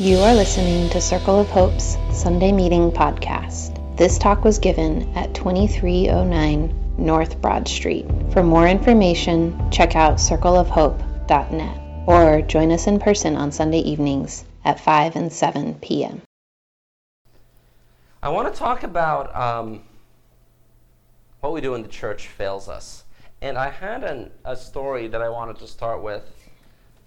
You 0.00 0.18
are 0.18 0.32
listening 0.32 0.88
to 0.90 1.00
Circle 1.00 1.40
of 1.40 1.50
Hope's 1.50 1.98
Sunday 2.12 2.52
Meeting 2.52 2.92
podcast. 2.92 3.96
This 3.96 4.16
talk 4.16 4.44
was 4.44 4.60
given 4.60 5.12
at 5.16 5.34
2309 5.34 6.94
North 6.96 7.40
Broad 7.40 7.66
Street. 7.66 8.06
For 8.32 8.44
more 8.44 8.68
information, 8.68 9.72
check 9.72 9.96
out 9.96 10.18
circleofhope.net 10.18 12.06
or 12.06 12.42
join 12.42 12.70
us 12.70 12.86
in 12.86 13.00
person 13.00 13.34
on 13.34 13.50
Sunday 13.50 13.80
evenings 13.80 14.44
at 14.64 14.78
5 14.78 15.16
and 15.16 15.32
7 15.32 15.74
p.m. 15.80 16.22
I 18.22 18.28
want 18.28 18.54
to 18.54 18.56
talk 18.56 18.84
about 18.84 19.34
um, 19.34 19.82
what 21.40 21.52
we 21.52 21.60
do 21.60 21.72
when 21.72 21.82
the 21.82 21.88
church 21.88 22.28
fails 22.28 22.68
us. 22.68 23.02
And 23.42 23.58
I 23.58 23.70
had 23.70 24.04
an, 24.04 24.30
a 24.44 24.54
story 24.54 25.08
that 25.08 25.20
I 25.20 25.28
wanted 25.28 25.58
to 25.58 25.66
start 25.66 26.04
with, 26.04 26.22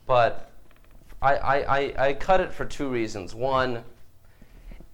but 0.05 0.50
I, 1.21 1.35
I, 1.35 2.07
I, 2.07 2.13
cut 2.13 2.41
it 2.41 2.51
for 2.51 2.65
two 2.65 2.89
reasons. 2.89 3.35
One, 3.35 3.83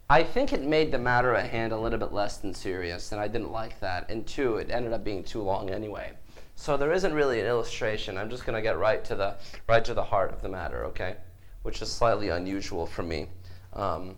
I 0.09 0.23
think 0.23 0.51
it 0.51 0.61
made 0.61 0.91
the 0.91 0.97
matter 0.97 1.33
at 1.33 1.49
hand 1.49 1.71
a 1.71 1.77
little 1.77 1.99
bit 1.99 2.11
less 2.11 2.37
than 2.37 2.53
serious, 2.53 3.13
and 3.13 3.21
I 3.21 3.29
didn't 3.29 3.51
like 3.51 3.79
that. 3.79 4.09
And 4.09 4.27
two, 4.27 4.57
it 4.57 4.69
ended 4.69 4.91
up 4.91 5.03
being 5.05 5.23
too 5.23 5.41
long 5.41 5.69
anyway. 5.69 6.11
So 6.55 6.75
there 6.75 6.91
isn't 6.91 7.13
really 7.13 7.39
an 7.39 7.45
illustration. 7.45 8.17
I'm 8.17 8.29
just 8.29 8.45
going 8.45 8.55
to 8.55 8.61
get 8.61 8.77
right 8.77 9.05
to 9.05 9.15
the 9.15 9.35
right 9.67 9.85
to 9.85 9.93
the 9.93 10.03
heart 10.03 10.33
of 10.33 10.41
the 10.41 10.49
matter, 10.49 10.85
okay? 10.85 11.15
Which 11.63 11.81
is 11.81 11.91
slightly 11.91 12.29
unusual 12.29 12.85
for 12.85 13.03
me. 13.03 13.27
Um, 13.73 14.15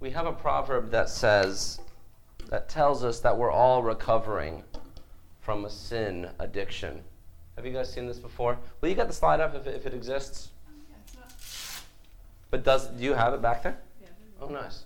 we 0.00 0.10
have 0.10 0.26
a 0.26 0.32
proverb 0.32 0.90
that 0.90 1.08
says 1.08 1.80
that 2.48 2.68
tells 2.68 3.04
us 3.04 3.20
that 3.20 3.36
we're 3.36 3.52
all 3.52 3.82
recovering 3.82 4.64
from 5.40 5.64
a 5.64 5.70
sin 5.70 6.30
addiction. 6.38 7.02
Have 7.56 7.66
you 7.66 7.72
guys 7.72 7.92
seen 7.92 8.06
this 8.06 8.18
before? 8.18 8.58
Will 8.80 8.88
you 8.88 8.94
get 8.94 9.08
the 9.08 9.14
slide 9.14 9.40
up 9.40 9.54
if 9.54 9.66
it, 9.66 9.74
if 9.74 9.86
it 9.86 9.94
exists? 9.94 10.48
But 12.50 12.64
does 12.64 12.88
do 12.88 13.02
you 13.02 13.14
have 13.14 13.34
it 13.34 13.42
back 13.42 13.62
there? 13.62 13.78
Yeah. 14.00 14.08
Oh, 14.40 14.48
nice. 14.48 14.84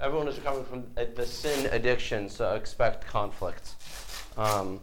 Everyone 0.00 0.28
is 0.28 0.36
recovering 0.36 0.64
from 0.64 0.86
uh, 0.96 1.04
the 1.14 1.26
sin 1.26 1.66
addiction, 1.72 2.28
so 2.28 2.54
expect 2.54 3.06
conflict. 3.06 3.74
Um, 4.36 4.80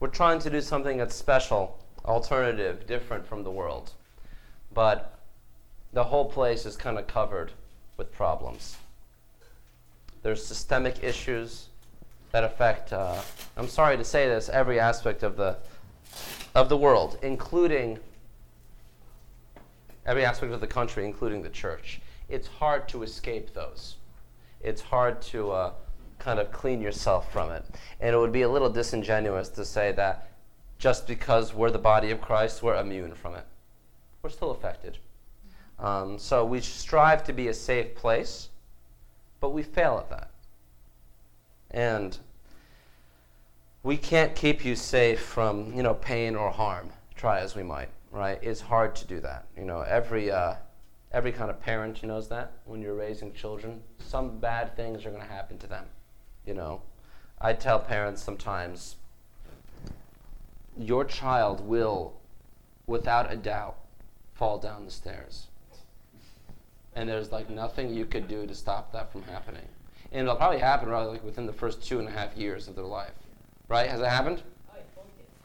we're 0.00 0.08
trying 0.08 0.38
to 0.40 0.50
do 0.50 0.60
something 0.60 0.96
that's 0.96 1.14
special, 1.14 1.78
alternative, 2.04 2.86
different 2.86 3.26
from 3.26 3.42
the 3.44 3.50
world. 3.50 3.92
But 4.72 5.18
the 5.92 6.04
whole 6.04 6.26
place 6.26 6.64
is 6.64 6.76
kind 6.76 6.98
of 6.98 7.06
covered 7.06 7.52
with 7.96 8.12
problems. 8.12 8.76
There's 10.22 10.44
systemic 10.44 11.02
issues 11.02 11.68
that 12.32 12.44
affect, 12.44 12.92
uh, 12.92 13.20
I'm 13.56 13.68
sorry 13.68 13.96
to 13.96 14.04
say 14.04 14.28
this, 14.28 14.48
every 14.48 14.78
aspect 14.78 15.22
of 15.22 15.36
the, 15.36 15.56
of 16.54 16.68
the 16.68 16.76
world, 16.76 17.18
including 17.22 17.98
every 20.04 20.24
aspect 20.24 20.52
of 20.52 20.60
the 20.60 20.66
country, 20.66 21.04
including 21.04 21.42
the 21.42 21.50
church. 21.50 22.00
It's 22.28 22.48
hard 22.48 22.88
to 22.88 23.02
escape 23.02 23.54
those. 23.54 23.96
It's 24.60 24.82
hard 24.82 25.22
to 25.22 25.50
uh, 25.50 25.72
kind 26.18 26.38
of 26.38 26.50
clean 26.52 26.80
yourself 26.80 27.32
from 27.32 27.50
it. 27.52 27.64
And 28.00 28.14
it 28.14 28.18
would 28.18 28.32
be 28.32 28.42
a 28.42 28.48
little 28.48 28.70
disingenuous 28.70 29.48
to 29.50 29.64
say 29.64 29.92
that 29.92 30.30
just 30.78 31.06
because 31.06 31.54
we're 31.54 31.70
the 31.70 31.78
body 31.78 32.10
of 32.10 32.20
Christ, 32.20 32.62
we're 32.62 32.76
immune 32.76 33.14
from 33.14 33.34
it. 33.34 33.44
We're 34.22 34.30
still 34.30 34.50
affected. 34.50 34.98
Um, 35.78 36.18
so 36.18 36.44
we 36.44 36.60
strive 36.60 37.24
to 37.24 37.32
be 37.32 37.48
a 37.48 37.54
safe 37.54 37.94
place, 37.94 38.48
but 39.40 39.50
we 39.50 39.62
fail 39.62 39.98
at 39.98 40.10
that. 40.10 40.30
And 41.70 42.18
we 43.82 43.96
can't 43.96 44.34
keep 44.34 44.64
you 44.64 44.74
safe 44.74 45.20
from, 45.20 45.72
you 45.74 45.82
know, 45.82 45.94
pain 45.94 46.34
or 46.34 46.50
harm, 46.50 46.90
try 47.14 47.40
as 47.40 47.54
we 47.54 47.62
might, 47.62 47.88
right? 48.10 48.38
It's 48.42 48.60
hard 48.60 48.96
to 48.96 49.06
do 49.06 49.20
that. 49.20 49.46
You 49.56 49.64
know, 49.64 49.80
every, 49.80 50.30
uh, 50.30 50.54
every 51.12 51.32
kind 51.32 51.50
of 51.50 51.60
parent 51.60 52.02
knows 52.02 52.28
that 52.28 52.52
when 52.64 52.80
you're 52.80 52.94
raising 52.94 53.32
children, 53.32 53.82
some 53.98 54.38
bad 54.38 54.76
things 54.76 55.04
are 55.04 55.10
going 55.10 55.22
to 55.22 55.28
happen 55.28 55.58
to 55.58 55.66
them, 55.66 55.86
you 56.46 56.54
know. 56.54 56.82
I 57.40 57.52
tell 57.52 57.78
parents 57.78 58.22
sometimes, 58.22 58.96
your 60.76 61.04
child 61.04 61.60
will, 61.60 62.14
without 62.86 63.32
a 63.32 63.36
doubt, 63.36 63.76
fall 64.34 64.58
down 64.58 64.84
the 64.84 64.90
stairs. 64.90 65.46
And 66.94 67.08
there's 67.08 67.30
like 67.30 67.48
nothing 67.48 67.94
you 67.94 68.06
could 68.06 68.26
do 68.26 68.46
to 68.46 68.54
stop 68.54 68.92
that 68.92 69.12
from 69.12 69.22
happening 69.22 69.68
and 70.12 70.22
it'll 70.22 70.36
probably 70.36 70.58
happen 70.58 70.88
probably 70.88 71.12
like 71.12 71.24
within 71.24 71.46
the 71.46 71.52
first 71.52 71.82
two 71.82 71.98
and 71.98 72.08
a 72.08 72.10
half 72.10 72.36
years 72.36 72.68
of 72.68 72.74
their 72.74 72.84
life. 72.84 73.12
Right? 73.68 73.90
Has 73.90 74.00
it 74.00 74.06
happened? 74.06 74.42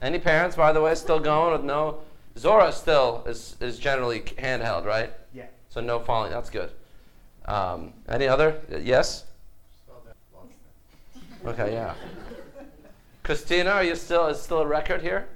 Any 0.01 0.19
parents, 0.19 0.55
by 0.55 0.71
the 0.71 0.81
way, 0.81 0.95
still 0.95 1.19
going 1.19 1.53
with 1.53 1.63
no? 1.63 1.99
Zora 2.37 2.71
still 2.71 3.23
is, 3.25 3.55
is 3.59 3.77
generally 3.79 4.21
handheld, 4.21 4.85
right? 4.85 5.11
Yeah. 5.33 5.45
So 5.69 5.81
no 5.81 5.99
falling. 5.99 6.31
That's 6.31 6.49
good. 6.49 6.71
Um, 7.45 7.93
any 8.09 8.27
other? 8.27 8.59
Yes. 8.81 9.25
Okay. 11.45 11.73
Yeah. 11.73 11.93
Christina, 13.21 13.71
are 13.71 13.83
you 13.83 13.95
still? 13.95 14.27
Is 14.27 14.41
still 14.41 14.59
a 14.59 14.67
record 14.67 15.01
here? 15.01 15.27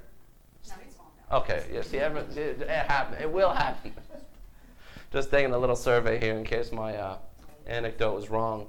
Okay. 1.32 1.66
Yes. 1.72 1.92
Yeah, 1.92 2.22
see, 2.30 2.40
it, 2.40 2.62
it 2.62 2.70
happen. 2.70 3.22
It 3.22 3.32
will 3.32 3.52
happen. 3.52 3.94
Just 5.14 5.32
taking 5.32 5.54
a 5.54 5.58
little 5.58 5.76
survey 5.76 6.20
here 6.20 6.38
in 6.38 6.44
case 6.44 6.72
my 6.72 6.96
uh, 6.96 7.18
anecdote 7.68 8.14
was 8.14 8.30
wrong 8.30 8.68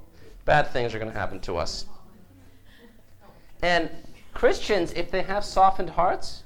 bad 0.48 0.66
things 0.68 0.94
are 0.94 0.98
going 0.98 1.12
to 1.12 1.18
happen 1.18 1.38
to 1.38 1.58
us. 1.58 1.84
And 3.60 3.90
Christians, 4.32 4.92
if 4.92 5.10
they 5.10 5.20
have 5.20 5.44
softened 5.44 5.90
hearts, 5.90 6.42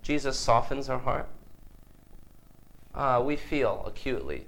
Jesus 0.00 0.38
softens 0.38 0.88
our 0.88 1.00
heart. 1.00 1.28
Uh, 2.94 3.20
we 3.26 3.34
feel 3.34 3.82
acutely 3.84 4.46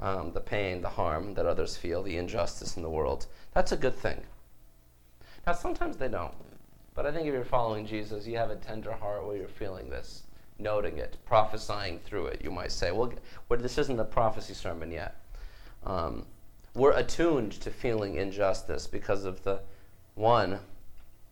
um, 0.00 0.32
the 0.32 0.40
pain, 0.40 0.82
the 0.82 0.88
harm 0.88 1.32
that 1.34 1.46
others 1.46 1.76
feel, 1.76 2.02
the 2.02 2.16
injustice 2.16 2.76
in 2.76 2.82
the 2.82 2.90
world. 2.90 3.26
That's 3.54 3.70
a 3.70 3.76
good 3.76 3.94
thing. 3.94 4.20
Now, 5.46 5.52
sometimes 5.52 5.96
they 5.96 6.08
don't. 6.08 6.34
But 6.96 7.06
I 7.06 7.12
think 7.12 7.28
if 7.28 7.34
you're 7.34 7.44
following 7.44 7.86
Jesus, 7.86 8.26
you 8.26 8.36
have 8.36 8.50
a 8.50 8.56
tender 8.56 8.90
heart 8.90 9.24
where 9.24 9.36
you're 9.36 9.46
feeling 9.46 9.88
this, 9.90 10.24
noting 10.58 10.98
it, 10.98 11.18
prophesying 11.24 12.00
through 12.00 12.26
it. 12.26 12.40
You 12.42 12.50
might 12.50 12.72
say, 12.72 12.90
well, 12.90 13.12
this 13.48 13.78
isn't 13.78 13.96
the 13.96 14.04
prophecy 14.04 14.54
sermon 14.54 14.90
yet. 14.90 15.14
Um, 15.86 16.26
we're 16.74 16.92
attuned 16.92 17.52
to 17.52 17.70
feeling 17.70 18.16
injustice 18.16 18.86
because 18.86 19.24
of 19.24 19.42
the 19.44 19.60
one, 20.14 20.58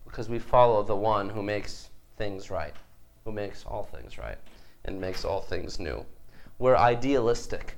because 0.05 0.29
we 0.29 0.39
follow 0.39 0.81
the 0.81 0.95
one 0.95 1.29
who 1.29 1.43
makes 1.43 1.89
things 2.17 2.49
right, 2.49 2.73
who 3.25 3.31
makes 3.31 3.65
all 3.65 3.83
things 3.83 4.17
right, 4.17 4.37
and 4.85 4.99
makes 4.99 5.25
all 5.25 5.41
things 5.41 5.77
new. 5.77 6.05
We're 6.57 6.77
idealistic 6.77 7.75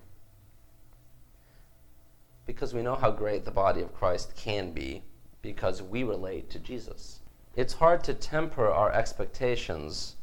because 2.45 2.73
we 2.73 2.83
know 2.83 2.95
how 2.95 3.11
great 3.11 3.44
the 3.44 3.51
body 3.51 3.81
of 3.81 3.94
Christ 3.94 4.35
can 4.35 4.71
be 4.71 5.01
because 5.41 5.81
we 5.81 6.03
relate 6.03 6.49
to 6.51 6.59
Jesus. 6.59 7.19
It's 7.55 7.73
hard 7.73 8.03
to 8.03 8.13
temper 8.13 8.69
our 8.69 8.91
expectations 8.94 10.15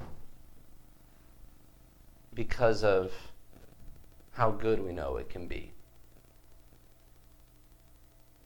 because 2.32 2.84
of 2.84 3.12
how 4.32 4.53
good 4.53 4.82
we 4.82 4.92
know 4.92 5.16
it 5.16 5.28
can 5.28 5.48
be. 5.48 5.73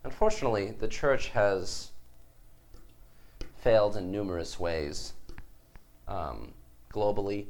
Unfortunately, 0.08 0.70
the 0.70 0.88
church 0.88 1.28
has 1.28 1.90
failed 3.58 3.94
in 3.94 4.10
numerous 4.10 4.58
ways 4.58 5.12
um, 6.08 6.54
globally, 6.90 7.44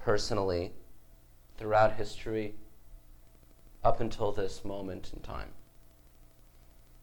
personally, 0.00 0.72
throughout 1.56 1.92
history, 1.92 2.56
up 3.84 4.00
until 4.00 4.32
this 4.32 4.64
moment 4.64 5.12
in 5.14 5.20
time. 5.22 5.50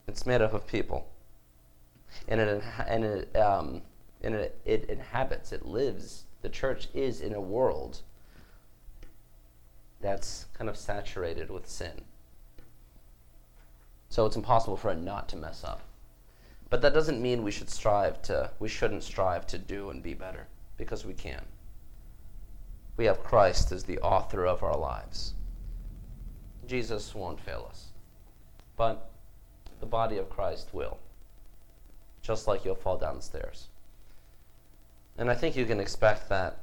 It's 0.06 0.25
made 0.25 0.41
up 0.41 0.53
of 0.53 0.67
people. 0.67 1.07
And 2.28 2.41
it, 2.41 2.62
and 2.85 3.06
it, 3.06 3.35
um, 3.38 3.84
and 4.22 4.35
it, 4.35 4.59
it 4.66 4.90
inhabits, 4.90 5.53
it 5.53 5.66
lives. 5.66 6.25
The 6.41 6.50
church 6.50 6.90
is 6.94 7.22
in 7.22 7.34
a 7.34 7.40
world 7.41 8.02
that's 10.02 10.47
kind 10.53 10.70
of 10.70 10.76
saturated 10.76 11.49
with 11.49 11.70
sin. 11.70 12.02
So 14.16 14.26
it's 14.26 14.38
impossible 14.38 14.78
for 14.78 14.91
it 14.91 14.97
not 14.97 15.28
to 15.28 15.35
mess 15.35 15.66
up. 15.66 15.82
But 16.70 16.82
that 16.84 16.94
doesn't 16.94 17.22
mean 17.22 17.44
we 17.44 17.52
should 17.52 17.70
strive 17.70 18.22
to 18.22 18.50
we 18.59 18.70
shouldn't 18.70 19.03
strive 19.03 19.46
to 19.47 19.58
do 19.58 19.90
and 19.90 20.02
be 20.02 20.14
better 20.14 20.47
because 20.78 21.06
we 21.06 21.14
can. 21.14 21.44
We 22.96 23.03
have 23.08 23.26
Christ 23.26 23.73
as 23.73 23.84
the 23.84 24.00
author 24.00 24.46
of 24.46 24.64
our 24.64 24.78
lives. 24.78 25.34
Jesus 26.66 27.14
won't 27.14 27.41
fail 27.41 27.67
us. 27.70 27.88
But 28.78 29.12
the 29.82 29.85
body 29.85 30.18
of 30.18 30.29
Christ 30.29 30.70
will. 30.72 30.97
Just 32.22 32.47
like 32.47 32.64
you'll 32.64 32.76
fall 32.76 32.97
down 32.97 33.18
the 33.18 33.22
stairs. 33.22 33.68
And 35.18 35.29
I 35.29 35.35
think 35.35 35.58
you 35.58 35.66
can 35.66 35.82
expect 35.82 36.29
that 36.29 36.59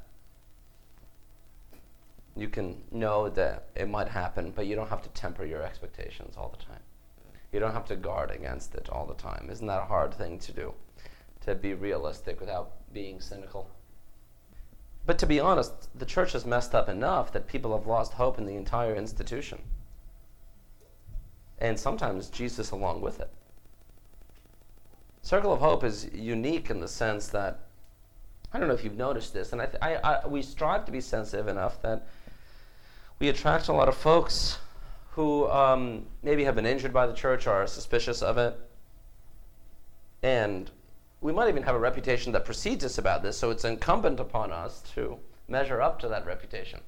you 2.35 2.49
can 2.49 2.83
know 2.91 3.29
that 3.29 3.69
it 3.77 3.91
might 3.91 4.09
happen, 4.09 4.53
but 4.57 4.65
you 4.65 4.75
don't 4.75 4.89
have 4.89 5.03
to 5.03 5.11
temper 5.11 5.45
your 5.45 5.63
expectations 5.63 6.35
all 6.39 6.49
the 6.49 6.65
time. 6.65 6.81
You 7.53 7.61
don't 7.61 7.75
have 7.75 7.87
to 7.87 7.97
guard 7.97 8.31
against 8.31 8.75
it 8.75 8.89
all 8.91 9.07
the 9.07 9.15
time. 9.15 9.49
Isn't 9.51 9.67
that 9.67 9.83
a 9.83 9.87
hard 9.87 10.15
thing 10.15 10.39
to 10.41 10.53
do? 10.53 10.75
To 11.43 11.55
be 11.55 11.75
realistic 11.75 12.41
without 12.41 12.73
being 12.93 13.21
cynical? 13.21 13.71
But 15.05 15.19
to 15.19 15.27
be 15.27 15.41
honest, 15.41 15.97
the 15.99 16.07
church 16.07 16.33
has 16.33 16.47
messed 16.47 16.75
up 16.75 16.89
enough 16.89 17.33
that 17.33 17.49
people 17.49 17.77
have 17.77 17.87
lost 17.87 18.15
hope 18.15 18.39
in 18.39 18.47
the 18.47 18.57
entire 18.57 18.95
institution. 18.95 19.59
And 21.59 21.79
sometimes 21.79 22.29
Jesus 22.29 22.71
along 22.71 23.03
with 23.03 23.21
it. 23.21 23.31
Circle 25.23 25.53
of 25.53 25.61
Hope 25.61 25.85
is 25.85 26.09
unique 26.13 26.71
in 26.71 26.81
the 26.81 26.89
sense 26.89 27.29
that, 27.29 27.61
I 28.53 28.59
don't 28.59 28.67
know 28.67 28.75
if 28.75 28.83
you've 28.83 28.97
noticed 28.97 29.33
this, 29.33 29.53
and 29.53 29.63
I, 29.63 29.67
th- 29.67 29.79
I, 29.83 29.95
I, 29.97 30.27
we 30.27 30.43
strive 30.43 30.85
to 30.87 30.93
be 30.93 31.01
sensitive 31.01 31.49
enough 31.49 31.81
that 31.83 32.07
we 33.19 33.29
attract 33.29 33.69
a 33.69 33.73
lot 33.73 33.89
of 33.89 33.97
folks 33.97 34.59
who 35.13 35.49
um, 35.51 36.07
maybe 36.23 36.45
have 36.45 36.55
been 36.55 36.67
injured 36.67 36.93
by 36.93 37.07
the 37.07 37.13
church 37.13 37.47
or 37.47 37.53
are 37.53 37.67
suspicious 37.67 38.23
of 38.23 38.39
it. 38.39 38.59
And 40.23 40.71
we 41.21 41.33
might 41.33 41.49
even 41.49 41.63
have 41.63 41.75
a 41.75 41.79
reputation 41.79 42.33
that 42.33 42.45
precedes 42.45 42.85
us 42.85 42.99
about 42.99 43.23
this, 43.23 43.37
so 43.37 43.51
it's 43.51 43.65
incumbent 43.65 44.21
upon 44.21 44.53
us 44.53 44.83
to 44.95 45.19
measure 45.49 45.83
up 45.83 45.99
to 46.01 46.09
that 46.09 46.25
reputation. 46.25 46.81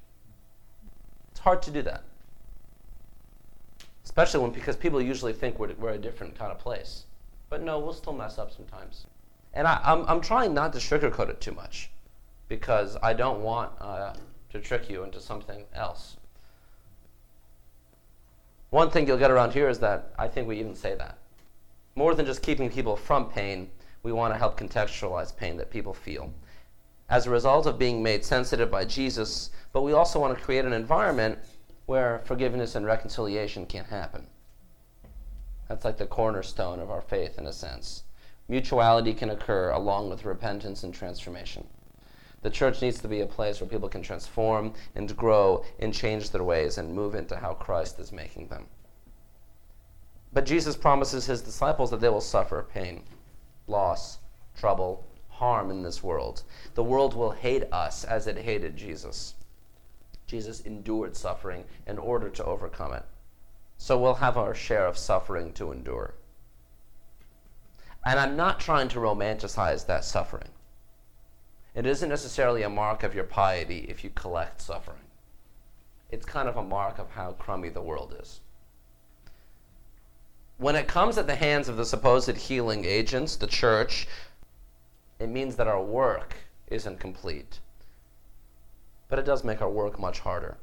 It's 1.31 1.41
hard 1.41 1.61
to 1.63 1.71
do 1.71 1.83
that. 1.83 2.03
Especially 4.05 4.41
when, 4.41 4.53
because 4.53 4.77
people 4.77 5.03
usually 5.03 5.33
think 5.33 5.59
we're, 5.59 5.75
we're 5.75 5.93
a 5.93 5.99
different 5.99 6.39
kind 6.39 6.51
of 6.51 6.59
place. 6.59 7.05
But 7.51 7.63
no, 7.63 7.79
we'll 7.79 7.93
still 7.93 8.13
mess 8.15 8.39
up 8.39 8.53
sometimes. 8.53 9.07
And 9.53 9.69
I, 9.69 9.75
am 9.85 10.01
I'm, 10.01 10.09
I'm 10.09 10.21
trying 10.21 10.55
not 10.55 10.73
to 10.73 10.79
sugarcoat 10.79 11.29
it 11.29 11.41
too 11.41 11.53
much 11.53 11.91
because 12.49 12.97
I 13.03 13.13
don't 13.13 13.43
want 13.43 13.73
uh, 13.81 14.15
to 14.51 14.61
trick 14.61 14.89
you 14.89 15.05
into 15.05 15.21
something 15.21 15.65
else. 15.75 16.17
One 18.75 18.91
thing 18.91 19.07
you'll 19.07 19.19
get 19.19 19.31
around 19.31 19.53
here 19.53 19.69
is 19.69 19.79
that 19.79 20.13
I 20.19 20.27
think 20.27 20.49
we 20.49 20.59
even 20.59 20.75
say 20.75 20.97
that. 20.97 21.19
More 21.95 22.13
than 22.13 22.27
just 22.27 22.43
keeping 22.43 22.69
people 22.69 22.97
from 22.97 23.31
pain, 23.31 23.71
we 24.03 24.11
want 24.11 24.35
to 24.35 24.39
help 24.39 24.59
contextualize 24.59 25.37
pain 25.37 25.57
that 25.59 25.71
people 25.71 25.95
feel. 25.95 26.35
As 27.09 27.25
a 27.25 27.31
result 27.31 27.67
of 27.67 27.79
being 27.79 28.03
made 28.03 28.25
sensitive 28.25 28.73
by 28.73 28.85
Jesus, 28.85 29.51
but 29.73 29.83
we 29.83 29.93
also 29.93 30.19
want 30.19 30.37
to 30.37 30.45
create 30.45 30.65
an 30.65 30.73
environment 30.73 31.39
where 31.87 32.23
forgiveness 32.25 32.75
and 32.75 32.85
reconciliation 32.85 33.65
can 33.65 33.85
happen. 33.85 34.27
That's 35.69 35.85
like 35.85 35.99
the 35.99 36.07
cornerstone 36.07 36.81
of 36.81 36.91
our 36.91 37.03
faith, 37.03 37.39
in 37.39 37.47
a 37.47 37.53
sense. 37.53 38.03
Mutuality 38.49 39.15
can 39.15 39.31
occur 39.31 39.71
along 39.71 40.11
with 40.11 40.25
repentance 40.25 40.83
and 40.83 40.93
transformation. 40.93 41.65
The 42.45 42.51
church 42.51 42.83
needs 42.83 43.01
to 43.01 43.09
be 43.09 43.23
a 43.23 43.27
place 43.27 43.59
where 43.59 43.71
people 43.71 43.89
can 43.89 44.03
transform 44.03 44.75
and 44.95 45.17
grow 45.17 45.65
and 45.79 45.95
change 45.95 46.29
their 46.29 46.45
ways 46.45 46.77
and 46.77 46.95
move 46.95 47.15
into 47.15 47.37
how 47.37 47.55
Christ 47.55 47.99
is 47.99 48.13
making 48.13 48.49
them. 48.49 48.67
But 50.31 50.45
Jesus 50.45 50.77
promises 50.77 51.25
his 51.25 51.41
disciples 51.41 51.91
that 51.91 52.03
they 52.03 52.11
will 52.11 52.21
suffer 52.21 52.67
pain 52.71 53.05
loss, 53.67 54.19
trouble, 54.55 55.07
harm 55.31 55.71
in 55.71 55.83
this 55.83 56.03
world. 56.03 56.43
The 56.75 56.85
world 56.85 57.15
will 57.15 57.31
hate 57.31 57.65
us 57.73 58.05
as 58.05 58.27
it 58.27 58.37
hated 58.37 58.77
Jesus. 58.77 59.37
Jesus 60.27 60.61
endured 60.61 61.17
suffering 61.17 61.65
in 61.87 61.97
order 61.97 62.29
to 62.29 62.45
overcome 62.45 62.93
it. 62.93 63.07
So 63.79 63.99
we'll 63.99 64.17
have 64.17 64.37
our 64.37 64.55
share 64.55 64.87
of 64.87 64.99
suffering 64.99 65.55
to 65.55 65.73
endure. 65.73 66.13
And 68.05 68.21
I'm 68.21 68.37
not 68.37 68.61
trying 68.61 68.89
to 68.89 68.99
romanticize 68.99 69.87
that 69.87 70.05
suffering. 70.05 70.51
It 71.75 71.87
isn't 71.87 72.09
necessarily 72.09 72.63
a 72.63 72.71
mark 72.71 73.03
of 73.03 73.15
your 73.15 73.25
piety 73.25 73.87
if 73.89 74.05
you 74.05 74.11
collect 74.11 74.61
suffering. 74.61 74.99
It's 76.11 76.25
kind 76.25 76.49
of 76.49 76.57
a 76.57 76.63
mark 76.63 76.99
of 76.99 77.11
how 77.11 77.33
crummy 77.33 77.69
the 77.69 77.83
world 77.83 78.17
is 78.21 78.41
when 80.59 80.77
it 80.77 80.87
comes 80.87 81.19
at 81.19 81.27
the 81.27 81.35
hands 81.35 81.69
of 81.69 81.77
the 81.77 81.85
supposed 81.85 82.37
healing 82.37 82.85
agents, 82.85 83.37
the 83.37 83.47
church, 83.47 84.07
it 85.19 85.29
means 85.29 85.57
that 85.57 85.67
our 85.67 85.83
work 85.83 86.37
isn't 86.69 87.01
complete. 87.01 87.59
But 89.09 89.19
it 89.19 89.25
does 89.25 89.45
make 89.45 89.61
our 89.61 89.71
work 89.71 89.99
much 89.99 90.21
harder. 90.21 90.57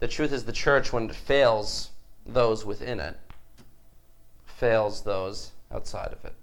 The 0.00 0.08
truth 0.08 0.32
is, 0.32 0.44
the 0.44 0.52
church, 0.52 0.92
when 0.92 1.10
it 1.10 1.14
fails 1.14 1.90
those 2.24 2.64
within 2.64 3.00
it, 3.00 3.18
fails 4.44 5.02
those 5.02 5.52
outside 5.72 6.12
of 6.12 6.24
it. 6.24 6.34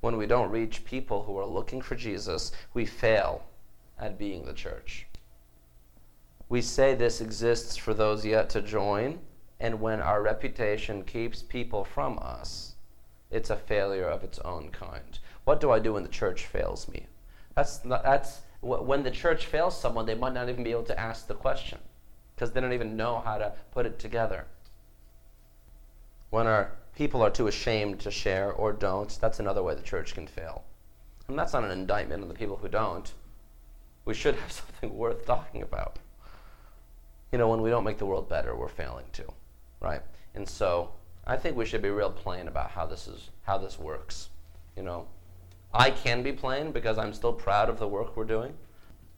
When 0.00 0.16
we 0.16 0.26
don't 0.26 0.50
reach 0.50 0.84
people 0.84 1.24
who 1.24 1.38
are 1.38 1.46
looking 1.46 1.80
for 1.82 1.96
Jesus, 1.96 2.52
we 2.72 2.86
fail 2.86 3.44
at 3.98 4.18
being 4.18 4.44
the 4.44 4.52
church. 4.52 5.06
We 6.48 6.62
say 6.62 6.94
this 6.94 7.20
exists 7.20 7.76
for 7.76 7.92
those 7.92 8.24
yet 8.24 8.48
to 8.50 8.62
join, 8.62 9.18
and 9.60 9.80
when 9.80 10.00
our 10.00 10.22
reputation 10.22 11.02
keeps 11.04 11.42
people 11.42 11.84
from 11.84 12.18
us, 12.22 12.76
it's 13.30 13.50
a 13.50 13.56
failure 13.56 14.08
of 14.08 14.24
its 14.24 14.38
own 14.40 14.70
kind. 14.70 15.18
What 15.44 15.60
do 15.60 15.70
I 15.70 15.78
do 15.78 15.94
when 15.94 16.04
the 16.04 16.08
church 16.08 16.46
fails 16.46 16.88
me? 16.88 17.06
That's, 17.54 17.84
not, 17.84 18.02
that's 18.02 18.42
when 18.60 19.02
the 19.02 19.10
church 19.10 19.46
fails 19.46 19.78
someone, 19.78 20.06
they 20.06 20.14
might 20.14 20.32
not 20.32 20.48
even 20.48 20.64
be 20.64 20.70
able 20.70 20.84
to 20.84 20.98
ask 20.98 21.26
the 21.26 21.34
question 21.34 21.78
because 22.34 22.52
they 22.52 22.60
don't 22.60 22.72
even 22.72 22.96
know 22.96 23.20
how 23.24 23.36
to 23.36 23.52
put 23.72 23.84
it 23.84 23.98
together. 23.98 24.46
When 26.30 26.46
our 26.46 26.72
people 26.98 27.22
are 27.22 27.30
too 27.30 27.46
ashamed 27.46 28.00
to 28.00 28.10
share 28.10 28.52
or 28.52 28.74
don't, 28.74 29.18
that's 29.20 29.40
another 29.40 29.62
way 29.62 29.74
the 29.74 29.80
church 29.80 30.14
can 30.14 30.26
fail. 30.26 30.64
And 31.28 31.38
that's 31.38 31.54
not 31.54 31.64
an 31.64 31.70
indictment 31.70 32.22
on 32.22 32.28
the 32.28 32.34
people 32.34 32.56
who 32.56 32.68
don't. 32.68 33.10
We 34.04 34.12
should 34.12 34.34
have 34.34 34.52
something 34.60 34.94
worth 34.94 35.24
talking 35.24 35.62
about. 35.62 35.98
You 37.32 37.38
know, 37.38 37.48
when 37.48 37.62
we 37.62 37.70
don't 37.70 37.84
make 37.84 37.98
the 37.98 38.06
world 38.06 38.28
better, 38.28 38.54
we're 38.54 38.68
failing 38.68 39.06
too 39.12 39.32
right? 39.80 40.02
And 40.34 40.48
so 40.48 40.90
I 41.26 41.36
think 41.36 41.56
we 41.56 41.66
should 41.66 41.82
be 41.82 41.90
real 41.90 42.10
plain 42.10 42.48
about 42.48 42.70
how 42.70 42.86
this 42.86 43.06
is 43.06 43.30
how 43.42 43.58
this 43.58 43.78
works. 43.78 44.30
You 44.76 44.82
know, 44.82 45.06
I 45.72 45.90
can 45.90 46.22
be 46.22 46.32
plain 46.32 46.72
because 46.72 46.98
I'm 46.98 47.12
still 47.12 47.32
proud 47.32 47.68
of 47.68 47.78
the 47.78 47.88
work 47.88 48.16
we're 48.16 48.24
doing, 48.24 48.54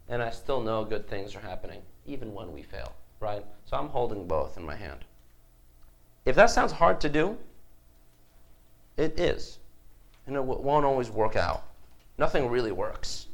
and 0.08 0.22
I 0.22 0.30
still 0.30 0.60
know 0.60 0.84
good 0.84 1.08
things 1.08 1.34
are 1.34 1.40
happening 1.40 1.82
even 2.06 2.32
when 2.32 2.52
we 2.52 2.62
fail, 2.62 2.92
right? 3.20 3.44
So 3.66 3.76
I'm 3.76 3.88
holding 3.88 4.26
both 4.26 4.56
in 4.56 4.64
my 4.64 4.74
hand. 4.74 5.04
If 6.24 6.36
that 6.36 6.50
sounds 6.50 6.72
hard 6.72 7.00
to 7.02 7.08
do, 7.08 7.38
it 9.00 9.19
is. 9.19 9.58
And 10.26 10.37
it 10.37 10.44
won't 10.44 10.85
always 10.85 11.11
work 11.11 11.37
out. 11.37 11.64
Nothing 12.19 12.49
really 12.49 12.73
works. 12.73 13.26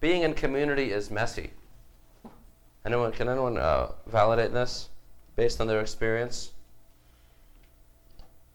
Being 0.00 0.22
in 0.22 0.34
community 0.34 0.92
is 0.92 1.10
messy. 1.10 1.50
Anyone, 2.84 3.12
can 3.12 3.28
anyone 3.28 3.58
uh, 3.58 3.92
validate 4.06 4.52
this? 4.52 4.88
based 5.38 5.60
on 5.60 5.68
their 5.68 5.80
experience? 5.80 6.50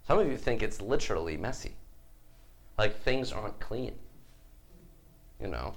Some 0.05 0.19
of 0.19 0.27
you 0.27 0.35
think 0.35 0.61
it's 0.61 0.81
literally 0.81 1.37
messy. 1.37 1.77
Like 2.77 2.99
things 2.99 3.31
aren't 3.31 3.57
clean. 3.61 3.93
You 5.41 5.47
know. 5.47 5.75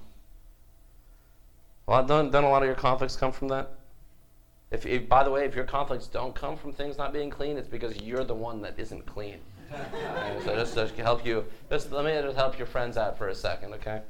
Well, 1.85 2.05
don't, 2.05 2.29
don't 2.29 2.43
a 2.43 2.49
lot 2.49 2.61
of 2.61 2.67
your 2.67 2.75
conflicts 2.75 3.15
come 3.15 3.31
from 3.31 3.47
that? 3.47 3.71
If, 4.69 4.85
if, 4.85 5.07
by 5.07 5.23
the 5.23 5.31
way, 5.31 5.45
if 5.45 5.55
your 5.55 5.63
conflicts 5.63 6.07
don't 6.07 6.35
come 6.35 6.57
from 6.57 6.73
things 6.73 6.97
not 6.97 7.13
being 7.13 7.29
clean, 7.29 7.57
it's 7.57 7.69
because 7.69 7.95
you're 8.01 8.25
the 8.25 8.35
one 8.35 8.61
that 8.63 8.77
isn't 8.77 9.05
clean. 9.05 9.39
So 10.43 10.55
just 10.55 10.73
to 10.73 11.03
help 11.03 11.25
you, 11.25 11.45
just 11.69 11.91
let 11.91 12.05
me 12.05 12.11
just 12.11 12.37
help 12.37 12.57
your 12.57 12.67
friends 12.67 12.97
out 12.97 13.17
for 13.17 13.27
a 13.27 13.35
second, 13.35 13.73
okay? 13.73 14.01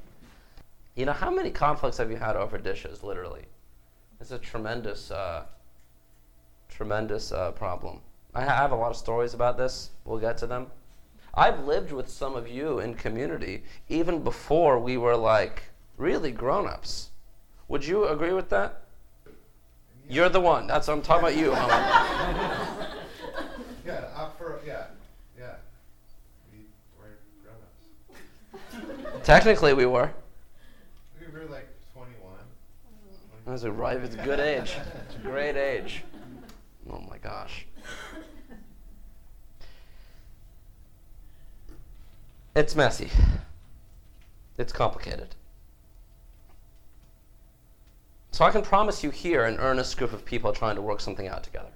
You 0.96 1.06
know, 1.06 1.14
how 1.14 1.30
many 1.30 1.52
conflicts 1.52 1.98
have 1.98 2.12
you 2.12 2.18
had 2.18 2.36
over 2.36 2.58
dishes, 2.58 3.04
literally? 3.04 3.46
It's 4.20 4.32
a 4.32 4.40
tremendous 4.40 5.12
uh, 5.12 5.44
tremendous 6.70 7.32
uh, 7.32 7.52
problem. 7.52 8.02
I 8.34 8.44
have 8.44 8.72
a 8.72 8.76
lot 8.76 8.92
of 8.92 8.98
stories 8.98 9.34
about 9.34 9.58
this. 9.58 9.92
We'll 10.06 10.20
get 10.20 10.38
to 10.40 10.48
them. 10.48 10.68
I've 11.34 11.66
lived 11.66 11.92
with 11.92 12.10
some 12.10 12.36
of 12.36 12.48
you 12.48 12.80
in 12.80 12.96
community 12.96 13.64
even 13.90 14.24
before 14.24 14.80
we 14.80 14.98
were 14.98 15.16
like 15.16 15.64
really 15.98 16.32
grown 16.32 16.68
ups. 16.68 17.10
Would 17.68 17.86
you 17.86 18.08
agree 18.08 18.34
with 18.34 18.50
that? 18.50 18.84
You're 20.10 20.30
the 20.30 20.40
one. 20.40 20.68
That's 20.68 20.88
what 20.88 20.94
I'm 20.94 21.02
talking 21.02 21.28
about 21.28 21.38
you. 21.38 21.52
yeah, 23.86 24.06
uh, 24.16 24.30
for, 24.38 24.62
yeah, 24.66 24.86
yeah. 25.38 25.56
We 26.52 26.60
were 26.98 27.18
grown 27.44 27.58
ups. 29.06 29.17
Technically, 29.28 29.74
we 29.74 29.86
were. 29.86 30.10
We 31.20 31.28
were 31.38 31.46
like 31.48 31.68
21. 31.92 32.32
That's 33.46 33.64
a 33.64 33.72
right. 33.74 33.98
It's 33.98 34.16
a 34.16 34.20
good 34.20 34.40
age. 34.40 34.78
It's 35.06 35.16
a 35.18 35.20
great 35.20 35.58
age. 35.58 36.06
Oh 36.90 37.02
my 37.02 37.18
gosh. 37.18 37.66
It's 42.56 42.74
messy. 42.74 43.10
It's 44.58 44.72
complicated. 44.72 45.36
So 48.32 48.46
I 48.46 48.52
can 48.52 48.62
promise 48.62 49.04
you 49.04 49.10
here 49.10 49.44
an 49.44 49.58
earnest 49.58 49.98
group 49.98 50.14
of 50.14 50.24
people 50.24 50.54
trying 50.54 50.78
to 50.78 50.82
work 50.82 51.02
something 51.02 51.28
out 51.28 51.44
together. 51.44 51.74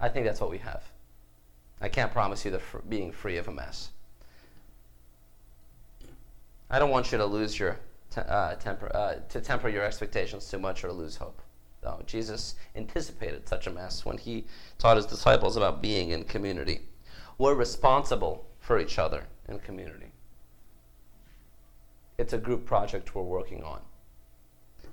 I 0.00 0.08
think 0.08 0.26
that's 0.26 0.40
what 0.40 0.50
we 0.50 0.58
have. 0.58 0.82
I 1.80 1.88
can't 1.88 2.10
promise 2.10 2.44
you 2.44 2.50
the 2.50 2.58
fr- 2.58 2.78
being 2.88 3.12
free 3.12 3.36
of 3.36 3.46
a 3.46 3.52
mess. 3.52 3.90
I 6.70 6.78
don't 6.78 6.90
want 6.90 7.12
you 7.12 7.18
to 7.18 7.26
lose 7.26 7.58
your 7.58 7.78
te- 8.10 8.20
uh, 8.22 8.54
temper, 8.56 8.90
uh, 8.94 9.14
to 9.28 9.40
temper 9.40 9.68
your 9.68 9.84
expectations 9.84 10.48
too 10.50 10.58
much 10.58 10.84
or 10.84 10.92
lose 10.92 11.16
hope 11.16 11.40
though. 11.84 12.02
Jesus 12.06 12.56
anticipated 12.74 13.48
such 13.48 13.66
a 13.66 13.70
mess 13.70 14.04
when 14.04 14.18
he 14.18 14.46
taught 14.78 14.96
his 14.96 15.06
disciples 15.06 15.56
about 15.56 15.82
being 15.82 16.10
in 16.10 16.24
community. 16.24 16.80
We're 17.38 17.54
responsible 17.54 18.46
for 18.58 18.80
each 18.80 18.98
other 18.98 19.26
in 19.48 19.58
community. 19.60 20.10
it's 22.18 22.32
a 22.32 22.38
group 22.38 22.64
project 22.64 23.14
we're 23.14 23.22
working 23.22 23.62
on. 23.64 23.80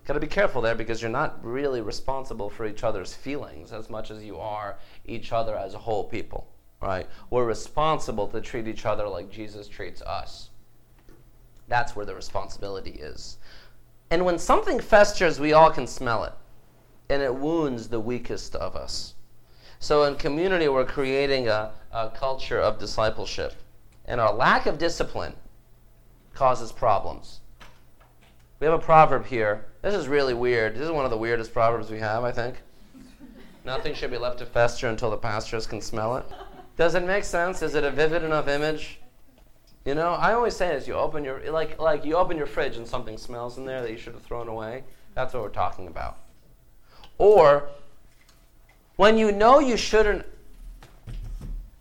Got 0.05 0.15
to 0.15 0.19
be 0.19 0.27
careful 0.27 0.61
there 0.61 0.75
because 0.75 1.01
you're 1.01 1.11
not 1.11 1.43
really 1.45 1.81
responsible 1.81 2.49
for 2.49 2.65
each 2.65 2.83
other's 2.83 3.13
feelings 3.13 3.71
as 3.71 3.89
much 3.89 4.11
as 4.11 4.23
you 4.23 4.37
are 4.39 4.79
each 5.05 5.31
other 5.31 5.55
as 5.57 5.75
a 5.75 5.79
whole 5.79 6.03
people, 6.03 6.47
right? 6.81 7.07
We're 7.29 7.45
responsible 7.45 8.27
to 8.29 8.41
treat 8.41 8.67
each 8.67 8.85
other 8.85 9.07
like 9.07 9.31
Jesus 9.31 9.67
treats 9.67 10.01
us. 10.01 10.50
That's 11.71 11.95
where 11.95 12.05
the 12.05 12.13
responsibility 12.13 12.91
is. 12.91 13.37
And 14.09 14.25
when 14.25 14.37
something 14.37 14.81
festers, 14.81 15.39
we 15.39 15.53
all 15.53 15.71
can 15.71 15.87
smell 15.87 16.25
it, 16.25 16.33
and 17.09 17.21
it 17.21 17.33
wounds 17.33 17.87
the 17.87 17.99
weakest 18.01 18.57
of 18.57 18.75
us. 18.75 19.13
So 19.79 20.03
in 20.03 20.15
community, 20.17 20.67
we're 20.67 20.83
creating 20.83 21.47
a, 21.47 21.71
a 21.93 22.09
culture 22.09 22.59
of 22.59 22.77
discipleship, 22.77 23.55
and 24.03 24.19
our 24.19 24.33
lack 24.33 24.65
of 24.65 24.77
discipline 24.77 25.33
causes 26.33 26.73
problems. 26.73 27.39
We 28.59 28.65
have 28.65 28.77
a 28.77 28.83
proverb 28.83 29.25
here. 29.25 29.65
This 29.81 29.93
is 29.93 30.09
really 30.09 30.33
weird. 30.33 30.75
This 30.75 30.83
is 30.83 30.91
one 30.91 31.05
of 31.05 31.11
the 31.11 31.17
weirdest 31.17 31.53
proverbs 31.53 31.89
we 31.89 31.99
have, 31.99 32.25
I 32.25 32.33
think. 32.33 32.57
Nothing 33.63 33.95
should 33.95 34.11
be 34.11 34.17
left 34.17 34.39
to 34.39 34.45
fester 34.45 34.89
until 34.89 35.09
the 35.09 35.15
pastors 35.15 35.67
can 35.67 35.79
smell 35.79 36.17
it. 36.17 36.25
Does 36.75 36.95
it 36.95 37.05
make 37.05 37.23
sense? 37.23 37.61
Is 37.61 37.75
it 37.75 37.85
a 37.85 37.91
vivid 37.91 38.23
enough 38.23 38.49
image? 38.49 39.00
You 39.85 39.95
know, 39.95 40.11
I 40.11 40.33
always 40.33 40.55
say 40.55 40.69
this: 40.69 40.87
you 40.87 40.93
open 40.93 41.23
your 41.23 41.51
like 41.51 41.79
like 41.79 42.05
you 42.05 42.15
open 42.15 42.37
your 42.37 42.45
fridge 42.45 42.77
and 42.77 42.87
something 42.87 43.17
smells 43.17 43.57
in 43.57 43.65
there 43.65 43.81
that 43.81 43.91
you 43.91 43.97
should 43.97 44.13
have 44.13 44.23
thrown 44.23 44.47
away. 44.47 44.83
That's 45.15 45.33
what 45.33 45.43
we're 45.43 45.49
talking 45.49 45.87
about. 45.87 46.17
Or 47.17 47.69
when 48.95 49.17
you 49.17 49.31
know 49.31 49.59
you 49.59 49.77
shouldn't 49.77 50.25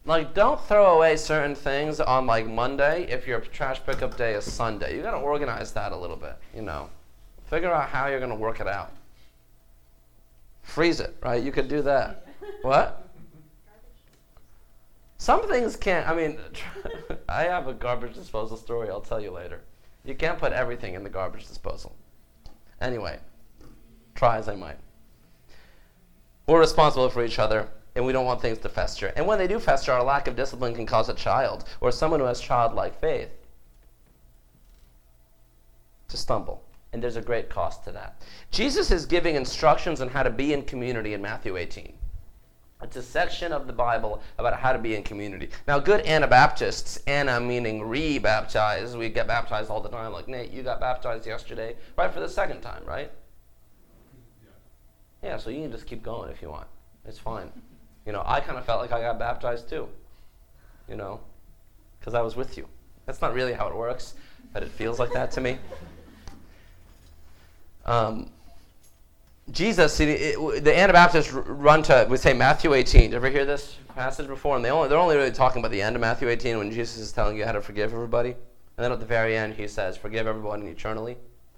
like 0.07 0.35
don't 0.35 0.61
throw 0.65 0.97
away 0.97 1.17
certain 1.17 1.55
things 1.55 2.01
on 2.01 2.27
like 2.27 2.47
Monday 2.47 3.07
if 3.11 3.27
your 3.27 3.41
trash 3.41 3.81
pickup 3.85 4.17
day 4.17 4.33
is 4.33 4.51
Sunday. 4.51 4.97
You 4.97 5.03
got 5.03 5.13
to 5.13 5.19
organize 5.19 5.73
that 5.73 5.93
a 5.93 5.97
little 5.97 6.17
bit, 6.17 6.37
you 6.55 6.63
know. 6.63 6.89
Figure 7.47 7.73
out 7.73 7.89
how 7.89 8.07
you're 8.07 8.19
going 8.19 8.31
to 8.31 8.37
work 8.37 8.61
it 8.61 8.67
out. 8.67 8.93
Freeze 10.63 11.01
it, 11.01 11.17
right? 11.23 11.43
You 11.43 11.53
could 11.53 11.69
do 11.69 11.83
that. 11.83 12.27
what? 12.63 13.10
Some 15.21 15.47
things 15.47 15.77
can't. 15.77 16.09
I 16.09 16.15
mean, 16.15 16.39
I 17.29 17.43
have 17.43 17.69
a 17.69 17.75
garbage 17.75 18.15
disposal 18.15 18.57
story 18.57 18.89
I'll 18.89 19.03
tell 19.03 19.21
you 19.21 19.31
later. 19.31 19.61
You 20.03 20.15
can't 20.15 20.39
put 20.39 20.55
everything 20.55 20.95
in 20.95 21.05
the 21.05 21.11
garbage 21.11 21.47
disposal. 21.47 21.95
Anyway, 22.81 23.19
try 24.15 24.39
as 24.39 24.49
I 24.49 24.55
might. 24.55 24.79
We're 26.47 26.59
responsible 26.59 27.11
for 27.11 27.23
each 27.23 27.39
other, 27.39 27.69
and 27.95 28.07
we 28.07 28.15
don't 28.15 28.25
want 28.25 28.41
things 28.41 28.57
to 28.61 28.71
fester. 28.71 29.13
And 29.15 29.27
when 29.27 29.37
they 29.37 29.47
do 29.47 29.59
fester, 29.59 29.93
our 29.93 30.03
lack 30.03 30.27
of 30.27 30.37
discipline 30.37 30.75
can 30.75 30.87
cause 30.87 31.11
a 31.11 31.15
child 31.15 31.65
or 31.83 31.93
someone 31.93 32.21
who 32.21 32.27
has 32.27 32.41
childlike 32.41 32.99
faith 32.99 33.29
to 36.09 36.17
stumble. 36.17 36.65
And 36.95 37.03
there's 37.03 37.17
a 37.17 37.21
great 37.21 37.51
cost 37.51 37.85
to 37.85 37.93
that. 37.93 38.23
Jesus 38.51 38.91
is 38.91 39.05
giving 39.05 39.35
instructions 39.35 40.01
on 40.01 40.09
how 40.09 40.23
to 40.23 40.31
be 40.31 40.55
in 40.55 40.63
community 40.63 41.13
in 41.13 41.21
Matthew 41.21 41.59
18. 41.59 41.93
It's 42.83 42.97
a 42.97 43.03
section 43.03 43.53
of 43.53 43.67
the 43.67 43.73
Bible 43.73 44.23
about 44.39 44.59
how 44.59 44.73
to 44.73 44.79
be 44.79 44.95
in 44.95 45.03
community. 45.03 45.51
Now, 45.69 45.79
good 45.79 46.07
Anabaptists, 46.07 46.99
Ana 47.07 47.39
meaning 47.41 47.83
re 47.83 48.19
baptized, 48.19 48.97
we 48.97 49.09
get 49.11 49.27
baptized 49.27 49.71
all 49.71 49.81
the 49.81 49.89
time. 49.89 50.13
Like, 50.13 50.29
Nate, 50.29 50.51
you 50.51 50.63
got 50.63 50.81
baptized 50.81 51.27
yesterday, 51.27 51.77
right 51.97 52.13
for 52.13 52.21
the 52.21 52.29
second 52.29 52.63
time, 52.63 52.83
right? 52.85 53.11
Yeah, 55.23 55.37
so 55.37 55.51
you 55.51 55.61
can 55.63 55.71
just 55.71 55.87
keep 55.87 56.03
going 56.03 56.31
if 56.31 56.41
you 56.41 56.49
want. 56.49 56.67
It's 57.05 57.19
fine. 57.19 57.51
You 58.07 58.13
know, 58.13 58.23
I 58.25 58.41
kind 58.41 58.57
of 58.57 58.65
felt 58.65 58.81
like 58.81 58.93
I 58.93 59.01
got 59.01 59.19
baptized 59.19 59.69
too, 59.69 59.89
you 60.89 60.97
know, 60.97 61.21
because 61.99 62.15
I 62.15 62.23
was 62.23 62.35
with 62.35 62.57
you. 62.57 62.67
That's 63.05 63.21
not 63.21 63.35
really 63.35 63.53
how 63.53 63.69
it 63.69 63.77
works, 63.77 64.15
but 64.53 64.63
it 64.63 64.71
feels 64.71 64.99
like 64.99 65.13
that 65.13 65.31
to 65.33 65.41
me. 65.41 65.59
Um, 67.85 68.31
Jesus, 69.51 69.95
see, 69.95 70.05
it, 70.05 70.65
the 70.65 70.77
Anabaptists 70.79 71.33
run 71.33 71.83
to, 71.85 72.07
we 72.09 72.17
say 72.17 72.33
Matthew 72.33 72.75
18. 72.75 73.03
Did 73.03 73.11
you 73.11 73.17
ever 73.17 73.31
hear 73.31 73.45
this 73.45 73.77
passage 73.95 74.29
before? 74.29 74.57
And 74.57 74.65
they 74.65 74.71
only, 74.71 74.89
they're 74.89 74.99
only 74.99 75.17
really 75.17 75.33
talking 75.33 75.61
about 75.61 75.73
the 75.73 75.83
end 75.83 75.97
of 75.97 76.01
Matthew 76.01 76.29
18 76.29 76.59
when 76.59 76.71
Jesus 76.71 76.99
is 76.99 77.13
telling 77.13 77.37
you 77.37 77.45
how 77.45 77.53
to 77.53 77.61
forgive 77.61 77.93
everybody. 77.93 78.31
And 78.31 78.85
then 78.85 78.93
at 78.93 79.01
the 79.01 79.07
very 79.07 79.37
end, 79.37 79.55
he 79.55 79.67
says, 79.67 79.97
forgive 79.97 80.27
everyone 80.27 80.67
eternally. 80.67 81.17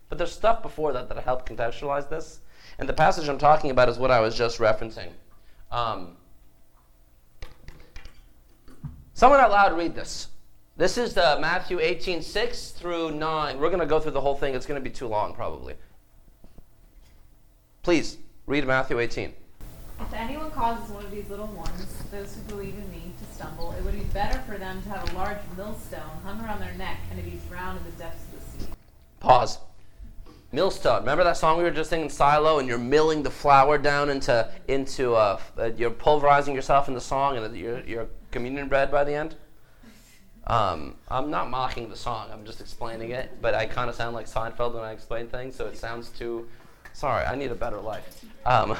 But 0.09 0.19
there's 0.19 0.33
stuff 0.33 0.63
before 0.63 0.93
that 0.93 1.09
that 1.09 1.23
help 1.25 1.49
contextualize 1.49 2.09
this. 2.09 2.41
And 2.79 2.89
the 2.89 2.93
passage 2.95 3.29
I'm 3.29 3.39
talking 3.39 3.71
about 3.71 3.89
is 3.89 3.99
what 3.99 4.11
I 4.11 4.21
was 4.21 4.35
just 4.35 4.59
referencing. 4.59 5.11
Um, 5.71 6.17
someone 9.15 9.41
out 9.41 9.51
loud 9.51 9.77
read 9.77 9.95
this. 9.95 10.29
This 10.77 10.97
is 10.97 11.15
the 11.15 11.39
Matthew 11.41 11.81
18, 11.81 12.23
6 12.23 12.71
through 12.71 13.13
9. 13.13 13.59
We're 13.59 13.69
going 13.69 13.81
to 13.81 13.87
go 13.87 14.01
through 14.01 14.13
the 14.13 14.21
whole 14.21 14.35
thing. 14.35 14.55
It's 14.55 14.67
going 14.67 14.83
to 14.83 14.85
be 14.85 14.95
too 14.95 15.07
long, 15.07 15.35
probably. 15.35 15.75
Please, 17.83 18.19
read 18.47 18.65
Matthew 18.65 19.01
18. 19.01 19.33
If 19.99 20.15
anyone 20.15 20.53
causes 20.53 20.89
one 20.91 21.05
of 21.05 21.11
these 21.11 21.29
little 21.29 21.49
ones, 21.49 22.05
those 22.13 22.33
who 22.37 22.43
believe 22.43 22.75
in 22.75 22.89
me, 22.93 23.13
to 23.19 23.35
stumble, 23.35 23.75
it 23.77 23.83
would 23.83 23.99
be 23.99 24.05
better 24.15 24.39
for 24.43 24.57
them 24.57 24.81
to 24.83 24.89
have 24.89 25.13
a 25.13 25.17
large 25.17 25.39
millstone 25.57 25.99
hung 26.23 26.41
around 26.45 26.61
their 26.61 26.75
neck 26.75 27.01
and 27.11 27.19
to 27.19 27.29
be 27.29 27.41
drowned 27.49 27.79
in 27.79 27.85
the 27.85 27.99
depths 27.99 28.23
of 28.33 28.39
the 28.39 28.65
sea. 28.65 28.73
Pause. 29.19 29.59
Millstone. 30.53 31.01
Remember 31.01 31.25
that 31.25 31.37
song 31.37 31.59
we 31.59 31.65
were 31.65 31.73
just 31.73 31.91
singing, 31.91 32.09
Silo, 32.09 32.61
and 32.61 32.69
you're 32.69 32.79
milling 32.79 33.25
the 33.25 33.31
flour 33.33 33.79
down 33.79 34.11
into 34.11 34.49
into 34.69 35.17
uh, 35.17 35.41
uh, 35.59 35.71
you're 35.77 35.91
pulverizing 35.91 36.55
yourself 36.55 36.87
in 36.87 36.95
the 36.95 37.01
song, 37.01 37.37
and 37.37 37.57
you're 37.57 37.81
you're 37.81 38.07
communion 38.31 38.69
bread 38.69 38.93
by 38.93 39.03
the 39.03 39.15
end. 39.15 39.35
Um, 40.47 40.95
I'm 41.09 41.31
not 41.31 41.51
mocking 41.51 41.89
the 41.89 41.97
song. 41.97 42.29
I'm 42.33 42.45
just 42.45 42.61
explaining 42.61 43.11
it, 43.11 43.39
but 43.41 43.55
I 43.55 43.67
kind 43.67 43.91
of 43.91 43.97
sound 43.97 44.15
like 44.15 44.27
Seinfeld 44.27 44.75
when 44.75 44.85
I 44.85 44.93
explain 44.93 45.27
things, 45.27 45.57
so 45.57 45.67
it 45.67 45.77
sounds 45.77 46.11
too 46.11 46.47
Sorry, 46.93 47.25
I 47.25 47.35
need 47.35 47.51
a 47.51 47.55
better 47.55 47.81
life. 47.81 48.25
Um, 48.45 48.77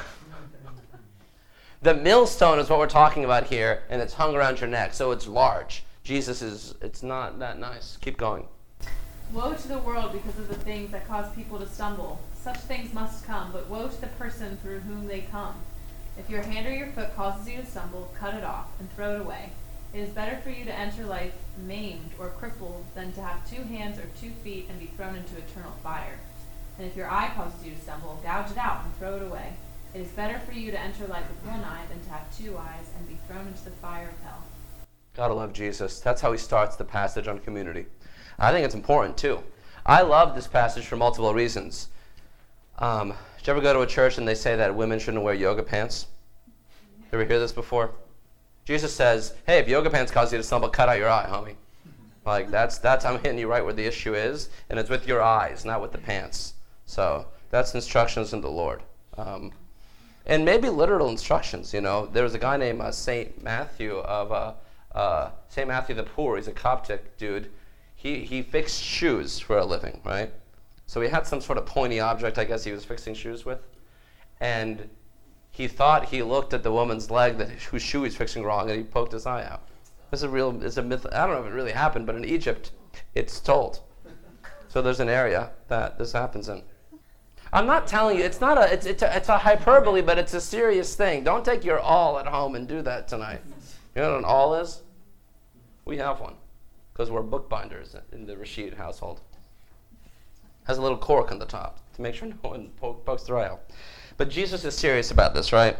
the 1.81 1.93
millstone 1.93 2.59
is 2.59 2.69
what 2.69 2.79
we're 2.79 2.87
talking 2.87 3.25
about 3.25 3.45
here, 3.45 3.83
and 3.89 4.01
it's 4.01 4.13
hung 4.13 4.35
around 4.35 4.59
your 4.59 4.69
neck, 4.69 4.93
so 4.93 5.11
it's 5.11 5.27
large. 5.27 5.83
Jesus 6.03 6.41
is, 6.41 6.75
it's 6.81 7.03
not 7.03 7.39
that 7.39 7.59
nice. 7.59 7.97
Keep 8.01 8.17
going. 8.17 8.47
Woe 9.31 9.53
to 9.53 9.67
the 9.67 9.79
world 9.79 10.11
because 10.11 10.37
of 10.37 10.47
the 10.47 10.55
things 10.55 10.91
that 10.91 11.07
cause 11.07 11.33
people 11.33 11.57
to 11.59 11.65
stumble. 11.65 12.19
Such 12.35 12.57
things 12.57 12.93
must 12.93 13.25
come, 13.25 13.51
but 13.51 13.69
woe 13.69 13.87
to 13.87 14.01
the 14.01 14.07
person 14.07 14.57
through 14.57 14.81
whom 14.81 15.07
they 15.07 15.21
come. 15.21 15.55
If 16.17 16.29
your 16.29 16.43
hand 16.43 16.67
or 16.67 16.71
your 16.71 16.87
foot 16.87 17.15
causes 17.15 17.49
you 17.49 17.57
to 17.57 17.65
stumble, 17.65 18.13
cut 18.19 18.35
it 18.35 18.43
off 18.43 18.67
and 18.79 18.91
throw 18.93 19.15
it 19.15 19.21
away. 19.21 19.49
It 19.93 19.99
is 19.99 20.09
better 20.09 20.37
for 20.37 20.49
you 20.49 20.65
to 20.65 20.77
enter 20.77 21.05
life 21.05 21.33
maimed 21.57 22.11
or 22.19 22.29
crippled 22.29 22.85
than 22.95 23.11
to 23.13 23.21
have 23.21 23.49
two 23.49 23.63
hands 23.63 23.97
or 23.97 24.05
two 24.19 24.31
feet 24.43 24.67
and 24.69 24.79
be 24.79 24.87
thrown 24.87 25.15
into 25.15 25.37
eternal 25.37 25.73
fire. 25.81 26.19
And 26.83 26.91
if 26.91 26.97
your 26.97 27.09
eye 27.09 27.31
causes 27.33 27.65
you 27.65 27.71
to 27.71 27.79
stumble, 27.79 28.19
gouge 28.23 28.51
it 28.51 28.57
out 28.57 28.83
and 28.83 28.93
throw 28.97 29.15
it 29.15 29.21
away. 29.21 29.53
It 29.93 30.01
is 30.01 30.09
better 30.09 30.37
for 30.39 30.51
you 30.51 30.69
to 30.69 30.77
enter 30.77 31.07
life 31.07 31.23
with 31.29 31.49
one 31.49 31.63
eye 31.63 31.85
than 31.87 32.03
to 32.03 32.09
have 32.09 32.37
two 32.37 32.57
eyes 32.57 32.89
and 32.97 33.07
be 33.07 33.17
thrown 33.25 33.47
into 33.47 33.63
the 33.63 33.71
fire 33.71 34.09
of 34.09 34.25
hell. 34.25 34.43
Gotta 35.15 35.33
love 35.33 35.53
Jesus. 35.53 36.01
That's 36.01 36.19
how 36.19 36.33
he 36.33 36.37
starts 36.37 36.75
the 36.75 36.83
passage 36.83 37.29
on 37.29 37.39
community. 37.39 37.85
I 38.37 38.51
think 38.51 38.65
it's 38.65 38.75
important 38.75 39.15
too. 39.15 39.39
I 39.85 40.01
love 40.01 40.35
this 40.35 40.45
passage 40.45 40.85
for 40.85 40.97
multiple 40.97 41.33
reasons. 41.33 41.87
Um, 42.79 43.13
did 43.37 43.47
you 43.47 43.53
ever 43.53 43.61
go 43.61 43.71
to 43.71 43.79
a 43.79 43.87
church 43.87 44.17
and 44.17 44.27
they 44.27 44.35
say 44.35 44.57
that 44.57 44.75
women 44.75 44.99
shouldn't 44.99 45.23
wear 45.23 45.33
yoga 45.33 45.63
pants? 45.63 46.07
You 46.99 47.05
ever 47.13 47.23
hear 47.23 47.39
this 47.39 47.53
before? 47.53 47.91
Jesus 48.65 48.93
says, 48.93 49.35
"Hey, 49.47 49.59
if 49.59 49.69
yoga 49.69 49.89
pants 49.89 50.11
cause 50.11 50.33
you 50.33 50.37
to 50.37 50.43
stumble, 50.43 50.67
cut 50.67 50.89
out 50.89 50.97
your 50.97 51.09
eye, 51.09 51.27
homie." 51.29 51.55
Like 52.25 52.51
that's 52.51 52.77
that's 52.77 53.05
I'm 53.05 53.21
hitting 53.21 53.39
you 53.39 53.47
right 53.47 53.63
where 53.63 53.71
the 53.71 53.85
issue 53.85 54.15
is, 54.15 54.49
and 54.69 54.77
it's 54.77 54.89
with 54.89 55.07
your 55.07 55.21
eyes, 55.21 55.63
not 55.63 55.81
with 55.81 55.93
the 55.93 55.97
pants. 55.97 56.55
So 56.85 57.27
that's 57.49 57.75
instructions 57.75 58.33
in 58.33 58.41
the 58.41 58.49
Lord. 58.49 58.83
Um, 59.17 59.51
and 60.25 60.45
maybe 60.45 60.69
literal 60.69 61.09
instructions. 61.09 61.73
You 61.73 61.81
know, 61.81 62.05
there 62.07 62.23
was 62.23 62.33
a 62.33 62.39
guy 62.39 62.57
named 62.57 62.81
uh, 62.81 62.91
Saint 62.91 63.43
Matthew 63.43 63.97
of 63.97 64.31
uh, 64.31 64.53
uh, 64.97 65.31
Saint 65.49 65.67
Matthew 65.67 65.95
the 65.95 66.03
Poor. 66.03 66.37
He's 66.37 66.47
a 66.47 66.53
Coptic 66.53 67.17
dude. 67.17 67.51
He 67.95 68.23
he 68.25 68.41
fixed 68.41 68.81
shoes 68.81 69.39
for 69.39 69.57
a 69.57 69.65
living, 69.65 70.01
right? 70.03 70.31
So 70.85 71.01
he 71.01 71.09
had 71.09 71.25
some 71.25 71.41
sort 71.41 71.57
of 71.57 71.65
pointy 71.65 71.99
object, 71.99 72.37
I 72.37 72.43
guess 72.43 72.63
he 72.63 72.71
was 72.71 72.85
fixing 72.85 73.13
shoes 73.13 73.45
with, 73.45 73.59
and 74.39 74.89
he 75.51 75.67
thought 75.67 76.05
he 76.05 76.21
looked 76.21 76.53
at 76.53 76.63
the 76.63 76.71
woman's 76.71 77.09
leg 77.09 77.37
that 77.37 77.49
whose 77.49 77.81
shoe 77.81 77.99
he 77.99 78.05
was 78.05 78.15
fixing 78.15 78.43
wrong, 78.43 78.69
and 78.69 78.77
he 78.77 78.83
poked 78.83 79.13
his 79.13 79.25
eye 79.25 79.45
out. 79.45 79.61
This 80.11 80.19
is 80.19 80.23
a 80.23 80.29
real. 80.29 80.63
It's 80.63 80.77
a 80.77 80.83
myth. 80.83 81.05
I 81.11 81.25
don't 81.25 81.35
know 81.35 81.41
if 81.41 81.47
it 81.47 81.55
really 81.55 81.71
happened, 81.71 82.05
but 82.05 82.15
in 82.15 82.25
Egypt, 82.25 82.71
it's 83.15 83.39
told. 83.39 83.79
So 84.67 84.81
there's 84.81 84.99
an 84.99 85.09
area 85.09 85.51
that 85.67 85.97
this 85.97 86.11
happens 86.11 86.49
in. 86.49 86.63
I'm 87.53 87.67
not 87.67 87.85
telling 87.85 88.17
you, 88.17 88.23
it's 88.23 88.41
not 88.41 88.57
a, 88.57 88.73
it's, 88.73 88.87
it's 88.87 89.03
a, 89.03 89.15
it's 89.15 89.29
a 89.29 89.37
hyperbole, 89.37 90.01
but 90.01 90.17
it's 90.17 90.33
a 90.33 90.41
serious 90.41 90.95
thing. 90.95 91.23
Don't 91.23 91.45
take 91.45 91.63
your 91.63 91.79
awl 91.79 92.17
at 92.17 92.25
home 92.25 92.55
and 92.55 92.67
do 92.67 92.81
that 92.81 93.07
tonight. 93.07 93.41
You 93.95 94.01
know 94.01 94.09
what 94.09 94.19
an 94.19 94.25
awl 94.25 94.55
is? 94.55 94.81
We 95.85 95.97
have 95.97 96.19
one, 96.19 96.33
because 96.91 97.11
we're 97.11 97.21
bookbinders 97.21 97.95
in 98.11 98.25
the 98.25 98.35
Rashid 98.35 98.73
household. 98.73 99.21
Has 100.63 100.79
a 100.79 100.81
little 100.81 100.97
cork 100.97 101.31
on 101.31 101.37
the 101.37 101.45
top 101.45 101.79
to 101.95 102.01
make 102.01 102.15
sure 102.15 102.27
no 102.27 102.35
one 102.41 102.69
pokes 102.79 103.23
their 103.23 103.37
eye 103.37 103.47
out. 103.47 103.61
But 104.17 104.29
Jesus 104.29 104.65
is 104.65 104.75
serious 104.75 105.11
about 105.11 105.35
this, 105.35 105.53
right? 105.53 105.77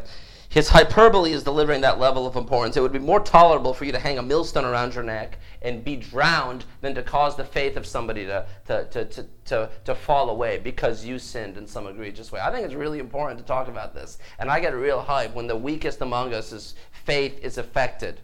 His 0.54 0.68
hyperbole 0.68 1.32
is 1.32 1.42
delivering 1.42 1.80
that 1.80 1.98
level 1.98 2.28
of 2.28 2.36
importance. 2.36 2.76
It 2.76 2.80
would 2.80 2.92
be 2.92 3.00
more 3.00 3.18
tolerable 3.18 3.74
for 3.74 3.84
you 3.84 3.90
to 3.90 3.98
hang 3.98 4.18
a 4.18 4.22
millstone 4.22 4.64
around 4.64 4.94
your 4.94 5.02
neck 5.02 5.36
and 5.62 5.82
be 5.82 5.96
drowned 5.96 6.64
than 6.80 6.94
to 6.94 7.02
cause 7.02 7.34
the 7.34 7.42
faith 7.42 7.76
of 7.76 7.84
somebody 7.84 8.24
to, 8.26 8.46
to, 8.66 8.84
to, 8.84 9.04
to, 9.04 9.26
to, 9.46 9.70
to 9.84 9.94
fall 9.96 10.30
away 10.30 10.58
because 10.58 11.04
you 11.04 11.18
sinned 11.18 11.56
in 11.56 11.66
some 11.66 11.88
egregious 11.88 12.30
way. 12.30 12.38
I 12.38 12.52
think 12.52 12.64
it's 12.64 12.76
really 12.76 13.00
important 13.00 13.40
to 13.40 13.44
talk 13.44 13.66
about 13.66 13.96
this. 13.96 14.18
And 14.38 14.48
I 14.48 14.60
get 14.60 14.76
real 14.76 15.00
hype 15.00 15.34
when 15.34 15.48
the 15.48 15.56
weakest 15.56 16.00
among 16.02 16.32
us' 16.32 16.52
is 16.52 16.76
faith 16.92 17.36
is 17.42 17.58
affected 17.58 18.20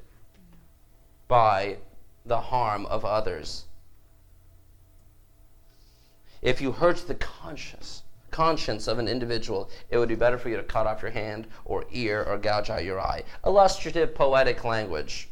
by 1.26 1.78
the 2.25 2.40
harm 2.40 2.87
of 2.87 3.04
others. 3.04 3.64
If 6.42 6.60
you 6.60 6.70
hurt 6.70 7.08
the 7.08 7.16
conscience, 7.16 8.04
conscience 8.40 8.88
of 8.88 8.99
an 8.99 9.06
individual, 9.06 9.68
it 9.90 9.99
would 9.99 10.09
be 10.09 10.14
better 10.14 10.38
for 10.38 10.49
you 10.49 10.56
to 10.56 10.62
cut 10.62 10.87
off 10.87 11.02
your 11.02 11.11
hand 11.11 11.47
or 11.66 11.85
ear 11.90 12.25
or 12.26 12.38
gouge 12.38 12.70
out 12.70 12.82
your 12.82 12.99
eye. 12.99 13.23
Illustrative, 13.44 14.14
poetic 14.14 14.64
language. 14.64 15.28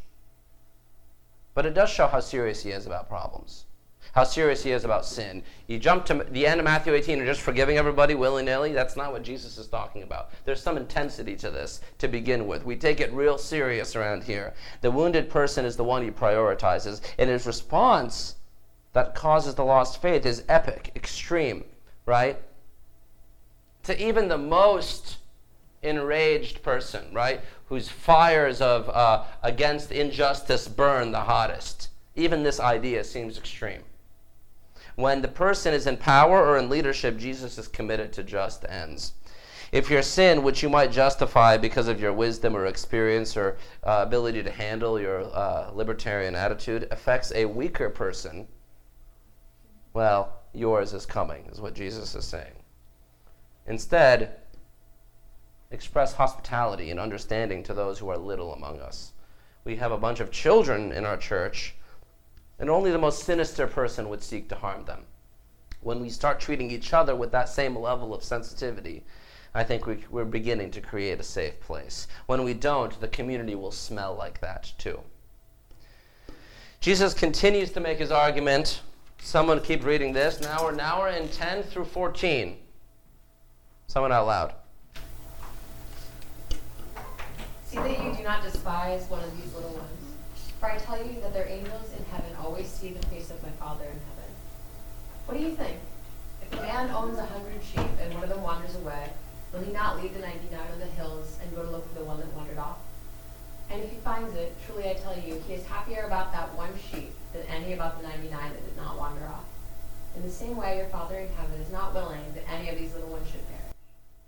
But 1.55 1.65
it 1.65 1.73
does 1.73 1.89
show 1.89 2.05
how 2.05 2.19
serious 2.19 2.61
he 2.61 2.69
is 2.69 2.85
about 2.85 3.09
problems, 3.09 3.65
how 4.13 4.25
serious 4.25 4.61
he 4.61 4.69
is 4.69 4.83
about 4.83 5.07
sin. 5.07 5.41
You 5.65 5.79
jump 5.79 6.05
to 6.05 6.23
the 6.29 6.45
end 6.45 6.59
of 6.59 6.65
Matthew 6.65 6.93
18 6.93 7.17
and 7.17 7.25
just 7.25 7.41
forgiving 7.41 7.77
everybody 7.79 8.13
willy 8.13 8.43
nilly. 8.43 8.73
That's 8.73 8.95
not 8.95 9.11
what 9.11 9.23
Jesus 9.23 9.57
is 9.57 9.65
talking 9.65 10.03
about. 10.03 10.29
There's 10.45 10.61
some 10.61 10.77
intensity 10.77 11.35
to 11.37 11.49
this 11.49 11.81
to 11.97 12.07
begin 12.07 12.45
with. 12.45 12.63
We 12.63 12.75
take 12.75 12.99
it 12.99 13.11
real 13.11 13.39
serious 13.39 13.95
around 13.95 14.23
here. 14.23 14.53
The 14.81 14.91
wounded 14.91 15.31
person 15.31 15.65
is 15.65 15.75
the 15.75 15.83
one 15.83 16.03
he 16.03 16.11
prioritizes, 16.11 17.01
and 17.17 17.27
his 17.27 17.47
response 17.47 18.35
that 18.93 19.15
causes 19.15 19.55
the 19.55 19.65
lost 19.65 19.99
faith 19.99 20.27
is 20.27 20.43
epic, 20.47 20.91
extreme, 20.95 21.63
right? 22.05 22.39
To 23.89 23.99
even 23.99 24.27
the 24.27 24.37
most 24.37 25.17
enraged 25.81 26.61
person, 26.61 27.11
right, 27.11 27.41
whose 27.69 27.89
fires 27.89 28.61
of 28.61 28.87
uh, 28.87 29.23
against 29.41 29.91
injustice 29.91 30.67
burn 30.67 31.11
the 31.11 31.21
hottest. 31.21 31.89
Even 32.15 32.43
this 32.43 32.59
idea 32.59 33.03
seems 33.03 33.35
extreme. 33.35 33.81
When 34.95 35.23
the 35.23 35.27
person 35.27 35.73
is 35.73 35.87
in 35.87 35.97
power 35.97 36.45
or 36.45 36.59
in 36.59 36.69
leadership, 36.69 37.17
Jesus 37.17 37.57
is 37.57 37.67
committed 37.67 38.13
to 38.13 38.21
just 38.21 38.63
ends. 38.69 39.13
If 39.71 39.89
your 39.89 40.03
sin, 40.03 40.43
which 40.43 40.61
you 40.61 40.69
might 40.69 40.91
justify 40.91 41.57
because 41.57 41.87
of 41.87 41.99
your 41.99 42.13
wisdom 42.13 42.55
or 42.55 42.67
experience 42.67 43.35
or 43.35 43.57
uh, 43.83 44.03
ability 44.05 44.43
to 44.43 44.51
handle 44.51 45.01
your 45.01 45.21
uh, 45.35 45.71
libertarian 45.73 46.35
attitude, 46.35 46.87
affects 46.91 47.31
a 47.33 47.45
weaker 47.45 47.89
person, 47.89 48.47
well, 49.95 50.43
yours 50.53 50.93
is 50.93 51.07
coming, 51.07 51.47
is 51.51 51.59
what 51.59 51.73
Jesus 51.73 52.13
is 52.13 52.25
saying. 52.25 52.58
Instead, 53.69 54.35
express 55.69 56.13
hospitality 56.13 56.89
and 56.89 56.99
understanding 56.99 57.61
to 57.61 57.73
those 57.73 57.99
who 57.99 58.09
are 58.09 58.17
little 58.17 58.51
among 58.51 58.81
us. 58.81 59.13
We 59.63 59.75
have 59.75 59.91
a 59.91 59.97
bunch 59.97 60.19
of 60.19 60.31
children 60.31 60.91
in 60.91 61.05
our 61.05 61.17
church, 61.17 61.75
and 62.57 62.67
only 62.67 62.89
the 62.91 62.97
most 62.97 63.23
sinister 63.23 63.67
person 63.67 64.09
would 64.09 64.23
seek 64.23 64.49
to 64.49 64.55
harm 64.55 64.85
them. 64.85 65.05
When 65.81 66.01
we 66.01 66.09
start 66.09 66.39
treating 66.39 66.71
each 66.71 66.93
other 66.93 67.15
with 67.15 67.31
that 67.31 67.47
same 67.47 67.77
level 67.77 68.11
of 68.13 68.23
sensitivity, 68.23 69.03
I 69.53 69.63
think 69.63 69.85
we, 69.85 70.03
are 70.15 70.25
beginning 70.25 70.71
to 70.71 70.81
create 70.81 71.19
a 71.19 71.23
safe 71.23 71.59
place. 71.59 72.07
When 72.25 72.43
we 72.43 72.55
don't, 72.55 72.99
the 72.99 73.07
community 73.07 73.53
will 73.53 73.71
smell 73.71 74.15
like 74.15 74.41
that 74.41 74.73
too. 74.79 74.99
Jesus 76.81 77.13
continues 77.13 77.71
to 77.73 77.79
make 77.79 77.99
his 77.99 78.11
argument. 78.11 78.81
Someone 79.21 79.61
keep 79.61 79.85
reading 79.85 80.13
this. 80.13 80.41
Now 80.41 80.63
we're 80.63 80.71
now 80.71 81.01
we're 81.01 81.09
in 81.09 81.27
10 81.29 81.63
through 81.63 81.85
14. 81.85 82.57
Someone 83.89 84.11
out 84.11 84.27
loud. 84.27 84.53
See 87.65 87.77
that 87.77 88.03
you 88.03 88.13
do 88.13 88.21
not 88.21 88.43
despise 88.43 89.09
one 89.09 89.23
of 89.23 89.35
these 89.35 89.51
little 89.55 89.71
ones. 89.71 90.13
For 90.59 90.69
I 90.69 90.77
tell 90.77 91.03
you 91.03 91.19
that 91.21 91.33
their 91.33 91.47
angels 91.47 91.91
in 91.97 92.05
heaven 92.05 92.29
always 92.39 92.67
see 92.67 92.89
the 92.89 93.03
face 93.07 93.31
of 93.31 93.41
my 93.41 93.49
Father 93.57 93.85
in 93.85 93.89
heaven. 93.89 94.31
What 95.25 95.37
do 95.37 95.43
you 95.43 95.55
think? 95.55 95.77
If 96.43 96.53
a 96.53 96.61
man 96.61 96.91
owns 96.91 97.17
a 97.17 97.25
hundred 97.25 97.63
sheep 97.63 97.89
and 97.99 98.13
one 98.13 98.21
of 98.21 98.29
them 98.29 98.43
wanders 98.43 98.75
away, 98.75 99.09
will 99.51 99.61
he 99.61 99.73
not 99.73 99.99
leave 99.99 100.13
the 100.13 100.19
ninety-nine 100.19 100.71
on 100.71 100.79
the 100.79 100.85
hills 100.85 101.39
and 101.41 101.55
go 101.55 101.63
to 101.63 101.71
look 101.71 101.91
for 101.91 101.97
the 101.97 102.05
one 102.05 102.19
that 102.19 102.31
wandered 102.35 102.59
off? 102.59 102.77
And 103.71 103.81
if 103.81 103.89
he 103.89 103.97
finds 103.97 104.35
it, 104.35 104.55
truly 104.67 104.87
I 104.87 104.93
tell 104.93 105.17
you, 105.17 105.41
he 105.47 105.53
is 105.55 105.65
happier 105.65 106.03
about 106.05 106.31
that 106.33 106.53
one 106.53 106.73
sheep 106.91 107.11
than 107.33 107.41
any 107.47 107.73
about 107.73 107.99
the 107.99 108.07
ninety-nine 108.07 108.53
that 108.53 108.65
did 108.65 108.77
not 108.77 108.99
wander 108.99 109.25
off. 109.25 109.45
In 110.15 110.21
the 110.21 110.29
same 110.29 110.57
way, 110.57 110.77
your 110.77 110.89
Father 110.89 111.17
in 111.17 111.29
heaven 111.33 111.59
is 111.59 111.71
not 111.71 111.95
willing 111.95 112.21
that 112.35 112.47
any 112.53 112.69
of 112.69 112.77
these 112.77 112.93
little 112.93 113.09
ones 113.09 113.25
should 113.25 113.41
perish. 113.47 113.58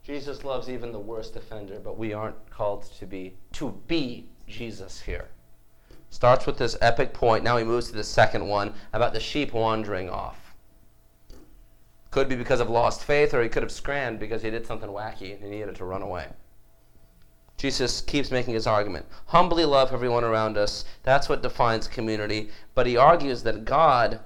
Jesus 0.04 0.44
loves 0.44 0.70
even 0.70 0.92
the 0.92 1.00
worst 1.00 1.36
offender, 1.36 1.80
but 1.80 1.98
we 1.98 2.14
aren't 2.14 2.50
called 2.50 2.84
to 3.00 3.06
be 3.06 3.36
to 3.54 3.80
be 3.88 4.28
Jesus 4.48 5.02
here. 5.02 5.30
Starts 6.10 6.46
with 6.46 6.58
this 6.58 6.76
epic 6.82 7.14
point. 7.14 7.44
Now 7.44 7.58
he 7.58 7.64
moves 7.64 7.88
to 7.88 7.94
the 7.94 8.04
second 8.04 8.48
one 8.48 8.74
about 8.94 9.14
the 9.14 9.20
sheep 9.20 9.54
wandering 9.54 10.10
off. 10.10 10.56
Could 12.10 12.28
be 12.28 12.36
because 12.36 12.60
of 12.60 12.70
lost 12.70 13.06
faith, 13.06 13.34
or 13.34 13.42
he 13.42 13.48
could 13.48 13.64
have 13.64 13.72
scrammed 13.72 14.20
because 14.20 14.42
he 14.42 14.50
did 14.50 14.66
something 14.66 14.90
wacky 14.90 15.34
and 15.34 15.44
he 15.44 15.50
needed 15.50 15.76
to 15.76 15.86
run 15.86 16.02
away. 16.02 16.28
Jesus 17.58 18.02
keeps 18.02 18.32
making 18.32 18.56
his 18.56 18.66
argument. 18.66 19.06
Humbly 19.28 19.66
love 19.66 19.94
everyone 19.94 20.24
around 20.24 20.58
us. 20.58 20.84
That's 21.04 21.30
what 21.30 21.44
defines 21.44 21.88
community. 21.88 22.50
But 22.74 22.88
he 22.88 22.98
argues 22.98 23.44
that 23.44 23.66
God 23.66 24.20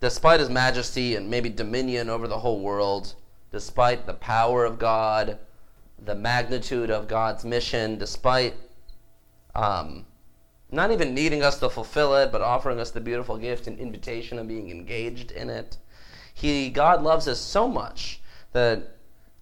despite 0.00 0.40
his 0.40 0.48
majesty 0.48 1.14
and 1.14 1.30
maybe 1.30 1.50
dominion 1.50 2.08
over 2.08 2.26
the 2.26 2.38
whole 2.38 2.60
world, 2.60 3.14
despite 3.52 4.06
the 4.06 4.14
power 4.14 4.64
of 4.64 4.78
God, 4.78 5.38
the 6.02 6.14
magnitude 6.14 6.90
of 6.90 7.08
God's 7.08 7.44
mission, 7.44 7.98
despite 7.98 8.54
um, 9.54 10.06
not 10.70 10.90
even 10.90 11.14
needing 11.14 11.42
us 11.42 11.58
to 11.58 11.68
fulfill 11.68 12.14
it, 12.16 12.32
but 12.32 12.40
offering 12.40 12.80
us 12.80 12.90
the 12.90 13.00
beautiful 13.00 13.36
gift 13.36 13.66
and 13.66 13.78
invitation 13.78 14.38
of 14.38 14.48
being 14.48 14.70
engaged 14.70 15.32
in 15.32 15.50
it. 15.50 15.76
He, 16.32 16.70
God 16.70 17.02
loves 17.02 17.28
us 17.28 17.40
so 17.40 17.68
much 17.68 18.20
that 18.52 18.96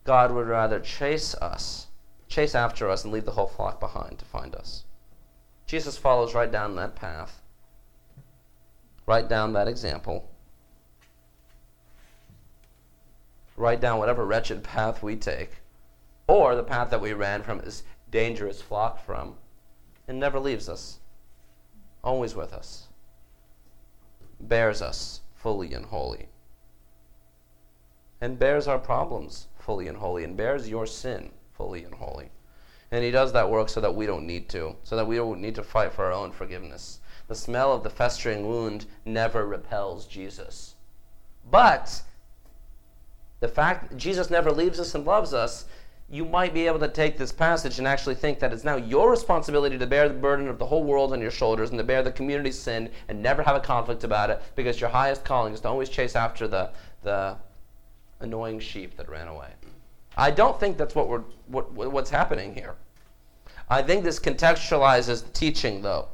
God 0.05 0.33
would 0.33 0.49
rather 0.49 0.81
chase 0.81 1.35
us, 1.37 1.87
chase 2.29 2.55
after 2.55 2.89
us, 2.89 3.05
and 3.05 3.13
leave 3.13 3.27
the 3.27 3.33
whole 3.33 3.47
flock 3.47 3.79
behind 3.79 4.19
to 4.19 4.25
find 4.25 4.55
us. 4.55 4.85
Jesus 5.67 5.99
follows 5.99 6.35
right 6.35 6.51
down 6.51 6.75
that 6.77 6.97
path, 6.97 7.43
right 9.07 9.29
down 9.29 9.53
that 9.53 9.69
example. 9.69 10.29
Write 13.59 13.81
down 13.81 13.99
whatever 13.99 14.25
wretched 14.25 14.63
path 14.63 15.03
we 15.03 15.17
take, 15.17 15.51
or 16.27 16.55
the 16.55 16.63
path 16.63 16.91
that 16.91 17.01
we 17.01 17.13
ran 17.13 17.43
from 17.43 17.59
this 17.59 17.83
dangerous 18.11 18.63
flock 18.63 19.05
from, 19.05 19.35
and 20.07 20.19
never 20.19 20.39
leaves 20.39 20.69
us, 20.69 21.01
always 22.03 22.35
with 22.35 22.53
us, 22.53 22.89
bears 24.41 24.81
us 24.81 25.21
fully 25.35 25.75
and 25.75 25.87
wholly, 25.87 26.29
and 28.21 28.39
bears 28.39 28.69
our 28.69 28.79
problems 28.79 29.49
fully 29.59 29.89
and 29.89 29.99
wholly, 29.99 30.25
and 30.25 30.37
bears 30.37 30.69
your 30.69 30.87
sin 30.87 31.31
fully 31.53 31.85
and 31.85 31.95
wholly. 31.95 32.31
And 32.91 33.05
he 33.05 33.11
does 33.11 33.33
that 33.33 33.51
work 33.51 33.69
so 33.69 33.81
that 33.83 33.95
we 33.95 34.07
don't 34.07 34.27
need 34.27 34.49
to, 34.51 34.77
so 34.83 34.97
that 34.97 35.07
we 35.07 35.17
don't 35.17 35.43
need 35.43 35.57
to 35.57 35.63
fight 35.63 35.93
for 35.93 36.07
our 36.07 36.13
own 36.13 36.33
forgiveness. 36.33 37.01
The 37.27 37.35
smell 37.35 37.75
of 37.75 37.83
the 37.83 37.91
festering 37.91 38.47
wound 38.47 38.87
never 39.05 39.47
repels 39.47 40.07
Jesus. 40.07 40.75
But 41.51 42.03
the 43.41 43.49
fact 43.49 43.91
that 43.91 43.97
Jesus 43.97 44.31
never 44.31 44.51
leaves 44.51 44.81
us 44.81 44.95
and 44.95 45.05
loves 45.05 45.33
us, 45.33 45.67
you 46.11 46.25
might 46.25 46.55
be 46.55 46.67
able 46.67 46.79
to 46.79 46.89
take 46.89 47.19
this 47.19 47.33
passage 47.33 47.79
and 47.79 47.87
actually 47.87 48.15
think 48.15 48.39
that 48.39 48.53
it's 48.53 48.65
now 48.65 48.77
your 48.77 49.11
responsibility 49.11 49.77
to 49.77 49.87
bear 49.87 50.09
the 50.09 50.15
burden 50.15 50.49
of 50.49 50.59
the 50.59 50.65
whole 50.65 50.83
world 50.83 51.13
on 51.13 51.21
your 51.21 51.31
shoulders 51.31 51.69
and 51.71 51.79
to 51.79 51.85
bear 51.85 52.03
the 52.03 52.11
community's 52.11 52.59
sin 52.59 52.91
and 53.09 53.23
never 53.23 53.43
have 53.43 53.57
a 53.57 53.61
conflict 53.61 54.05
about 54.05 54.31
it 54.31 54.43
because 54.57 54.81
your 54.81 54.89
highest 54.89 55.25
calling 55.25 55.53
is 55.53 55.61
to 55.61 55.69
always 55.69 55.91
chase 55.91 56.17
after 56.17 56.49
the, 56.49 56.71
the 57.03 57.37
annoying 58.21 58.59
sheep 58.59 58.97
that 58.97 59.09
ran 59.09 59.29
away. 59.29 59.51
I 60.17 60.31
don't 60.31 60.59
think 60.59 60.79
that's 60.79 60.95
what 60.95 61.09
we're, 61.09 61.23
what, 61.47 61.73
what's 61.73 62.11
happening 62.11 62.55
here. 62.55 62.75
I 63.69 63.83
think 63.83 64.03
this 64.03 64.19
contextualizes 64.19 65.25
the 65.25 65.31
teaching, 65.31 65.83
though. 65.83 66.09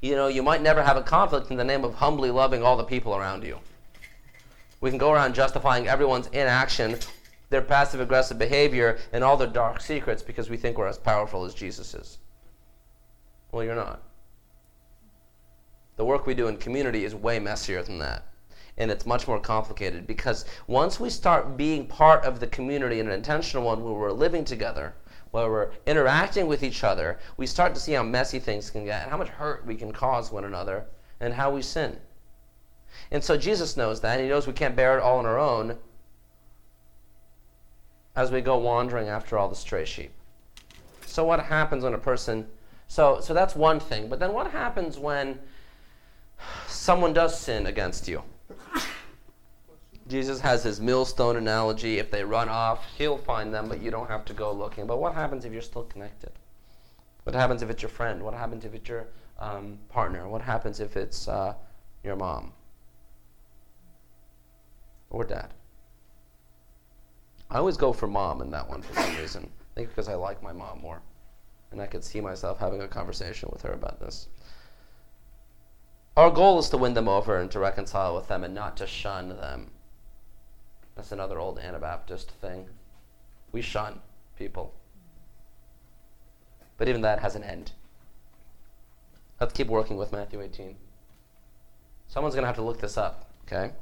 You 0.00 0.14
know, 0.14 0.28
you 0.28 0.42
might 0.42 0.62
never 0.62 0.82
have 0.82 0.96
a 0.96 1.02
conflict 1.02 1.50
in 1.50 1.56
the 1.56 1.64
name 1.64 1.84
of 1.84 1.94
humbly 1.94 2.30
loving 2.30 2.62
all 2.62 2.76
the 2.76 2.84
people 2.84 3.16
around 3.16 3.42
you. 3.42 3.58
We 4.84 4.90
can 4.90 4.98
go 4.98 5.12
around 5.12 5.34
justifying 5.34 5.88
everyone's 5.88 6.26
inaction, 6.26 6.98
their 7.48 7.62
passive 7.62 8.02
aggressive 8.02 8.38
behavior, 8.38 8.98
and 9.14 9.24
all 9.24 9.38
their 9.38 9.48
dark 9.48 9.80
secrets 9.80 10.22
because 10.22 10.50
we 10.50 10.58
think 10.58 10.76
we're 10.76 10.86
as 10.86 10.98
powerful 10.98 11.46
as 11.46 11.54
Jesus 11.54 11.94
is. 11.94 12.18
Well, 13.50 13.64
you're 13.64 13.74
not. 13.74 14.02
The 15.96 16.04
work 16.04 16.26
we 16.26 16.34
do 16.34 16.48
in 16.48 16.58
community 16.58 17.06
is 17.06 17.14
way 17.14 17.38
messier 17.38 17.82
than 17.82 17.98
that. 18.00 18.26
And 18.76 18.90
it's 18.90 19.06
much 19.06 19.26
more 19.26 19.40
complicated 19.40 20.06
because 20.06 20.44
once 20.66 21.00
we 21.00 21.08
start 21.08 21.56
being 21.56 21.86
part 21.86 22.22
of 22.22 22.38
the 22.38 22.46
community 22.46 23.00
in 23.00 23.06
an 23.06 23.14
intentional 23.14 23.64
one 23.64 23.82
where 23.82 23.94
we're 23.94 24.12
living 24.12 24.44
together, 24.44 24.92
where 25.30 25.50
we're 25.50 25.70
interacting 25.86 26.46
with 26.46 26.62
each 26.62 26.84
other, 26.84 27.18
we 27.38 27.46
start 27.46 27.74
to 27.74 27.80
see 27.80 27.92
how 27.92 28.02
messy 28.02 28.38
things 28.38 28.68
can 28.68 28.84
get, 28.84 29.00
and 29.00 29.10
how 29.10 29.16
much 29.16 29.28
hurt 29.30 29.64
we 29.64 29.76
can 29.76 29.92
cause 29.92 30.30
one 30.30 30.44
another, 30.44 30.84
and 31.20 31.32
how 31.32 31.50
we 31.50 31.62
sin. 31.62 31.98
And 33.10 33.22
so 33.22 33.36
Jesus 33.36 33.76
knows 33.76 34.00
that. 34.00 34.20
He 34.20 34.28
knows 34.28 34.46
we 34.46 34.52
can't 34.52 34.76
bear 34.76 34.98
it 34.98 35.02
all 35.02 35.18
on 35.18 35.26
our 35.26 35.38
own. 35.38 35.78
as 38.16 38.30
we 38.30 38.40
go 38.40 38.56
wandering 38.56 39.08
after 39.08 39.36
all 39.36 39.48
the 39.48 39.56
stray 39.56 39.84
sheep. 39.84 40.12
So 41.04 41.24
what 41.24 41.40
happens 41.40 41.82
when 41.82 41.94
a 41.94 41.98
person 41.98 42.46
so 42.86 43.20
so 43.20 43.34
that's 43.34 43.56
one 43.56 43.80
thing, 43.80 44.08
but 44.08 44.20
then 44.20 44.32
what 44.32 44.50
happens 44.50 44.98
when 44.98 45.38
someone 46.68 47.12
does 47.12 47.38
sin 47.38 47.66
against 47.66 48.06
you? 48.08 48.22
Jesus 50.06 50.40
has 50.40 50.62
his 50.62 50.80
millstone 50.80 51.36
analogy. 51.36 51.98
If 51.98 52.10
they 52.10 52.22
run 52.22 52.48
off, 52.48 52.84
he'll 52.98 53.16
find 53.16 53.54
them, 53.54 53.68
but 53.68 53.80
you 53.80 53.90
don't 53.90 54.08
have 54.08 54.24
to 54.26 54.34
go 54.34 54.52
looking. 54.52 54.86
But 54.86 55.00
what 55.00 55.14
happens 55.14 55.44
if 55.44 55.52
you're 55.52 55.62
still 55.62 55.84
connected? 55.84 56.32
What 57.24 57.34
happens 57.34 57.62
if 57.62 57.70
it's 57.70 57.82
your 57.82 57.88
friend? 57.88 58.22
What 58.22 58.34
happens 58.34 58.66
if 58.66 58.74
it's 58.74 58.88
your 58.88 59.06
um, 59.38 59.78
partner? 59.88 60.28
What 60.28 60.42
happens 60.42 60.78
if 60.78 60.96
it's 60.96 61.26
uh, 61.26 61.54
your 62.02 62.16
mom 62.16 62.52
or 65.14 65.24
dad? 65.24 65.54
I 67.50 67.58
always 67.58 67.76
go 67.76 67.92
for 67.92 68.08
mom 68.08 68.40
in 68.40 68.50
that 68.50 68.68
one 68.68 68.82
for 68.82 68.94
some 68.94 69.16
reason. 69.16 69.48
I 69.60 69.74
think 69.74 69.88
because 69.88 70.08
I 70.08 70.14
like 70.14 70.42
my 70.42 70.52
mom 70.52 70.80
more. 70.80 71.00
And 71.70 71.80
I 71.80 71.86
could 71.86 72.04
see 72.04 72.20
myself 72.20 72.58
having 72.58 72.82
a 72.82 72.88
conversation 72.88 73.48
with 73.52 73.62
her 73.62 73.72
about 73.72 74.00
this. 74.00 74.28
Our 76.16 76.30
goal 76.30 76.58
is 76.58 76.68
to 76.70 76.76
win 76.76 76.94
them 76.94 77.08
over 77.08 77.38
and 77.38 77.50
to 77.52 77.58
reconcile 77.58 78.14
with 78.14 78.28
them 78.28 78.44
and 78.44 78.54
not 78.54 78.76
to 78.78 78.86
shun 78.86 79.28
them. 79.28 79.70
That's 80.96 81.12
another 81.12 81.38
old 81.38 81.58
Anabaptist 81.58 82.30
thing. 82.30 82.66
We 83.52 83.62
shun 83.62 84.00
people. 84.38 84.74
But 86.76 86.88
even 86.88 87.02
that 87.02 87.20
has 87.20 87.36
an 87.36 87.44
end. 87.44 87.72
Let's 89.40 89.52
keep 89.52 89.68
working 89.68 89.96
with 89.96 90.12
Matthew 90.12 90.40
18. 90.40 90.76
Someone's 92.08 92.34
going 92.34 92.44
to 92.44 92.48
have 92.48 92.56
to 92.56 92.62
look 92.62 92.80
this 92.80 92.96
up, 92.96 93.30
okay? 93.46 93.72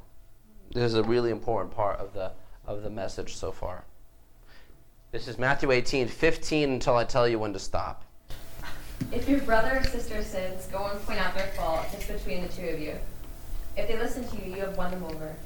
This 0.72 0.84
is 0.84 0.94
a 0.94 1.02
really 1.02 1.30
important 1.30 1.74
part 1.74 1.98
of 1.98 2.14
the, 2.14 2.32
of 2.66 2.82
the 2.82 2.88
message 2.88 3.36
so 3.36 3.52
far. 3.52 3.84
This 5.10 5.28
is 5.28 5.38
Matthew 5.38 5.70
18, 5.70 6.08
15 6.08 6.70
until 6.70 6.96
I 6.96 7.04
tell 7.04 7.28
you 7.28 7.38
when 7.38 7.52
to 7.52 7.58
stop. 7.58 8.06
If 9.12 9.28
your 9.28 9.40
brother 9.40 9.80
or 9.80 9.84
sister 9.84 10.22
sins, 10.22 10.68
go 10.72 10.86
and 10.86 10.98
point 11.02 11.20
out 11.20 11.34
their 11.34 11.48
fault 11.48 11.84
just 11.92 12.08
between 12.08 12.40
the 12.40 12.48
two 12.48 12.68
of 12.68 12.80
you. 12.80 12.94
If 13.76 13.86
they 13.86 13.98
listen 13.98 14.26
to 14.28 14.36
you, 14.36 14.54
you 14.54 14.60
have 14.62 14.78
won 14.78 14.90
them 14.92 15.04
over. 15.04 15.36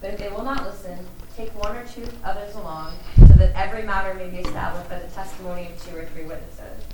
But 0.00 0.14
if 0.14 0.18
they 0.18 0.28
will 0.28 0.44
not 0.44 0.64
listen, 0.64 1.04
take 1.36 1.52
one 1.60 1.76
or 1.76 1.84
two 1.88 2.06
others 2.22 2.54
along, 2.54 2.94
so 3.16 3.24
that 3.34 3.52
every 3.56 3.82
matter 3.82 4.14
may 4.14 4.28
be 4.28 4.38
established 4.38 4.88
by 4.88 5.00
the 5.00 5.08
testimony 5.08 5.66
of 5.66 5.84
two 5.84 5.96
or 5.96 6.04
three 6.04 6.24
witnesses. 6.24 6.84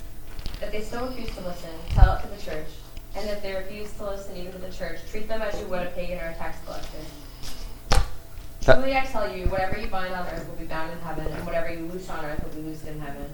If 0.63 0.73
they 0.73 0.81
still 0.81 1.09
refuse 1.09 1.35
to 1.35 1.43
listen, 1.43 1.71
tell 1.91 2.15
it 2.15 2.23
to 2.23 2.29
the 2.29 2.41
church. 2.41 2.69
And 3.15 3.29
if 3.29 3.43
they 3.43 3.55
refuse 3.55 3.93
to 3.95 4.07
listen 4.07 4.35
even 4.39 4.53
to 4.53 4.59
the 4.59 4.73
church, 4.73 5.01
treat 5.11 5.29
them 5.29 5.43
as 5.43 5.61
you 5.61 5.67
would 5.67 5.87
a 5.87 5.91
pagan 5.91 6.19
or 6.19 6.29
a 6.29 6.35
tax 6.37 6.57
collector. 6.65 6.99
Truly 8.75 8.97
I 8.97 9.05
tell 9.05 9.33
you, 9.35 9.47
whatever 9.47 9.79
you 9.79 9.87
bind 9.87 10.13
on 10.13 10.27
earth 10.27 10.49
will 10.49 10.57
be 10.57 10.65
bound 10.65 10.91
in 10.91 10.99
heaven, 10.99 11.27
and 11.29 11.47
whatever 11.47 11.73
you 11.73 11.87
loose 11.87 12.11
on 12.11 12.25
earth 12.25 12.43
will 12.43 12.51
be 12.51 12.69
loosed 12.69 12.85
in 12.85 12.99
heaven. 12.99 13.33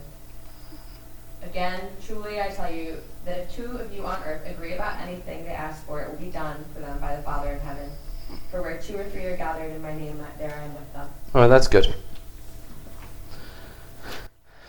Again, 1.42 1.80
truly 2.04 2.38
I 2.38 2.48
tell 2.48 2.70
you 2.70 2.98
that 3.24 3.38
if 3.38 3.56
two 3.56 3.78
of 3.78 3.90
you 3.94 4.04
on 4.04 4.22
earth 4.24 4.46
agree 4.46 4.74
about 4.74 5.00
anything 5.00 5.44
they 5.44 5.50
ask 5.50 5.86
for, 5.86 6.02
it 6.02 6.10
will 6.10 6.18
be 6.18 6.30
done 6.30 6.62
for 6.74 6.80
them 6.80 6.98
by 7.00 7.16
the 7.16 7.22
Father 7.22 7.52
in 7.52 7.60
heaven. 7.60 7.90
For 8.50 8.60
where 8.60 8.78
two 8.78 8.98
or 8.98 9.04
three 9.04 9.24
are 9.24 9.36
gathered 9.38 9.72
in 9.72 9.80
my 9.80 9.94
name, 9.94 10.22
there 10.38 10.54
I 10.54 10.64
am 10.64 10.74
with 10.74 10.92
them. 10.92 11.08
All 11.34 11.40
right, 11.40 11.48
that's 11.48 11.66
good. 11.66 11.94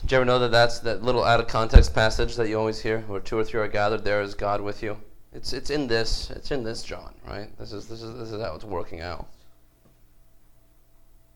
Do 0.05 0.15
you 0.15 0.17
ever 0.17 0.25
know 0.25 0.39
that 0.39 0.51
that's 0.51 0.79
that 0.79 1.03
little 1.03 1.25
out 1.25 1.41
of 1.41 1.47
context 1.47 1.93
passage 1.93 2.37
that 2.37 2.47
you 2.47 2.57
always 2.57 2.79
hear, 2.79 3.01
where 3.01 3.19
two 3.19 3.37
or 3.37 3.43
three 3.43 3.59
are 3.59 3.67
gathered, 3.67 4.05
there 4.05 4.21
is 4.21 4.33
God 4.33 4.61
with 4.61 4.81
you? 4.81 4.97
It's 5.33 5.51
it's 5.51 5.69
in 5.69 5.87
this 5.87 6.29
it's 6.31 6.51
in 6.51 6.63
this 6.63 6.83
John, 6.83 7.13
right? 7.27 7.49
This 7.59 7.73
is 7.73 7.87
this 7.87 8.01
is 8.01 8.17
this 8.17 8.31
is 8.31 8.41
how 8.41 8.55
it's 8.55 8.63
working 8.63 9.01
out. 9.01 9.27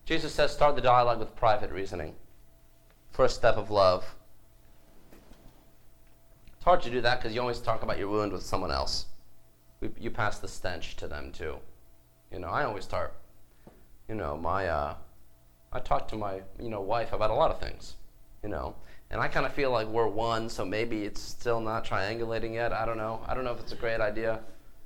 Jesus 0.08 0.34
says, 0.34 0.54
start 0.54 0.78
the 0.78 0.82
dialogue 0.82 1.20
with 1.20 1.36
private 1.36 1.70
reasoning. 1.70 2.15
First 3.12 3.36
step 3.36 3.58
of 3.58 3.70
love. 3.70 4.15
It's 6.56 6.63
hard 6.63 6.82
to 6.84 6.89
do 6.89 7.02
that 7.02 7.20
because 7.20 7.36
you 7.36 7.41
always 7.41 7.60
talk 7.60 7.84
about 7.84 7.98
your 7.98 8.08
wound 8.08 8.32
with 8.32 8.41
someone 8.41 8.72
else. 8.72 9.08
You 10.00 10.10
pass 10.10 10.39
the 10.39 10.48
stench 10.48 10.96
to 10.96 11.10
them 11.10 11.34
too. 11.34 11.58
You 12.32 12.39
know, 12.39 12.48
I 12.48 12.63
always 12.63 12.86
start. 12.86 13.15
You 14.08 14.15
know, 14.15 14.38
my 14.38 14.67
uh, 14.67 14.96
I 15.74 15.80
talk 15.82 16.08
to 16.08 16.15
my 16.15 16.41
you 16.58 16.70
know 16.70 16.80
wife 16.80 17.12
about 17.12 17.30
a 17.30 17.34
lot 17.34 17.52
of 17.52 17.60
things. 17.60 17.96
You 18.43 18.50
know, 18.50 18.76
and 19.12 19.20
I 19.20 19.28
kind 19.28 19.46
of 19.46 19.52
feel 19.52 19.72
like 19.72 19.88
we're 19.88 20.08
one, 20.08 20.48
so 20.48 20.63
maybe 20.63 21.04
it's 21.04 21.22
still 21.22 21.60
not 21.60 21.84
triangulating 21.84 22.54
yet. 22.54 22.72
I 22.72 22.86
don't 22.86 22.98
know. 22.98 23.20
I 23.28 23.34
don't 23.34 23.43
know 23.43 23.52
if 23.52 23.60
it's 23.60 23.74
a 23.74 23.76
great 23.76 24.00
idea, 24.00 24.39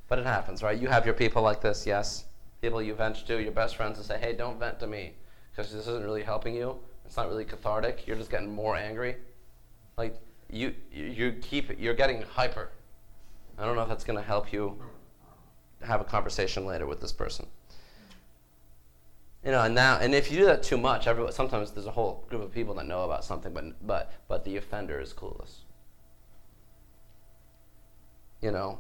but 0.08 0.18
it 0.18 0.26
happens, 0.26 0.64
right? 0.64 0.80
You 0.80 0.88
have 0.88 1.06
your 1.06 1.14
people 1.14 1.44
like 1.44 1.62
this, 1.62 1.86
yes. 1.86 2.26
People 2.62 2.82
you 2.82 2.93
vent 2.93 3.26
to, 3.28 3.41
your 3.41 3.52
best 3.52 3.76
friends, 3.76 3.97
and 3.97 4.06
say, 4.06 4.19
"Hey, 4.19 4.34
don't 4.34 4.60
vent 4.60 4.80
to 4.80 4.88
me, 4.88 5.13
because 5.52 5.71
this 5.71 5.88
isn't 5.88 6.04
really 6.04 6.24
helping 6.24 6.56
you. 6.56 6.80
It's 7.06 7.17
not 7.17 7.28
really 7.28 7.45
cathartic. 7.45 8.08
You're 8.08 8.17
just 8.17 8.30
getting 8.30 8.54
more 8.54 8.76
angry." 8.76 9.17
Like 9.97 10.15
you, 10.50 10.74
you, 10.91 11.34
keep, 11.41 11.80
you're 11.80 11.93
getting 11.93 12.21
hyper. 12.21 12.69
I 13.58 13.65
don't 13.65 13.76
know 13.76 13.84
if 13.84 13.89
that's 13.89 14.04
going 14.04 14.17
to 14.17 14.26
help 14.26 14.54
you 14.54 14.82
have 15.82 16.02
a 16.02 16.04
conversation 16.04 16.65
later 16.65 16.86
with 16.86 17.02
this 17.02 17.12
person. 17.12 17.47
You 19.43 19.52
know, 19.52 19.63
and 19.63 19.74
now, 19.74 19.97
and 19.97 20.13
if 20.13 20.32
you 20.32 20.38
do 20.38 20.45
that 20.45 20.62
too 20.62 20.78
much, 20.78 21.08
everyone, 21.08 21.32
sometimes 21.32 21.71
there's 21.71 21.88
a 21.88 21.91
whole 21.91 22.26
group 22.30 22.43
of 22.43 22.52
people 22.52 22.76
that 22.76 22.86
know 22.86 23.04
about 23.04 23.26
something, 23.26 23.52
but 23.52 23.86
but 23.86 24.12
but 24.28 24.43
the 24.43 24.58
offender 24.58 25.00
is 25.00 25.13
clueless. 25.13 25.62
You 28.39 28.52
know, 28.52 28.80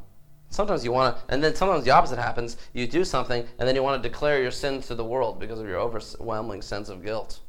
sometimes 0.51 0.85
you 0.85 0.91
want 0.91 1.17
to, 1.17 1.33
and 1.33 1.43
then 1.43 1.55
sometimes 1.55 1.83
the 1.83 1.91
opposite 1.91 2.19
happens. 2.19 2.57
You 2.73 2.85
do 2.85 3.03
something, 3.03 3.47
and 3.57 3.67
then 3.67 3.75
you 3.75 3.81
want 3.81 4.01
to 4.01 4.07
declare 4.07 4.41
your 4.41 4.51
sin 4.51 4.81
to 4.83 4.93
the 4.93 5.03
world 5.03 5.39
because 5.39 5.59
of 5.59 5.67
your 5.67 5.79
overwhelming 5.79 6.61
sense 6.61 6.89
of 6.89 7.03
guilt. 7.03 7.39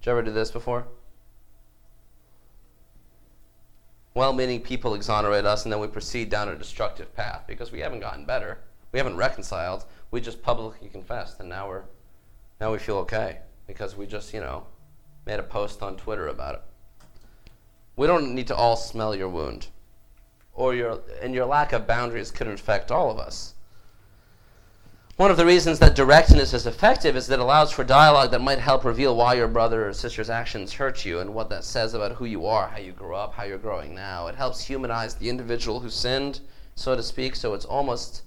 Did 0.00 0.06
you 0.06 0.12
ever 0.12 0.22
do 0.22 0.32
this 0.32 0.50
before? 0.50 0.88
Well 4.14 4.32
meaning 4.32 4.62
people 4.62 4.94
exonerate 4.94 5.44
us, 5.44 5.64
and 5.64 5.72
then 5.72 5.80
we 5.80 5.86
proceed 5.86 6.30
down 6.30 6.48
a 6.48 6.56
destructive 6.56 7.14
path 7.14 7.44
because 7.46 7.70
we 7.70 7.80
haven't 7.80 8.00
gotten 8.00 8.24
better. 8.24 8.58
We 8.90 8.98
haven't 8.98 9.16
reconciled. 9.16 9.84
We 10.10 10.22
just 10.22 10.42
publicly 10.42 10.88
confessed, 10.88 11.38
and 11.38 11.48
now 11.48 11.68
we're 11.68 11.84
now 12.60 12.72
we 12.72 12.78
feel 12.78 12.96
okay 12.98 13.40
because 13.66 13.96
we 13.96 14.06
just, 14.06 14.32
you 14.32 14.40
know, 14.40 14.66
made 15.26 15.38
a 15.38 15.42
post 15.42 15.82
on 15.82 15.96
Twitter 15.96 16.28
about 16.28 16.54
it. 16.54 16.62
We 17.96 18.06
don't 18.06 18.34
need 18.34 18.46
to 18.46 18.56
all 18.56 18.76
smell 18.76 19.14
your 19.14 19.28
wound. 19.28 19.68
Or 20.56 20.74
your 20.74 21.00
and 21.22 21.34
your 21.34 21.46
lack 21.46 21.72
of 21.72 21.86
boundaries 21.86 22.32
could 22.32 22.48
infect 22.48 22.90
all 22.90 23.10
of 23.10 23.18
us. 23.18 23.54
One 25.16 25.30
of 25.30 25.38
the 25.38 25.46
reasons 25.46 25.78
that 25.78 25.94
directness 25.94 26.52
is 26.52 26.66
effective 26.66 27.16
is 27.16 27.26
that 27.28 27.38
it 27.38 27.42
allows 27.42 27.72
for 27.72 27.84
dialogue 27.84 28.30
that 28.32 28.42
might 28.42 28.58
help 28.58 28.84
reveal 28.84 29.16
why 29.16 29.32
your 29.32 29.48
brother 29.48 29.88
or 29.88 29.94
sister's 29.94 30.28
actions 30.28 30.74
hurt 30.74 31.06
you 31.06 31.20
and 31.20 31.32
what 31.32 31.48
that 31.48 31.64
says 31.64 31.94
about 31.94 32.12
who 32.12 32.26
you 32.26 32.44
are, 32.44 32.68
how 32.68 32.76
you 32.76 32.92
grew 32.92 33.14
up, 33.14 33.32
how 33.32 33.44
you're 33.44 33.56
growing 33.56 33.94
now. 33.94 34.26
It 34.26 34.34
helps 34.34 34.60
humanize 34.60 35.14
the 35.14 35.30
individual 35.30 35.80
who 35.80 35.88
sinned, 35.88 36.40
so 36.74 36.94
to 36.94 37.02
speak, 37.02 37.34
so 37.34 37.54
it's 37.54 37.64
almost 37.64 38.24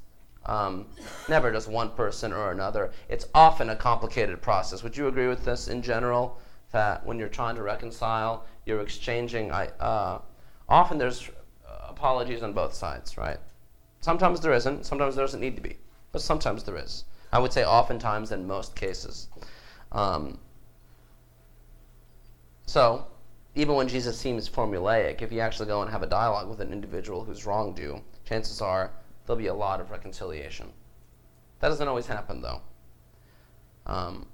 um, 0.48 0.88
never 1.28 1.52
just 1.52 1.68
one 1.68 1.92
person 1.92 2.34
or 2.34 2.52
another. 2.52 2.92
It's 3.08 3.28
often 3.36 3.70
a 3.70 3.76
complicated 3.76 4.42
process. 4.42 4.82
Would 4.82 4.98
you 4.98 5.08
agree 5.08 5.28
with 5.28 5.46
this 5.46 5.68
in 5.68 5.84
general? 5.84 6.40
That 6.72 7.06
when 7.06 7.20
you're 7.20 7.30
trying 7.30 7.56
to 7.56 7.62
reconcile, 7.62 8.46
you're 8.66 8.82
exchanging. 8.82 9.52
Uh, 9.52 10.20
often 10.68 10.98
there's 10.98 11.30
apologies 12.00 12.42
on 12.42 12.54
both 12.54 12.74
sides, 12.74 13.18
right? 13.18 13.40
Sometimes 14.00 14.40
there 14.40 14.54
isn't. 14.54 14.86
Sometimes 14.86 15.16
there 15.16 15.26
doesn't 15.26 15.42
need 15.42 15.58
to 15.58 15.62
be, 15.62 15.76
but 16.14 16.22
sometimes 16.22 16.64
there 16.64 16.78
is. 16.78 17.04
I 17.34 17.40
would 17.40 17.52
say 17.52 17.66
oftentimes 17.66 18.32
in 18.32 18.48
most 18.48 18.74
cases. 18.76 19.28
Um, 19.92 20.40
so, 22.66 23.06
even 23.54 23.76
when 23.76 23.90
Jesus 23.90 24.18
seems 24.18 24.48
formulaic, 24.48 25.22
if 25.22 25.32
you 25.32 25.42
actually 25.42 25.68
go 25.68 25.82
and 25.82 25.92
have 25.92 26.02
a 26.02 26.08
dialogue 26.08 26.50
with 26.50 26.62
an 26.62 26.72
individual 26.72 27.26
who's 27.26 27.46
wronged 27.46 27.78
you, 27.78 28.02
chances 28.26 28.62
are 28.62 28.92
there'll 29.26 29.38
be 29.38 29.48
a 29.48 29.54
lot 29.54 29.82
of 29.82 29.92
reconciliation. 29.92 30.72
That 31.60 31.68
doesn't 31.68 31.88
always 31.88 32.08
happen, 32.08 32.42
though. 32.42 32.62
Um, 33.86 34.26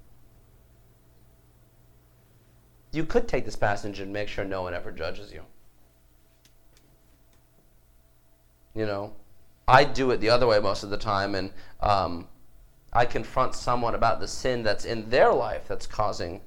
you 2.92 3.06
could 3.06 3.28
take 3.28 3.46
this 3.46 3.56
passage 3.56 4.00
and 4.00 4.14
make 4.14 4.28
sure 4.28 4.46
no 4.46 4.62
one 4.62 4.76
ever 4.76 4.92
judges 4.92 5.34
you. 5.34 5.42
You 8.76 8.86
know, 8.86 9.14
I 9.68 9.86
do 9.86 10.12
it 10.12 10.18
the 10.18 10.30
other 10.30 10.46
way 10.46 10.60
most 10.60 10.84
of 10.84 10.90
the 10.90 10.98
time, 10.98 11.34
and 11.34 11.52
um, 11.80 12.28
I 12.92 13.06
confront 13.06 13.56
someone 13.56 13.96
about 13.96 14.20
the 14.20 14.28
sin 14.28 14.64
that's 14.64 14.86
in 14.86 15.10
their 15.10 15.34
life 15.34 15.68
that's 15.68 15.88
causing 15.88 16.42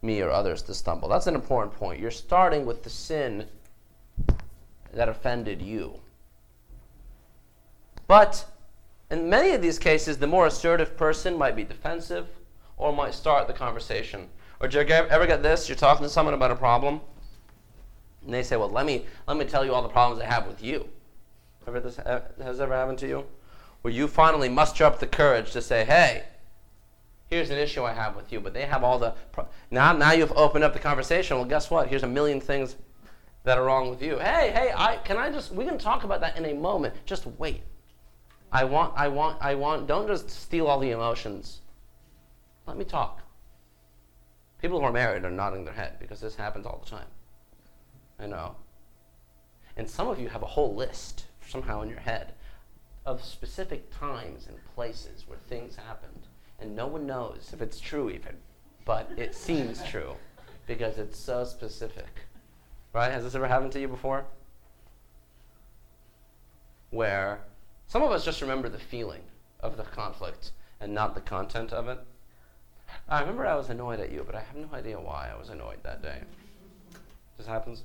me 0.00 0.22
or 0.22 0.30
others 0.30 0.62
to 0.62 0.74
stumble. 0.74 1.08
That's 1.08 1.26
an 1.26 1.34
important 1.34 1.74
point. 1.74 2.00
You're 2.00 2.10
starting 2.10 2.64
with 2.64 2.82
the 2.82 2.90
sin 2.90 3.46
that 4.94 5.08
offended 5.08 5.60
you. 5.60 6.00
But 8.06 8.46
in 9.10 9.28
many 9.28 9.52
of 9.52 9.60
these 9.60 9.78
cases, 9.78 10.18
the 10.18 10.26
more 10.26 10.46
assertive 10.46 10.96
person 10.96 11.36
might 11.36 11.54
be 11.54 11.64
defensive 11.64 12.26
or 12.78 12.92
might 12.92 13.14
start 13.14 13.46
the 13.46 13.52
conversation. 13.52 14.28
Or 14.60 14.68
do 14.68 14.78
you 14.78 14.84
ever 14.84 15.26
get 15.26 15.42
this? 15.42 15.68
You're 15.68 15.76
talking 15.76 16.04
to 16.04 16.10
someone 16.10 16.34
about 16.34 16.50
a 16.50 16.56
problem, 16.56 17.00
and 18.24 18.34
they 18.34 18.42
say, 18.42 18.56
"Well, 18.56 18.70
let 18.70 18.86
me 18.86 19.04
let 19.26 19.36
me 19.36 19.44
tell 19.44 19.64
you 19.64 19.74
all 19.74 19.82
the 19.82 19.88
problems 19.88 20.22
I 20.22 20.26
have 20.26 20.46
with 20.46 20.62
you." 20.62 20.88
Ever 21.68 21.80
this 21.80 21.96
has 21.96 22.60
ever 22.60 22.74
happened 22.74 22.98
to 22.98 23.06
you? 23.06 23.26
Where 23.82 23.92
you 23.92 24.08
finally 24.08 24.48
muster 24.48 24.84
up 24.84 24.98
the 24.98 25.06
courage 25.06 25.52
to 25.52 25.62
say, 25.62 25.84
"Hey, 25.84 26.24
Here's 27.28 27.50
an 27.50 27.58
issue 27.58 27.84
I 27.84 27.92
have 27.92 28.16
with 28.16 28.32
you, 28.32 28.40
but 28.40 28.54
they 28.54 28.64
have 28.64 28.82
all 28.82 28.98
the. 28.98 29.14
Pro- 29.32 29.48
now, 29.70 29.92
now 29.92 30.12
you've 30.12 30.32
opened 30.32 30.64
up 30.64 30.72
the 30.72 30.78
conversation. 30.78 31.36
Well, 31.36 31.44
guess 31.44 31.70
what? 31.70 31.88
Here's 31.88 32.02
a 32.02 32.08
million 32.08 32.40
things 32.40 32.76
that 33.44 33.58
are 33.58 33.64
wrong 33.64 33.90
with 33.90 34.02
you. 34.02 34.18
Hey, 34.18 34.50
hey, 34.54 34.72
I 34.74 34.96
can 34.96 35.18
I 35.18 35.30
just? 35.30 35.52
We 35.52 35.66
can 35.66 35.76
talk 35.76 36.04
about 36.04 36.22
that 36.22 36.38
in 36.38 36.46
a 36.46 36.54
moment. 36.54 36.94
Just 37.04 37.26
wait. 37.38 37.62
I 38.50 38.64
want, 38.64 38.94
I 38.96 39.08
want, 39.08 39.36
I 39.42 39.54
want. 39.56 39.86
Don't 39.86 40.08
just 40.08 40.30
steal 40.30 40.68
all 40.68 40.78
the 40.78 40.90
emotions. 40.90 41.60
Let 42.66 42.78
me 42.78 42.84
talk. 42.86 43.20
People 44.58 44.80
who 44.80 44.86
are 44.86 44.92
married 44.92 45.24
are 45.24 45.30
nodding 45.30 45.66
their 45.66 45.74
head 45.74 45.98
because 46.00 46.20
this 46.20 46.34
happens 46.34 46.64
all 46.64 46.80
the 46.82 46.90
time. 46.90 47.06
I 48.18 48.26
know. 48.26 48.56
And 49.76 49.88
some 49.88 50.08
of 50.08 50.18
you 50.18 50.28
have 50.28 50.42
a 50.42 50.46
whole 50.46 50.74
list 50.74 51.26
somehow 51.48 51.82
in 51.82 51.88
your 51.88 52.00
head 52.00 52.34
of 53.06 53.24
specific 53.24 53.90
times 53.98 54.46
and 54.46 54.56
places 54.74 55.24
where 55.26 55.38
things 55.48 55.76
happened. 55.76 56.26
And 56.60 56.76
no 56.76 56.86
one 56.86 57.06
knows 57.06 57.50
if 57.52 57.62
it's 57.62 57.80
true, 57.80 58.10
even. 58.10 58.36
But 58.84 59.10
it 59.16 59.34
seems 59.46 59.82
true 59.84 60.14
because 60.66 60.98
it's 60.98 61.18
so 61.18 61.44
specific. 61.44 62.26
Right? 62.92 63.10
Has 63.10 63.24
this 63.24 63.34
ever 63.34 63.48
happened 63.48 63.72
to 63.72 63.80
you 63.80 63.88
before? 63.88 64.24
Where 66.90 67.40
some 67.86 68.02
of 68.02 68.10
us 68.10 68.24
just 68.24 68.42
remember 68.42 68.68
the 68.68 68.78
feeling 68.78 69.22
of 69.60 69.76
the 69.76 69.84
conflict 69.84 70.52
and 70.80 70.92
not 70.92 71.14
the 71.14 71.20
content 71.20 71.72
of 71.72 71.88
it. 71.88 71.98
I 73.08 73.20
remember 73.20 73.46
I 73.46 73.56
was 73.56 73.70
annoyed 73.70 74.00
at 74.00 74.12
you, 74.12 74.22
but 74.24 74.34
I 74.34 74.40
have 74.40 74.56
no 74.56 74.68
idea 74.72 75.00
why 75.00 75.30
I 75.32 75.38
was 75.38 75.48
annoyed 75.48 75.82
that 75.82 76.02
day. 76.02 76.20
This 77.36 77.46
happens. 77.46 77.82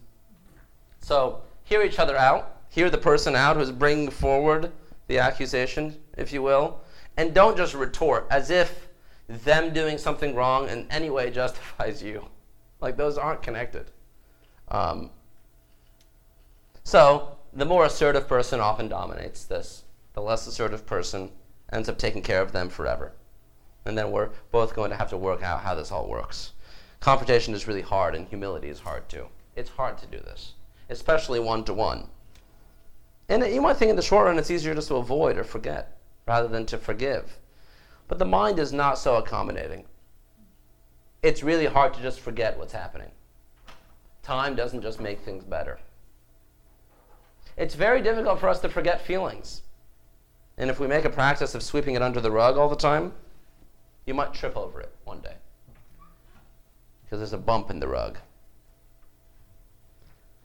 So, 0.99 1.41
hear 1.63 1.84
each 1.84 1.99
other 1.99 2.17
out. 2.17 2.62
Hear 2.74 2.90
the 2.90 2.98
person 2.98 3.36
out 3.36 3.56
who's 3.56 3.70
bringing 3.70 4.10
forward 4.10 4.72
the 5.06 5.20
accusation, 5.20 5.96
if 6.18 6.34
you 6.34 6.42
will. 6.42 6.82
And 7.18 7.32
don't 7.32 7.56
just 7.56 7.76
retort 7.76 8.26
as 8.32 8.50
if 8.50 8.90
them 9.28 9.74
doing 9.74 10.00
something 10.00 10.34
wrong 10.34 10.68
in 10.68 10.88
any 10.90 11.12
way 11.12 11.30
justifies 11.42 12.02
you. 12.02 12.26
Like, 12.82 12.98
those 12.98 13.16
aren't 13.16 13.44
connected. 13.44 13.92
Um, 14.70 15.12
so, 16.84 17.38
the 17.54 17.64
more 17.64 17.86
assertive 17.86 18.28
person 18.28 18.60
often 18.60 18.88
dominates 18.88 19.46
this. 19.46 19.84
The 20.14 20.24
less 20.24 20.48
assertive 20.48 20.88
person 20.88 21.30
ends 21.72 21.90
up 21.90 22.00
taking 22.00 22.24
care 22.24 22.42
of 22.42 22.54
them 22.54 22.70
forever. 22.70 23.12
And 23.86 23.96
then 23.96 24.10
we're 24.10 24.32
both 24.50 24.76
going 24.76 24.90
to 24.90 24.98
have 24.98 25.12
to 25.12 25.18
work 25.18 25.44
out 25.44 25.62
how 25.62 25.76
this 25.76 25.92
all 25.92 26.08
works. 26.08 26.54
Confrontation 27.02 27.54
is 27.54 27.68
really 27.68 27.82
hard, 27.84 28.16
and 28.16 28.28
humility 28.28 28.70
is 28.70 28.80
hard 28.80 29.08
too. 29.10 29.28
It's 29.56 29.70
hard 29.70 30.00
to 30.00 30.08
do 30.08 30.18
this, 30.18 30.54
especially 30.90 31.40
one 31.40 31.64
to 31.66 31.74
one. 31.76 32.08
And 33.30 33.44
you 33.54 33.62
might 33.62 33.78
think 33.78 33.90
in 33.90 33.96
the 33.96 34.02
short 34.02 34.26
run 34.26 34.38
it's 34.38 34.52
easier 34.52 34.76
just 34.76 34.90
to 34.90 34.96
avoid 34.96 35.38
or 35.38 35.44
forget 35.44 35.98
rather 36.26 36.48
than 36.48 36.66
to 36.68 36.78
forgive. 36.78 37.38
But 38.08 38.20
the 38.20 38.26
mind 38.26 38.60
is 38.60 38.74
not 38.74 38.98
so 38.98 39.16
accommodating. 39.16 39.86
It's 41.22 41.44
really 41.44 41.66
hard 41.66 41.94
to 41.94 42.02
just 42.02 42.20
forget 42.20 42.58
what's 42.58 42.74
happening. 42.74 43.12
Time 44.24 44.56
doesn't 44.56 44.82
just 44.82 45.00
make 45.00 45.22
things 45.22 45.44
better. 45.44 45.80
It's 47.56 47.76
very 47.76 48.02
difficult 48.02 48.40
for 48.40 48.50
us 48.50 48.60
to 48.62 48.70
forget 48.70 49.06
feelings. 49.06 49.62
And 50.58 50.70
if 50.70 50.80
we 50.80 50.88
make 50.88 51.06
a 51.06 51.10
practice 51.10 51.56
of 51.56 51.64
sweeping 51.64 51.96
it 51.96 52.02
under 52.02 52.22
the 52.22 52.32
rug 52.32 52.58
all 52.58 52.70
the 52.70 52.76
time, 52.76 53.14
you 54.06 54.14
might 54.14 54.34
trip 54.34 54.56
over 54.58 54.82
it 54.82 54.94
one 55.06 55.20
day 55.22 55.36
because 57.04 57.20
there's 57.20 57.34
a 57.34 57.38
bump 57.38 57.70
in 57.70 57.80
the 57.80 57.88
rug. 57.88 58.18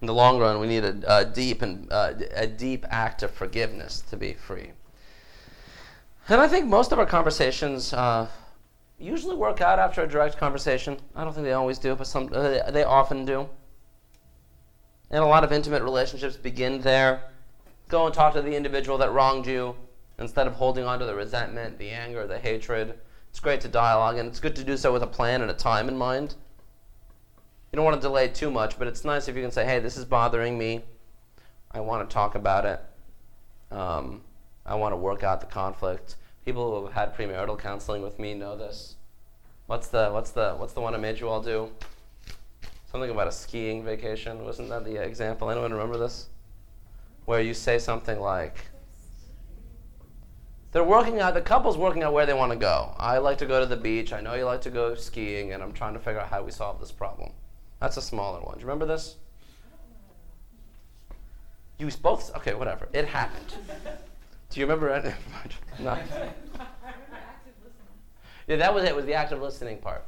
In 0.01 0.07
the 0.07 0.15
long 0.15 0.39
run, 0.39 0.61
we 0.61 0.69
need 0.69 0.85
a, 0.85 1.19
a 1.19 1.25
deep 1.25 1.63
and 1.63 1.91
uh, 1.93 2.13
a 2.35 2.47
deep 2.47 2.87
act 2.89 3.23
of 3.23 3.33
forgiveness 3.33 4.01
to 4.11 4.17
be 4.17 4.35
free. 4.35 4.71
And 6.29 6.41
I 6.41 6.47
think 6.47 6.67
most 6.67 6.93
of 6.93 6.99
our 6.99 7.07
conversations 7.07 7.93
uh, 7.93 8.29
usually 8.99 9.35
work 9.35 9.61
out 9.61 9.79
after 9.79 10.03
a 10.03 10.09
direct 10.09 10.37
conversation. 10.37 10.99
I 11.17 11.25
don't 11.25 11.33
think 11.33 11.47
they 11.47 11.53
always 11.53 11.79
do, 11.79 11.95
but 11.95 12.07
some 12.07 12.31
uh, 12.33 12.71
they 12.71 12.85
often 12.85 13.25
do. 13.25 13.49
And 15.11 15.25
a 15.25 15.27
lot 15.27 15.43
of 15.43 15.53
intimate 15.53 15.83
relationships 15.83 16.37
begin 16.37 16.81
there. 16.83 17.23
Go 17.89 18.07
and 18.07 18.15
talk 18.15 18.35
to 18.35 18.43
the 18.43 18.55
individual 18.55 18.99
that 18.99 19.13
wronged 19.13 19.47
you 19.47 19.75
instead 20.19 20.47
of 20.47 20.53
holding 20.53 20.85
on 20.85 20.99
to 20.99 21.07
the 21.07 21.15
resentment, 21.15 21.79
the 21.79 21.91
anger, 21.91 22.27
the 22.27 22.39
hatred. 22.39 22.99
It's 23.31 23.41
great 23.41 23.61
to 23.63 23.69
dialogue, 23.69 24.19
and 24.19 24.29
it's 24.29 24.41
good 24.41 24.57
to 24.57 24.65
do 24.65 24.77
so 24.77 24.93
with 24.93 25.03
a 25.03 25.07
plan 25.07 25.43
and 25.43 25.51
a 25.51 25.55
time 25.55 25.89
in 25.89 25.97
mind. 25.97 26.35
You 27.72 27.76
don't 27.76 27.85
want 27.85 27.96
to 27.96 28.00
delay 28.00 28.28
too 28.28 28.50
much, 28.50 28.78
but 28.78 28.88
it's 28.88 29.04
nice 29.04 29.28
if 29.28 29.37
you 29.37 29.42
can 29.42 29.50
say, 29.50 29.64
hey, 29.64 29.78
this 29.78 29.96
is 29.96 30.04
bothering 30.04 30.57
me. 30.57 30.83
I 31.70 31.81
want 31.81 32.09
to 32.09 32.12
talk 32.12 32.35
about 32.35 32.64
it. 32.64 32.81
Um, 33.70 34.22
I 34.64 34.74
want 34.74 34.92
to 34.92 34.96
work 34.96 35.22
out 35.22 35.40
the 35.40 35.46
conflict. 35.46 36.16
People 36.46 36.78
who 36.81 36.87
have 36.87 36.94
had 36.94 37.14
premarital 37.14 37.59
counseling 37.59 38.02
with 38.02 38.18
me 38.18 38.33
know 38.33 38.57
this. 38.57 38.96
What's 39.66 39.88
the 39.88 40.09
what's 40.11 40.31
the 40.31 40.54
what's 40.54 40.72
the 40.72 40.81
one 40.81 40.94
I 40.94 40.96
made 40.96 41.20
you 41.20 41.28
all 41.28 41.42
do? 41.42 41.70
Something 42.90 43.11
about 43.11 43.28
a 43.28 43.33
skiing 43.33 43.85
vacation. 43.85 44.44
Wasn't 44.44 44.70
that 44.70 44.87
the 44.87 44.96
example? 44.96 45.50
Anyone 45.50 45.72
remember 45.72 45.98
this? 45.98 46.28
Where 47.26 47.42
you 47.42 47.52
say 47.52 47.78
something 47.78 48.18
like, 48.18 48.64
they're 50.72 50.83
working 50.83 51.20
out, 51.20 51.35
the 51.35 51.42
couple's 51.42 51.76
working 51.76 52.02
out 52.02 52.14
where 52.14 52.24
they 52.24 52.33
want 52.33 52.52
to 52.52 52.59
go. 52.59 52.94
I 52.98 53.18
like 53.18 53.37
to 53.38 53.46
go 53.46 53.61
to 53.61 53.66
the 53.66 53.76
beach. 53.76 54.14
I 54.14 54.22
know 54.22 54.35
you 54.35 54.46
like 54.46 54.62
to 54.62 54.70
go 54.70 54.94
skiing, 54.94 55.52
and 55.52 55.62
I'm 55.62 55.74
trying 55.74 55.92
to 55.92 55.98
figure 55.98 56.20
out 56.20 56.28
how 56.28 56.42
we 56.42 56.50
solve 56.50 56.81
this 56.81 56.90
problem. 56.90 57.33
That's 57.81 57.97
a 57.97 58.03
smaller 58.03 58.41
one. 58.41 58.55
Do 58.55 58.61
you 58.61 58.67
remember 58.67 58.87
this? 58.87 59.17
You 61.79 61.88
both, 62.03 62.35
okay, 62.37 62.55
whatever. 62.55 62.88
It 62.93 63.07
happened. 63.07 63.55
Do 64.51 64.61
you 64.61 64.67
remember 64.67 64.88
it? 64.88 65.14
no. 65.79 65.97
Yeah, 68.49 68.57
that 68.57 68.75
was 68.75 68.85
it. 68.85 68.97
Was 68.97 69.05
the 69.05 69.14
active 69.14 69.41
listening 69.41 69.79
part. 69.79 70.05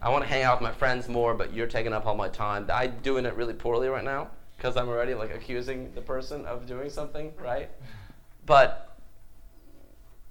I 0.00 0.08
want 0.08 0.24
to 0.24 0.28
hang 0.28 0.42
out 0.42 0.60
with 0.60 0.68
my 0.68 0.74
friends 0.74 1.08
more, 1.08 1.34
but 1.34 1.52
you're 1.52 1.66
taking 1.66 1.92
up 1.92 2.06
all 2.06 2.16
my 2.16 2.28
time. 2.28 2.68
I'm 2.72 2.96
doing 3.02 3.26
it 3.26 3.34
really 3.34 3.54
poorly 3.54 3.88
right 3.88 4.02
now 4.02 4.30
because 4.56 4.76
I'm 4.76 4.88
already 4.88 5.14
like 5.14 5.34
accusing 5.34 5.92
the 5.94 6.00
person 6.00 6.46
of 6.46 6.66
doing 6.66 6.88
something, 6.88 7.32
right? 7.40 7.68
But 8.46 8.96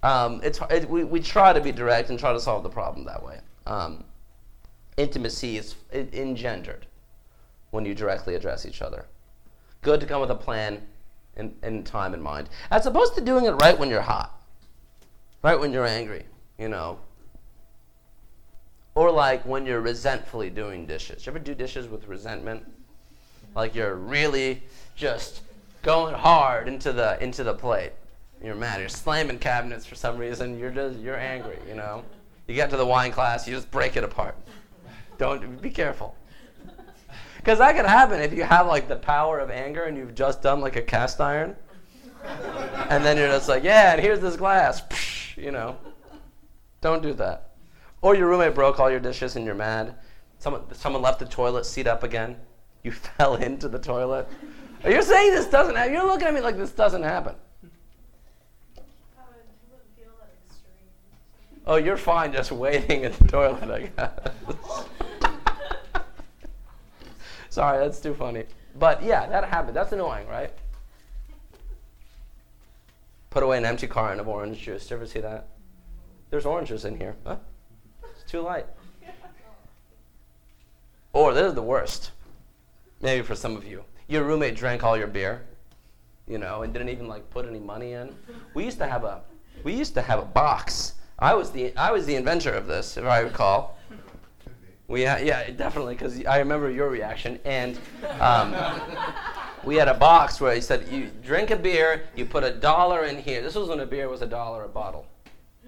um, 0.03 0.41
it's 0.43 0.59
it, 0.69 0.89
we, 0.89 1.03
we 1.03 1.19
try 1.19 1.53
to 1.53 1.61
be 1.61 1.71
direct 1.71 2.09
and 2.09 2.17
try 2.17 2.33
to 2.33 2.39
solve 2.39 2.63
the 2.63 2.69
problem 2.69 3.05
that 3.05 3.23
way. 3.23 3.39
Um, 3.67 4.03
intimacy 4.97 5.57
is 5.57 5.75
engendered 5.93 6.85
when 7.71 7.85
you 7.85 7.95
directly 7.95 8.35
address 8.35 8.65
each 8.65 8.81
other. 8.81 9.05
Good 9.81 9.99
to 10.01 10.05
come 10.05 10.21
with 10.21 10.31
a 10.31 10.35
plan 10.35 10.81
and, 11.35 11.55
and 11.63 11.85
time 11.85 12.13
in 12.13 12.21
mind, 12.21 12.49
as 12.69 12.85
opposed 12.85 13.15
to 13.15 13.21
doing 13.21 13.45
it 13.45 13.51
right 13.51 13.77
when 13.77 13.89
you're 13.89 14.01
hot, 14.01 14.39
right 15.43 15.59
when 15.59 15.71
you're 15.71 15.85
angry, 15.85 16.25
you 16.59 16.67
know, 16.67 16.99
or 18.93 19.09
like 19.09 19.45
when 19.45 19.65
you're 19.65 19.81
resentfully 19.81 20.49
doing 20.49 20.85
dishes. 20.85 21.25
You 21.25 21.31
ever 21.31 21.39
do 21.39 21.55
dishes 21.55 21.87
with 21.87 22.07
resentment? 22.07 22.63
Like 23.55 23.73
you're 23.73 23.95
really 23.95 24.63
just 24.95 25.41
going 25.81 26.13
hard 26.13 26.67
into 26.67 26.91
the 26.91 27.21
into 27.23 27.43
the 27.43 27.53
plate. 27.53 27.93
You're 28.43 28.55
mad. 28.55 28.79
You're 28.79 28.89
slamming 28.89 29.39
cabinets 29.39 29.85
for 29.85 29.95
some 29.95 30.17
reason. 30.17 30.59
You're 30.59 30.71
just 30.71 30.99
you're 30.99 31.17
angry. 31.17 31.57
You 31.67 31.75
know. 31.75 32.03
You 32.47 32.55
get 32.55 32.69
to 32.71 32.77
the 32.77 32.85
wine 32.85 33.13
class, 33.13 33.47
you 33.47 33.55
just 33.55 33.71
break 33.71 33.95
it 33.95 34.03
apart. 34.03 34.35
Don't 35.21 35.61
be 35.61 35.69
careful. 35.69 36.15
Because 37.37 37.59
that 37.59 37.75
could 37.75 37.85
happen 37.85 38.19
if 38.21 38.33
you 38.33 38.41
have 38.41 38.65
like 38.65 38.87
the 38.87 38.95
power 38.95 39.37
of 39.37 39.51
anger 39.51 39.83
and 39.83 39.95
you've 39.95 40.15
just 40.15 40.41
done 40.41 40.61
like 40.61 40.77
a 40.77 40.81
cast 40.81 41.21
iron, 41.21 41.55
and 42.89 43.05
then 43.05 43.17
you're 43.17 43.27
just 43.27 43.47
like, 43.47 43.63
yeah, 43.63 43.91
and 43.91 44.01
here's 44.01 44.19
this 44.19 44.35
glass. 44.35 44.81
You 45.37 45.51
know. 45.51 45.77
Don't 46.81 47.03
do 47.03 47.13
that. 47.13 47.51
Or 48.01 48.15
your 48.15 48.29
roommate 48.29 48.55
broke 48.55 48.79
all 48.79 48.89
your 48.89 48.99
dishes 48.99 49.35
and 49.35 49.45
you're 49.45 49.53
mad. 49.53 49.93
Someone, 50.39 50.63
someone 50.73 51.03
left 51.03 51.19
the 51.19 51.27
toilet 51.27 51.67
seat 51.67 51.85
up 51.85 52.01
again. 52.01 52.37
You 52.81 52.91
fell 53.17 53.35
into 53.35 53.69
the 53.69 53.77
toilet. 53.77 54.27
You're 54.83 55.03
saying 55.03 55.35
this 55.35 55.45
doesn't 55.45 55.75
happen. 55.75 55.93
You're 55.93 56.07
looking 56.07 56.29
at 56.29 56.33
me 56.33 56.41
like 56.41 56.57
this 56.57 56.71
doesn't 56.71 57.03
happen. 57.03 57.35
Oh, 61.67 61.75
you're 61.75 61.97
fine 61.97 62.33
just 62.33 62.51
waiting 62.51 63.03
in 63.03 63.11
the 63.11 63.27
toilet, 63.27 63.69
I 63.69 63.81
guess. 63.95 64.85
Sorry, 67.61 67.79
that's 67.79 67.99
too 67.99 68.13
funny. 68.13 68.45
But 68.79 69.03
yeah, 69.03 69.27
that 69.27 69.43
happened. 69.43 69.75
That's 69.75 69.91
annoying, 69.91 70.25
right? 70.29 70.53
Put 73.29 73.43
away 73.43 73.57
an 73.57 73.65
empty 73.65 73.87
carton 73.87 74.21
of 74.21 74.27
orange 74.29 74.61
juice. 74.61 74.83
Did 74.83 74.91
you 74.91 74.95
ever 74.95 75.05
see 75.05 75.19
that? 75.19 75.47
There's 76.29 76.45
oranges 76.45 76.85
in 76.85 76.97
here. 76.97 77.17
Huh? 77.25 77.35
It's 78.09 78.29
too 78.29 78.39
light. 78.39 78.67
Or 81.11 81.33
this 81.33 81.47
is 81.47 81.53
the 81.53 81.61
worst. 81.61 82.11
Maybe 83.01 83.21
for 83.21 83.35
some 83.35 83.57
of 83.57 83.65
you. 83.65 83.83
Your 84.07 84.23
roommate 84.23 84.55
drank 84.55 84.85
all 84.85 84.97
your 84.97 85.07
beer, 85.07 85.41
you 86.29 86.37
know, 86.37 86.61
and 86.61 86.71
didn't 86.71 86.87
even 86.87 87.09
like 87.09 87.29
put 87.31 87.45
any 87.45 87.59
money 87.59 87.91
in. 87.91 88.15
We 88.53 88.63
used 88.63 88.77
to 88.77 88.87
have 88.87 89.03
a 89.03 89.23
we 89.65 89.73
used 89.73 89.93
to 89.95 90.01
have 90.01 90.19
a 90.19 90.25
box. 90.25 90.93
I 91.19 91.33
was 91.33 91.51
the 91.51 91.75
I 91.75 91.91
was 91.91 92.05
the 92.05 92.15
inventor 92.15 92.53
of 92.53 92.67
this, 92.67 92.95
if 92.95 93.03
I 93.03 93.19
recall. 93.19 93.77
We 94.91 95.01
had, 95.03 95.25
yeah, 95.25 95.49
definitely, 95.51 95.95
because 95.95 96.25
I 96.25 96.39
remember 96.39 96.69
your 96.69 96.89
reaction. 96.89 97.39
And 97.45 97.79
um, 98.19 98.53
we 99.63 99.75
had 99.75 99.87
a 99.87 99.93
box 99.93 100.41
where 100.41 100.53
he 100.53 100.59
said, 100.59 100.85
"You 100.89 101.09
drink 101.23 101.49
a 101.49 101.55
beer, 101.55 102.09
you 102.13 102.25
put 102.25 102.43
a 102.43 102.51
dollar 102.51 103.05
in 103.05 103.17
here." 103.17 103.41
This 103.41 103.55
was 103.55 103.69
when 103.69 103.79
a 103.79 103.85
beer 103.85 104.09
was 104.09 104.21
a 104.21 104.27
dollar 104.27 104.65
a 104.65 104.67
bottle. 104.67 105.05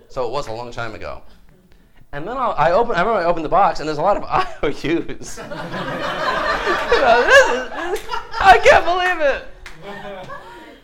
So 0.10 0.28
it 0.28 0.32
was 0.32 0.48
a 0.48 0.52
long 0.52 0.72
time 0.72 0.94
ago. 0.94 1.22
And 2.12 2.28
then 2.28 2.36
I'll, 2.36 2.54
I 2.58 2.74
open. 2.74 2.96
I 2.96 3.00
remember 3.00 3.22
I 3.22 3.24
opened 3.24 3.46
the 3.46 3.50
box, 3.50 3.80
and 3.80 3.88
there's 3.88 3.98
a 3.98 4.02
lot 4.02 4.18
of 4.18 4.26
IOUs. 4.64 4.84
you 4.84 4.92
know, 4.92 5.06
this 7.24 7.50
is, 7.50 7.70
I 8.42 8.60
can't 8.62 8.84
believe 8.84 9.22
it. 9.22 9.46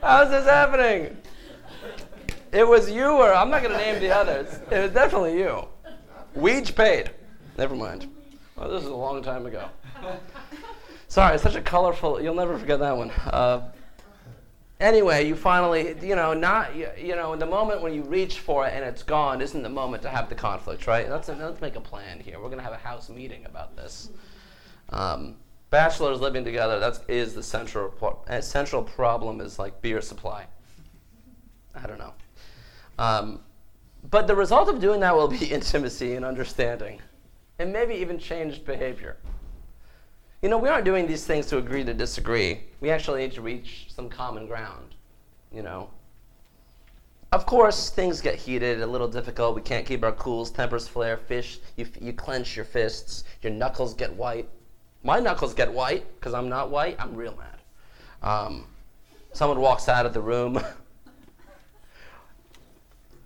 How's 0.02 0.30
this 0.30 0.46
happening? 0.46 1.18
It 2.54 2.66
was 2.66 2.90
you, 2.90 3.12
or 3.12 3.34
I'm 3.34 3.50
not 3.50 3.62
going 3.62 3.74
to 3.74 3.78
name 3.78 4.00
the 4.00 4.12
others. 4.12 4.62
It 4.72 4.80
was 4.80 4.92
definitely 4.92 5.38
you. 5.38 5.68
We 6.34 6.58
each 6.58 6.74
paid. 6.74 7.12
Never 7.58 7.76
mind. 7.76 8.08
Well, 8.60 8.70
this 8.70 8.84
is 8.84 8.90
a 8.90 8.96
long 8.96 9.24
time 9.24 9.46
ago. 9.46 9.70
Sorry, 11.08 11.40
such 11.40 11.56
a 11.56 11.62
colorful. 11.62 12.22
You'll 12.22 12.36
never 12.36 12.58
forget 12.58 12.80
that 12.80 12.98
one. 12.98 13.10
Uh, 13.10 13.72
anyway, 14.82 15.26
you 15.26 15.36
finally, 15.36 15.96
you 16.02 16.14
know, 16.14 16.34
not, 16.34 16.76
you, 16.76 16.90
you 16.98 17.16
know, 17.16 17.38
the 17.38 17.46
moment 17.46 17.82
when 17.82 17.94
you 17.94 18.04
reach 18.04 18.40
for 18.40 18.68
it 18.68 18.74
and 18.74 18.84
it's 18.84 19.02
gone 19.02 19.40
isn't 19.40 19.64
the 19.64 19.70
moment 19.70 20.04
to 20.04 20.10
have 20.10 20.28
the 20.28 20.36
conflict, 20.36 20.88
right? 20.88 21.10
Let's, 21.10 21.30
let's 21.30 21.62
make 21.62 21.78
a 21.78 21.82
plan 21.82 22.20
here. 22.20 22.36
We're 22.38 22.50
going 22.50 22.58
to 22.58 22.64
have 22.64 22.74
a 22.74 22.78
house 22.78 23.10
meeting 23.10 23.46
about 23.46 23.78
this. 23.78 24.10
Um, 24.90 25.38
bachelors 25.70 26.20
living 26.20 26.44
together, 26.44 26.80
that 26.80 27.00
is 27.08 27.34
the 27.34 27.44
central, 27.44 27.94
uh, 28.28 28.42
central 28.42 28.84
problem 28.84 29.40
is 29.40 29.58
like 29.58 29.82
beer 29.82 30.02
supply. 30.02 30.48
I 31.74 31.88
don't 31.88 32.00
know. 32.00 32.14
Um, 32.98 33.40
but 34.10 34.28
the 34.28 34.36
result 34.36 34.68
of 34.68 34.82
doing 34.82 35.00
that 35.00 35.16
will 35.16 35.30
be 35.30 35.46
intimacy 35.52 36.16
and 36.16 36.26
understanding, 36.26 37.00
and 37.60 37.72
maybe 37.74 37.94
even 37.94 38.18
changed 38.18 38.66
behavior. 38.66 39.18
You 40.42 40.48
know, 40.48 40.58
we 40.58 40.70
aren't 40.70 40.86
doing 40.86 41.06
these 41.06 41.26
things 41.26 41.46
to 41.48 41.58
agree 41.58 41.84
to 41.84 41.94
disagree. 41.94 42.62
We 42.80 42.90
actually 42.90 43.22
need 43.22 43.34
to 43.34 43.42
reach 43.42 43.88
some 43.94 44.10
common 44.10 44.48
ground, 44.48 44.96
you 45.52 45.62
know. 45.62 45.90
Of 47.32 47.46
course, 47.46 47.90
things 47.90 48.22
get 48.22 48.36
heated, 48.36 48.82
a 48.82 48.88
little 48.88 49.08
difficult. 49.08 49.54
We 49.54 49.62
can't 49.62 49.86
keep 49.86 50.04
our 50.04 50.14
cools, 50.14 50.50
tempers 50.50 50.88
flare, 50.88 51.18
fish, 51.18 51.60
you, 51.76 51.86
you 52.00 52.14
clench 52.14 52.56
your 52.56 52.66
fists, 52.66 53.26
your 53.42 53.52
knuckles 53.52 53.94
get 53.94 54.12
white. 54.14 54.50
My 55.04 55.20
knuckles 55.20 55.54
get 55.54 55.72
white 55.72 56.06
because 56.20 56.34
I'm 56.34 56.50
not 56.50 56.72
white. 56.72 56.96
I'm 57.00 57.16
real 57.16 57.38
mad. 57.38 58.28
Um, 58.28 58.66
someone 59.34 59.60
walks 59.60 59.88
out 59.88 60.06
of 60.06 60.14
the 60.14 60.22
room. 60.22 60.60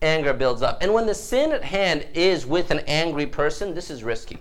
Anger 0.03 0.33
builds 0.33 0.61
up. 0.61 0.79
And 0.81 0.93
when 0.93 1.05
the 1.05 1.15
sin 1.15 1.53
at 1.53 1.63
hand 1.63 2.05
is 2.13 2.45
with 2.45 2.71
an 2.71 2.79
angry 2.87 3.25
person, 3.25 3.73
this 3.73 3.89
is 3.89 4.03
risky. 4.03 4.37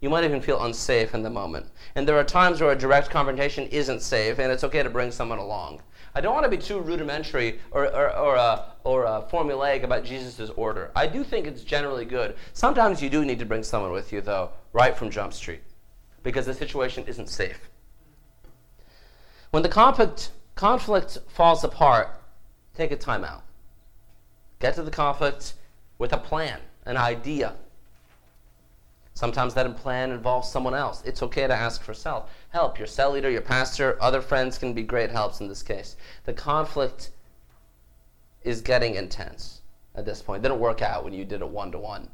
You 0.00 0.10
might 0.10 0.24
even 0.24 0.42
feel 0.42 0.62
unsafe 0.62 1.14
in 1.14 1.22
the 1.22 1.30
moment. 1.30 1.66
And 1.94 2.06
there 2.06 2.18
are 2.18 2.24
times 2.24 2.60
where 2.60 2.72
a 2.72 2.76
direct 2.76 3.08
confrontation 3.08 3.68
isn't 3.68 4.02
safe, 4.02 4.38
and 4.38 4.52
it's 4.52 4.64
okay 4.64 4.82
to 4.82 4.90
bring 4.90 5.10
someone 5.12 5.38
along. 5.38 5.80
I 6.14 6.20
don't 6.20 6.34
want 6.34 6.44
to 6.44 6.50
be 6.50 6.58
too 6.58 6.80
rudimentary 6.80 7.60
or, 7.70 7.86
or, 7.86 8.14
or, 8.16 8.36
uh, 8.36 8.64
or 8.84 9.06
uh, 9.06 9.22
formulaic 9.28 9.84
about 9.84 10.04
Jesus' 10.04 10.50
order. 10.56 10.90
I 10.94 11.06
do 11.06 11.24
think 11.24 11.46
it's 11.46 11.62
generally 11.62 12.04
good. 12.04 12.36
Sometimes 12.52 13.00
you 13.00 13.08
do 13.08 13.24
need 13.24 13.38
to 13.38 13.46
bring 13.46 13.62
someone 13.62 13.92
with 13.92 14.12
you, 14.12 14.20
though, 14.20 14.50
right 14.72 14.96
from 14.96 15.08
Jump 15.08 15.32
Street, 15.32 15.62
because 16.22 16.46
the 16.46 16.54
situation 16.54 17.04
isn't 17.06 17.28
safe. 17.28 17.70
When 19.52 19.62
the 19.62 19.68
conflict, 19.68 20.32
conflict 20.56 21.18
falls 21.28 21.62
apart, 21.64 22.08
take 22.74 22.90
a 22.90 22.96
time 22.96 23.24
out. 23.24 23.44
Get 24.60 24.74
to 24.74 24.82
the 24.82 24.90
conflict 24.90 25.54
with 25.98 26.12
a 26.12 26.18
plan, 26.18 26.60
an 26.86 26.96
idea, 26.96 27.54
Sometimes 29.14 29.54
that 29.54 29.76
plan 29.76 30.10
involves 30.10 30.50
someone 30.50 30.74
else. 30.74 31.00
It's 31.04 31.22
okay 31.22 31.46
to 31.46 31.54
ask 31.54 31.82
for 31.82 31.94
self 31.94 32.30
help. 32.48 32.78
Your 32.78 32.88
cell 32.88 33.12
leader, 33.12 33.30
your 33.30 33.42
pastor, 33.42 33.96
other 34.02 34.20
friends 34.20 34.58
can 34.58 34.72
be 34.74 34.82
great 34.82 35.10
helps 35.10 35.40
in 35.40 35.46
this 35.46 35.62
case. 35.62 35.96
The 36.24 36.32
conflict 36.32 37.10
is 38.42 38.60
getting 38.60 38.96
intense 38.96 39.60
at 39.94 40.04
this 40.04 40.20
point. 40.20 40.44
It 40.44 40.48
didn't 40.48 40.60
work 40.60 40.82
out 40.82 41.04
when 41.04 41.12
you 41.12 41.24
did 41.24 41.42
a 41.42 41.46
one 41.46 41.70
to 41.72 41.78
one. 41.78 42.08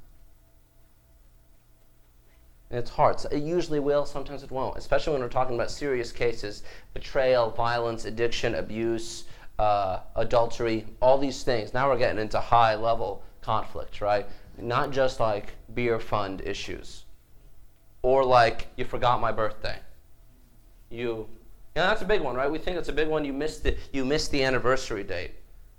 It's 2.71 2.91
hard. 2.91 3.19
So 3.19 3.31
it 3.31 3.43
usually 3.43 3.81
will, 3.81 4.05
sometimes 4.05 4.43
it 4.43 4.51
won't, 4.51 4.77
especially 4.77 5.15
when 5.15 5.23
we're 5.23 5.29
talking 5.29 5.55
about 5.55 5.71
serious 5.71 6.13
cases 6.13 6.63
betrayal, 6.93 7.51
violence, 7.51 8.05
addiction, 8.05 8.55
abuse, 8.55 9.25
uh, 9.61 10.01
adultery, 10.17 10.87
all 11.01 11.19
these 11.19 11.43
things. 11.43 11.75
Now 11.75 11.89
we're 11.89 11.99
getting 11.99 12.21
into 12.21 12.41
high 12.41 12.75
level 12.75 13.23
conflict, 13.43 14.01
right? 14.01 14.27
not 14.63 14.91
just 14.91 15.21
like 15.21 15.55
beer 15.75 15.99
fund 15.99 16.43
issues 16.45 17.05
or 18.03 18.25
like 18.25 18.69
you 18.77 18.85
forgot 18.85 19.21
my 19.21 19.33
birthday. 19.33 19.79
You 20.91 21.29
yeah, 21.77 21.87
that's 21.87 22.03
a 22.03 22.07
big 22.07 22.21
one, 22.21 22.35
right? 22.35 22.51
We 22.51 22.59
think 22.59 22.77
it's 22.77 22.89
a 22.89 22.93
big 22.93 23.09
one. 23.09 23.25
You 23.25 23.33
missed 23.33 23.63
the 23.63 23.77
you 23.93 24.05
missed 24.05 24.31
the 24.31 24.43
anniversary 24.43 25.05
date. 25.05 25.33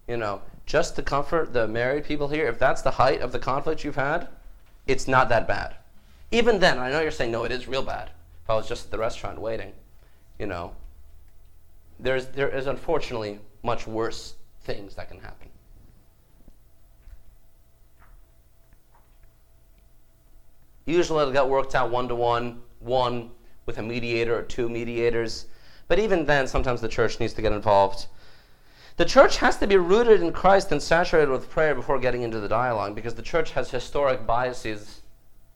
You 0.08 0.17
know, 0.17 0.41
just 0.65 0.96
to 0.96 1.04
comfort 1.04 1.54
the 1.54 1.67
married 1.67 2.06
people 2.06 2.28
here, 2.28 2.48
if 2.48 2.60
that's 2.60 2.82
the 2.82 2.91
height 2.91 3.22
of 3.22 3.32
the 3.32 3.39
conflict 3.39 3.84
you've 3.84 3.96
had, 3.96 4.28
it's 4.88 5.08
not 5.08 5.30
that 5.30 5.48
bad. 5.48 5.76
Even 6.32 6.60
then, 6.60 6.80
I 6.80 6.89
know 6.89 7.02
you're 7.02 7.12
saying 7.12 7.32
no, 7.32 7.44
it 7.44 7.52
is 7.52 7.67
real 7.67 7.84
bad. 7.84 8.10
If 8.44 8.50
I 8.50 8.56
was 8.56 8.67
just 8.67 8.86
at 8.86 8.91
the 8.91 8.98
restaurant 8.98 9.39
waiting, 9.39 9.74
you 10.39 10.48
know, 10.48 10.74
there's 12.00 12.28
there 12.28 12.50
is 12.50 12.67
unfortunately 12.67 13.39
much 13.63 13.88
worse 13.88 14.36
things 14.63 14.95
that 14.95 15.10
can 15.10 15.19
happen. 15.19 15.50
Usually 20.86 21.21
it'll 21.21 21.34
get 21.34 21.47
worked 21.47 21.76
out 21.76 21.91
one 21.91 22.08
to 22.08 22.15
one, 22.15 22.62
one 22.80 23.32
with 23.65 23.78
a 23.78 23.84
mediator 23.84 24.38
or 24.38 24.41
two 24.41 24.67
mediators. 24.67 25.45
But 25.88 26.00
even 26.00 26.26
then, 26.26 26.47
sometimes 26.47 26.82
the 26.82 26.88
church 26.88 27.19
needs 27.19 27.34
to 27.34 27.41
get 27.41 27.52
involved. 27.52 28.08
The 28.97 29.06
church 29.06 29.38
has 29.38 29.58
to 29.58 29.67
be 29.67 29.78
rooted 29.78 30.21
in 30.21 30.34
Christ 30.34 30.71
and 30.71 30.82
saturated 30.82 31.30
with 31.30 31.50
prayer 31.50 31.74
before 31.74 32.00
getting 32.00 32.24
into 32.24 32.39
the 32.39 32.47
dialogue 32.47 32.95
because 32.95 33.15
the 33.15 33.21
church 33.21 33.52
has 33.52 33.71
historic 33.71 34.26
biases 34.26 35.02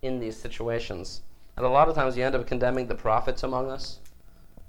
in 0.02 0.20
these 0.20 0.38
situations. 0.38 1.22
And 1.58 1.66
a 1.66 1.70
lot 1.70 1.90
of 1.90 1.96
times 1.96 2.18
you 2.18 2.24
end 2.24 2.36
up 2.36 2.48
condemning 2.48 2.88
the 2.88 2.96
prophets 2.96 3.44
among 3.44 3.70
us, 3.70 4.00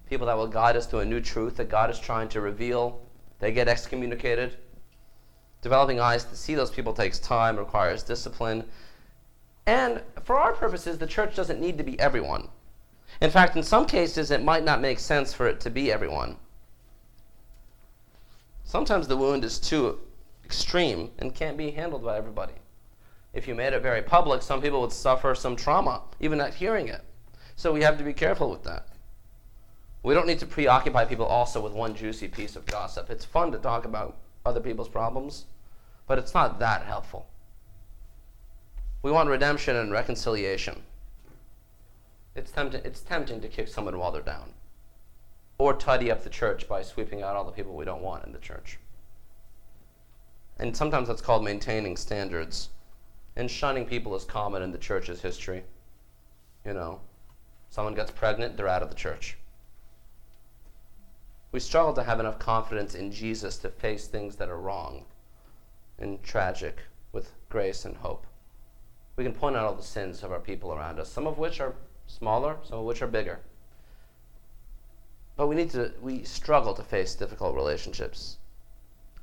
people 0.08 0.26
that 0.26 0.36
will 0.36 0.46
guide 0.46 0.76
us 0.76 0.86
to 0.88 0.98
a 0.98 1.04
new 1.04 1.20
truth 1.20 1.56
that 1.56 1.68
God 1.68 1.90
is 1.90 1.98
trying 1.98 2.28
to 2.30 2.40
reveal. 2.40 3.00
They 3.38 3.52
get 3.52 3.68
excommunicated. 3.68 4.56
Developing 5.62 6.00
eyes 6.00 6.24
to 6.24 6.36
see 6.36 6.54
those 6.54 6.70
people 6.70 6.92
takes 6.92 7.18
time, 7.18 7.56
requires 7.56 8.02
discipline. 8.02 8.64
And 9.66 10.02
for 10.22 10.38
our 10.38 10.52
purposes, 10.52 10.98
the 10.98 11.06
church 11.06 11.34
doesn't 11.34 11.60
need 11.60 11.76
to 11.78 11.84
be 11.84 11.98
everyone. 11.98 12.48
In 13.20 13.30
fact, 13.30 13.56
in 13.56 13.62
some 13.62 13.86
cases, 13.86 14.30
it 14.30 14.42
might 14.42 14.64
not 14.64 14.80
make 14.80 14.98
sense 14.98 15.32
for 15.32 15.46
it 15.46 15.60
to 15.60 15.70
be 15.70 15.90
everyone. 15.90 16.36
Sometimes 18.64 19.08
the 19.08 19.16
wound 19.16 19.44
is 19.44 19.58
too 19.58 20.00
extreme 20.44 21.10
and 21.18 21.34
can't 21.34 21.56
be 21.56 21.70
handled 21.70 22.04
by 22.04 22.16
everybody. 22.16 22.54
If 23.32 23.46
you 23.46 23.54
made 23.54 23.72
it 23.72 23.82
very 23.82 24.02
public, 24.02 24.42
some 24.42 24.62
people 24.62 24.80
would 24.80 24.92
suffer 24.92 25.34
some 25.34 25.56
trauma, 25.56 26.02
even 26.20 26.38
not 26.38 26.54
hearing 26.54 26.88
it. 26.88 27.02
So 27.54 27.72
we 27.72 27.82
have 27.82 27.98
to 27.98 28.04
be 28.04 28.12
careful 28.12 28.50
with 28.50 28.62
that. 28.64 28.88
We 30.06 30.14
don't 30.14 30.28
need 30.28 30.38
to 30.38 30.46
preoccupy 30.46 31.04
people 31.06 31.26
also 31.26 31.60
with 31.60 31.72
one 31.72 31.96
juicy 31.96 32.28
piece 32.28 32.54
of 32.54 32.64
gossip. 32.64 33.10
It's 33.10 33.24
fun 33.24 33.50
to 33.50 33.58
talk 33.58 33.84
about 33.84 34.16
other 34.44 34.60
people's 34.60 34.88
problems, 34.88 35.46
but 36.06 36.16
it's 36.16 36.32
not 36.32 36.60
that 36.60 36.84
helpful. 36.84 37.26
We 39.02 39.10
want 39.10 39.28
redemption 39.28 39.74
and 39.74 39.90
reconciliation. 39.90 40.84
It's 42.36 42.52
it's 42.56 43.00
tempting 43.00 43.40
to 43.40 43.48
kick 43.48 43.66
someone 43.66 43.98
while 43.98 44.12
they're 44.12 44.22
down. 44.22 44.52
Or 45.58 45.74
tidy 45.74 46.12
up 46.12 46.22
the 46.22 46.30
church 46.30 46.68
by 46.68 46.84
sweeping 46.84 47.24
out 47.24 47.34
all 47.34 47.44
the 47.44 47.50
people 47.50 47.74
we 47.74 47.84
don't 47.84 48.00
want 48.00 48.24
in 48.26 48.32
the 48.32 48.38
church. 48.38 48.78
And 50.60 50.76
sometimes 50.76 51.08
that's 51.08 51.20
called 51.20 51.42
maintaining 51.42 51.96
standards. 51.96 52.68
And 53.34 53.50
shunning 53.50 53.84
people 53.86 54.14
is 54.14 54.24
common 54.24 54.62
in 54.62 54.70
the 54.70 54.78
church's 54.78 55.20
history. 55.20 55.64
You 56.64 56.74
know, 56.74 57.00
someone 57.70 57.96
gets 57.96 58.12
pregnant, 58.12 58.56
they're 58.56 58.68
out 58.68 58.84
of 58.84 58.88
the 58.88 58.94
church. 58.94 59.36
We 61.56 61.60
struggle 61.60 61.94
to 61.94 62.02
have 62.02 62.20
enough 62.20 62.38
confidence 62.38 62.94
in 62.94 63.10
Jesus 63.10 63.56
to 63.60 63.70
face 63.70 64.08
things 64.08 64.36
that 64.36 64.50
are 64.50 64.60
wrong 64.60 65.06
and 65.98 66.22
tragic 66.22 66.80
with 67.12 67.32
grace 67.48 67.86
and 67.86 67.96
hope 67.96 68.26
we 69.16 69.24
can 69.24 69.32
point 69.32 69.56
out 69.56 69.64
all 69.64 69.74
the 69.74 69.82
sins 69.82 70.22
of 70.22 70.32
our 70.32 70.38
people 70.38 70.74
around 70.74 71.00
us, 71.00 71.10
some 71.10 71.26
of 71.26 71.38
which 71.38 71.58
are 71.62 71.74
smaller, 72.06 72.58
some 72.62 72.80
of 72.80 72.84
which 72.84 73.00
are 73.00 73.06
bigger. 73.06 73.40
But 75.38 75.46
we 75.46 75.54
need 75.54 75.70
to, 75.70 75.94
we 76.02 76.24
struggle 76.24 76.74
to 76.74 76.82
face 76.82 77.14
difficult 77.14 77.56
relationships. 77.56 78.36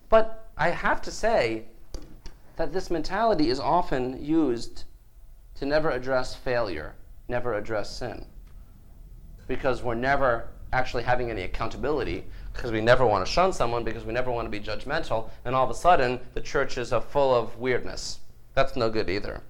But 0.10 0.50
I 0.58 0.72
have 0.72 1.04
to 1.04 1.12
say 1.12 1.66
that 2.56 2.74
this 2.74 2.90
mentality 2.90 3.52
is 3.52 3.60
often 3.60 4.26
used 4.26 4.86
to 5.54 5.68
never 5.68 5.92
address 5.92 6.34
failure, 6.34 6.96
never 7.28 7.54
address 7.54 7.96
sin. 7.96 8.26
Because 9.48 9.84
we're 9.84 9.94
never 9.94 10.48
actually 10.74 11.04
having 11.04 11.30
any 11.30 11.44
accountability, 11.44 12.26
because 12.52 12.72
we 12.72 12.82
never 12.82 13.06
want 13.06 13.26
to 13.26 13.32
shun 13.32 13.54
someone, 13.54 13.84
because 13.84 14.04
we 14.04 14.14
never 14.14 14.32
want 14.32 14.46
to 14.46 14.50
be 14.50 14.60
judgmental, 14.60 15.30
and 15.46 15.56
all 15.56 15.64
of 15.64 15.70
a 15.70 15.76
sudden 15.76 16.20
the 16.34 16.42
churches 16.42 16.92
are 16.92 17.02
full 17.02 17.34
of 17.34 17.58
weirdness. 17.58 18.20
That's 18.54 18.76
no 18.76 18.90
good 18.90 19.10
either 19.10 19.42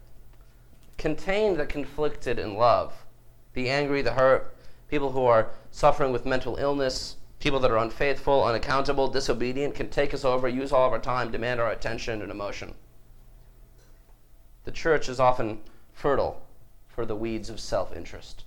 contain 0.98 1.58
the 1.58 1.66
conflicted 1.66 2.40
in 2.40 2.56
love. 2.56 3.06
The 3.54 3.70
angry, 3.70 4.02
the 4.02 4.14
hurt, 4.14 4.56
people 4.88 5.12
who 5.12 5.26
are 5.26 5.50
suffering 5.72 6.12
with 6.12 6.26
mental 6.26 6.56
illness, 6.56 7.18
people 7.40 7.60
that 7.60 7.72
are 7.72 7.78
unfaithful, 7.78 8.44
unaccountable, 8.44 9.10
disobedient, 9.10 9.76
can 9.76 9.90
take 9.90 10.14
us 10.14 10.24
over, 10.24 10.48
use 10.48 10.72
all 10.72 10.88
of 10.88 10.94
our 10.94 11.00
time, 11.00 11.32
demand 11.32 11.60
our 11.60 11.72
attention 11.72 12.22
and 12.22 12.32
emotion. 12.32 12.74
The 14.64 14.72
church 14.72 15.10
is 15.10 15.20
often 15.20 15.62
fertile 15.94 16.42
for 16.88 17.06
the 17.06 17.16
weeds 17.16 17.50
of 17.50 17.60
self 17.60 17.96
interest. 17.96 18.46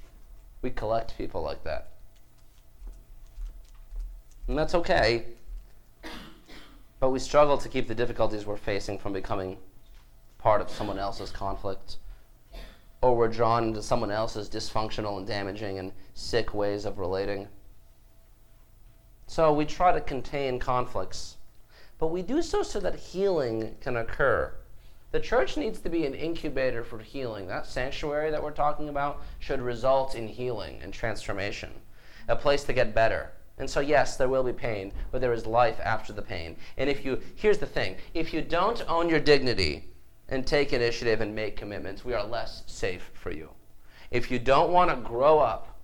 We 0.63 0.71
collect 0.71 1.19
people 1.19 1.43
like 1.43 1.63
that. 1.65 1.89
And 4.49 4.57
that's 4.57 4.77
okay, 4.77 5.25
but 7.01 7.11
we 7.11 7.19
struggle 7.19 7.59
to 7.59 7.69
keep 7.69 7.89
the 7.89 7.95
difficulties 7.95 8.47
we're 8.47 8.57
facing 8.57 8.99
from 8.99 9.13
becoming 9.13 9.59
part 10.39 10.61
of 10.61 10.71
someone 10.71 11.01
else's 11.01 11.31
conflict. 11.31 11.97
Or 13.03 13.17
we're 13.17 13.29
drawn 13.29 13.65
into 13.65 13.83
someone 13.83 14.13
else's 14.13 14.49
dysfunctional 14.49 15.19
and 15.19 15.27
damaging 15.27 15.79
and 15.81 15.93
sick 16.15 16.55
ways 16.55 16.85
of 16.85 16.99
relating. 16.99 17.49
So 19.27 19.53
we 19.53 19.65
try 19.65 19.91
to 19.91 20.01
contain 20.01 20.61
conflicts, 20.61 21.37
but 21.99 22.09
we 22.09 22.23
do 22.23 22.41
so 22.41 22.63
so 22.63 22.79
that 22.81 22.95
healing 22.95 23.75
can 23.81 23.97
occur. 23.97 24.53
The 25.11 25.21
church 25.21 25.57
needs 25.57 25.81
to 25.81 25.91
be 25.91 26.07
an 26.07 26.15
incubator 26.15 26.85
for 26.85 27.01
healing. 27.01 27.49
That 27.49 27.67
sanctuary 27.67 28.31
that 28.31 28.43
we're 28.43 28.53
talking 28.53 28.89
about 28.89 29.23
should 29.41 29.61
result 29.61 30.15
in 30.15 30.29
healing 30.29 30.79
and 30.83 30.93
transformation, 30.93 31.71
a 32.29 32.37
place 32.37 32.63
to 32.65 32.73
get 32.73 32.95
better. 32.95 33.33
And 33.59 33.69
so, 33.69 33.81
yes, 33.81 34.17
there 34.17 34.29
will 34.29 34.43
be 34.43 34.53
pain, 34.53 34.93
but 35.11 35.21
there 35.21 35.33
is 35.33 35.47
life 35.47 35.81
after 35.83 36.13
the 36.13 36.23
pain. 36.23 36.57
And 36.77 36.91
if 36.91 37.05
you, 37.05 37.21
here's 37.37 37.59
the 37.59 37.67
thing 37.67 37.97
if 38.13 38.35
you 38.35 38.43
don't 38.43 38.85
own 38.89 39.09
your 39.09 39.21
dignity 39.21 39.85
and 40.29 40.47
take 40.47 40.73
initiative 40.73 41.21
and 41.21 41.35
make 41.35 41.57
commitments, 41.57 42.05
we 42.05 42.13
are 42.13 42.25
less 42.25 42.63
safe 42.67 43.11
for 43.15 43.31
you. 43.31 43.49
If 44.11 44.31
you 44.31 44.39
don't 44.39 44.73
want 44.73 44.91
to 44.91 44.97
grow 44.97 45.39
up 45.39 45.79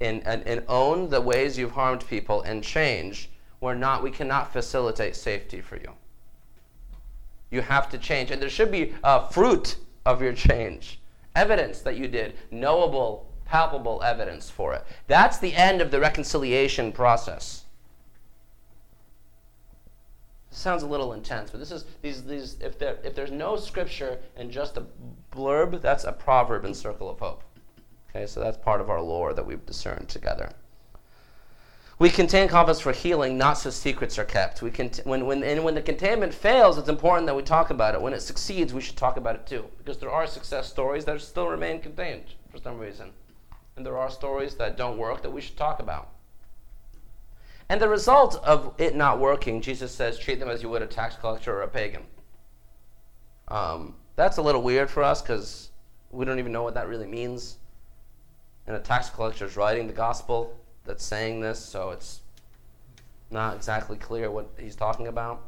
and, 0.00 0.26
and, 0.26 0.42
and 0.46 0.64
own 0.68 1.08
the 1.10 1.20
ways 1.20 1.56
you've 1.56 1.72
harmed 1.72 2.06
people 2.06 2.42
and 2.42 2.62
change, 2.62 3.30
we're 3.60 3.74
not, 3.74 4.02
we 4.02 4.10
cannot 4.10 4.52
facilitate 4.52 5.16
safety 5.16 5.60
for 5.60 5.76
you. 5.76 5.92
You 7.50 7.62
have 7.62 7.88
to 7.90 7.98
change. 7.98 8.30
And 8.30 8.42
there 8.42 8.50
should 8.50 8.72
be 8.72 8.94
a 9.04 9.28
fruit 9.30 9.76
of 10.04 10.20
your 10.20 10.32
change, 10.32 11.00
evidence 11.34 11.80
that 11.80 11.96
you 11.96 12.08
did, 12.08 12.34
knowable 12.50 13.30
palpable 13.46 14.02
evidence 14.02 14.50
for 14.50 14.74
it. 14.74 14.84
That's 15.06 15.38
the 15.38 15.54
end 15.54 15.80
of 15.80 15.90
the 15.90 16.00
reconciliation 16.00 16.92
process. 16.92 17.62
sounds 20.56 20.82
a 20.82 20.86
little 20.86 21.12
intense, 21.12 21.50
but 21.50 21.60
this 21.60 21.70
is 21.70 21.84
these 22.02 22.24
these 22.24 22.56
if 22.60 22.78
there 22.78 22.96
if 23.04 23.14
there's 23.14 23.30
no 23.30 23.56
scripture 23.56 24.18
and 24.36 24.50
just 24.50 24.76
a 24.76 24.84
blurb, 25.30 25.80
that's 25.82 26.04
a 26.04 26.12
proverb 26.12 26.64
in 26.64 26.74
Circle 26.74 27.10
of 27.10 27.18
Hope. 27.18 27.42
Okay, 28.10 28.26
so 28.26 28.40
that's 28.40 28.56
part 28.56 28.80
of 28.80 28.88
our 28.88 29.00
lore 29.00 29.34
that 29.34 29.44
we've 29.46 29.64
discerned 29.66 30.08
together. 30.08 30.50
We 31.98 32.10
contain 32.10 32.48
confidence 32.48 32.80
for 32.80 32.92
healing, 32.92 33.38
not 33.38 33.58
so 33.58 33.70
secrets 33.70 34.18
are 34.18 34.24
kept. 34.24 34.60
We 34.60 34.70
cont- 34.70 35.00
when, 35.04 35.24
when, 35.24 35.42
and 35.42 35.64
when 35.64 35.74
the 35.74 35.80
containment 35.80 36.34
fails, 36.34 36.76
it's 36.76 36.90
important 36.90 37.26
that 37.26 37.34
we 37.34 37.42
talk 37.42 37.70
about 37.70 37.94
it. 37.94 38.02
When 38.02 38.12
it 38.12 38.20
succeeds, 38.20 38.74
we 38.74 38.82
should 38.82 38.98
talk 38.98 39.16
about 39.16 39.34
it 39.34 39.46
too, 39.46 39.64
because 39.78 39.96
there 39.96 40.10
are 40.10 40.26
success 40.26 40.68
stories 40.68 41.06
that 41.06 41.18
still 41.22 41.48
remain 41.48 41.80
contained 41.80 42.34
for 42.50 42.58
some 42.58 42.78
reason 42.78 43.12
and 43.76 43.84
there 43.84 43.98
are 43.98 44.10
stories 44.10 44.54
that 44.54 44.76
don't 44.76 44.98
work 44.98 45.22
that 45.22 45.30
we 45.30 45.40
should 45.40 45.56
talk 45.56 45.80
about. 45.80 46.08
And 47.68 47.80
the 47.80 47.88
result 47.88 48.36
of 48.44 48.74
it 48.78 48.94
not 48.94 49.18
working, 49.18 49.60
Jesus 49.60 49.92
says, 49.92 50.18
treat 50.18 50.38
them 50.38 50.48
as 50.48 50.62
you 50.62 50.68
would 50.68 50.82
a 50.82 50.86
tax 50.86 51.16
collector 51.16 51.56
or 51.56 51.62
a 51.62 51.68
pagan. 51.68 52.02
Um, 53.48 53.94
that's 54.14 54.38
a 54.38 54.42
little 54.42 54.62
weird 54.62 54.88
for 54.88 55.02
us 55.02 55.20
because 55.20 55.70
we 56.10 56.24
don't 56.24 56.38
even 56.38 56.52
know 56.52 56.62
what 56.62 56.74
that 56.74 56.88
really 56.88 57.06
means. 57.06 57.58
And 58.66 58.76
a 58.76 58.80
tax 58.80 59.10
collector 59.10 59.44
is 59.44 59.56
writing 59.56 59.86
the 59.86 59.92
gospel 59.92 60.56
that's 60.84 61.04
saying 61.04 61.40
this, 61.40 61.58
so 61.58 61.90
it's 61.90 62.20
not 63.30 63.56
exactly 63.56 63.96
clear 63.96 64.30
what 64.30 64.48
he's 64.58 64.76
talking 64.76 65.08
about. 65.08 65.42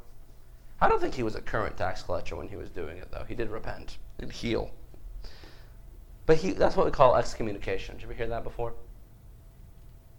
I 0.80 0.88
don't 0.88 1.00
think 1.00 1.14
he 1.14 1.22
was 1.22 1.34
a 1.34 1.40
current 1.40 1.76
tax 1.76 2.02
collector 2.02 2.36
when 2.36 2.48
he 2.48 2.56
was 2.56 2.70
doing 2.70 2.98
it, 2.98 3.10
though. 3.10 3.24
He 3.26 3.34
did 3.34 3.50
repent 3.50 3.98
and 4.18 4.30
heal. 4.30 4.70
But 6.28 6.36
he, 6.36 6.50
that's 6.50 6.76
what 6.76 6.84
we 6.84 6.92
call 6.92 7.16
excommunication. 7.16 7.94
Did 7.94 8.02
you 8.02 8.08
ever 8.08 8.14
hear 8.14 8.26
that 8.26 8.44
before? 8.44 8.74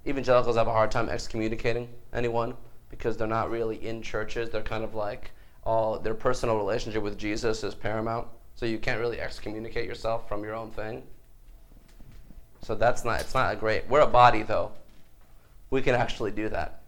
Evangelicals 0.08 0.56
have 0.56 0.68
a 0.68 0.72
hard 0.72 0.90
time 0.90 1.08
excommunicating 1.08 1.88
anyone 2.12 2.56
because 2.90 3.16
they're 3.16 3.28
not 3.28 3.52
really 3.52 3.76
in 3.86 4.02
churches. 4.02 4.50
They're 4.50 4.64
kind 4.64 4.84
of 4.84 4.96
like 4.96 5.30
all 5.64 6.00
their 6.00 6.16
personal 6.16 6.58
relationship 6.58 7.04
with 7.04 7.16
Jesus 7.16 7.64
is 7.64 7.76
paramount. 7.76 8.28
So 8.56 8.66
you 8.66 8.80
can't 8.80 9.00
really 9.00 9.22
excommunicate 9.22 9.86
yourself 9.86 10.28
from 10.28 10.44
your 10.44 10.56
own 10.56 10.72
thing. 10.72 11.04
So 12.64 12.74
that's 12.74 13.06
not 13.06 13.22
it's 13.22 13.36
not 13.36 13.54
a 13.54 13.56
great. 13.56 13.88
We're 13.88 14.02
a 14.02 14.08
body 14.08 14.42
though. 14.42 14.72
We 15.70 15.84
can 15.84 15.94
actually 15.94 16.32
do 16.32 16.50
that 16.50 16.82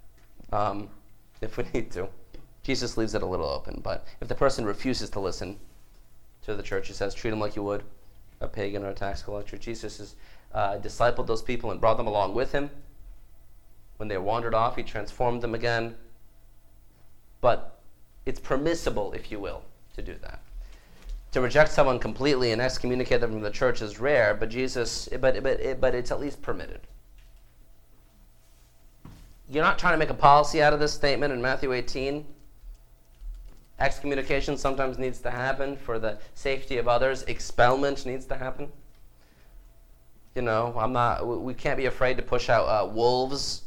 um, 0.51 0.89
if 1.41 1.57
we 1.57 1.65
need 1.75 1.91
to. 1.91 2.09
Jesus 2.63 2.97
leaves 2.97 3.13
it 3.13 3.21
a 3.21 3.27
little 3.27 3.49
open, 3.49 3.81
but 3.83 4.07
if 4.19 4.27
the 4.27 4.33
person 4.33 4.65
refuses 4.65 5.11
to 5.11 5.19
listen 5.19 5.59
to 6.41 6.55
the 6.55 6.63
church, 6.63 6.87
he 6.87 6.93
says, 6.93 7.13
treat 7.13 7.29
them 7.29 7.39
like 7.39 7.55
you 7.55 7.61
would 7.61 7.83
a 8.41 8.47
pagan 8.47 8.83
or 8.83 8.89
a 8.89 8.93
tax 8.93 9.21
collector. 9.21 9.57
Jesus 9.57 10.15
uh, 10.53 10.77
discipled 10.79 11.27
those 11.27 11.41
people 11.41 11.71
and 11.71 11.79
brought 11.79 11.97
them 11.97 12.07
along 12.07 12.33
with 12.33 12.51
him. 12.51 12.69
When 13.97 14.07
they 14.07 14.17
wandered 14.17 14.53
off, 14.53 14.75
he 14.75 14.83
transformed 14.83 15.41
them 15.41 15.53
again. 15.53 15.95
But 17.39 17.79
it's 18.25 18.39
permissible, 18.39 19.13
if 19.13 19.31
you 19.31 19.39
will, 19.39 19.63
to 19.95 20.01
do 20.01 20.15
that. 20.21 20.39
To 21.33 21.41
reject 21.41 21.71
someone 21.71 21.99
completely 21.99 22.51
and 22.51 22.61
excommunicate 22.61 23.21
them 23.21 23.31
from 23.31 23.41
the 23.41 23.51
church 23.51 23.81
is 23.81 23.99
rare, 23.99 24.33
but 24.33 24.49
Jesus, 24.49 25.07
but, 25.19 25.41
but, 25.41 25.79
but 25.79 25.95
it's 25.95 26.11
at 26.11 26.19
least 26.19 26.41
permitted. 26.41 26.81
You're 29.49 29.63
not 29.63 29.79
trying 29.79 29.93
to 29.93 29.97
make 29.97 30.09
a 30.09 30.13
policy 30.13 30.61
out 30.61 30.73
of 30.73 30.79
this 30.79 30.93
statement 30.93 31.31
in 31.31 31.41
Matthew 31.41 31.71
18 31.71 32.25
Excommunication 33.79 34.57
sometimes 34.57 34.97
needs 34.97 35.19
to 35.19 35.31
happen 35.31 35.75
for 35.75 35.97
the 35.97 36.19
safety 36.35 36.77
of 36.77 36.87
others. 36.87 37.23
Expelment 37.23 38.05
needs 38.05 38.25
to 38.25 38.37
happen. 38.37 38.71
You 40.35 40.43
know, 40.43 40.73
I'm 40.77 40.93
not. 40.93 41.25
We 41.25 41.53
can't 41.53 41.77
be 41.77 41.87
afraid 41.87 42.17
to 42.17 42.23
push 42.23 42.49
out 42.49 42.65
uh, 42.65 42.87
wolves 42.87 43.63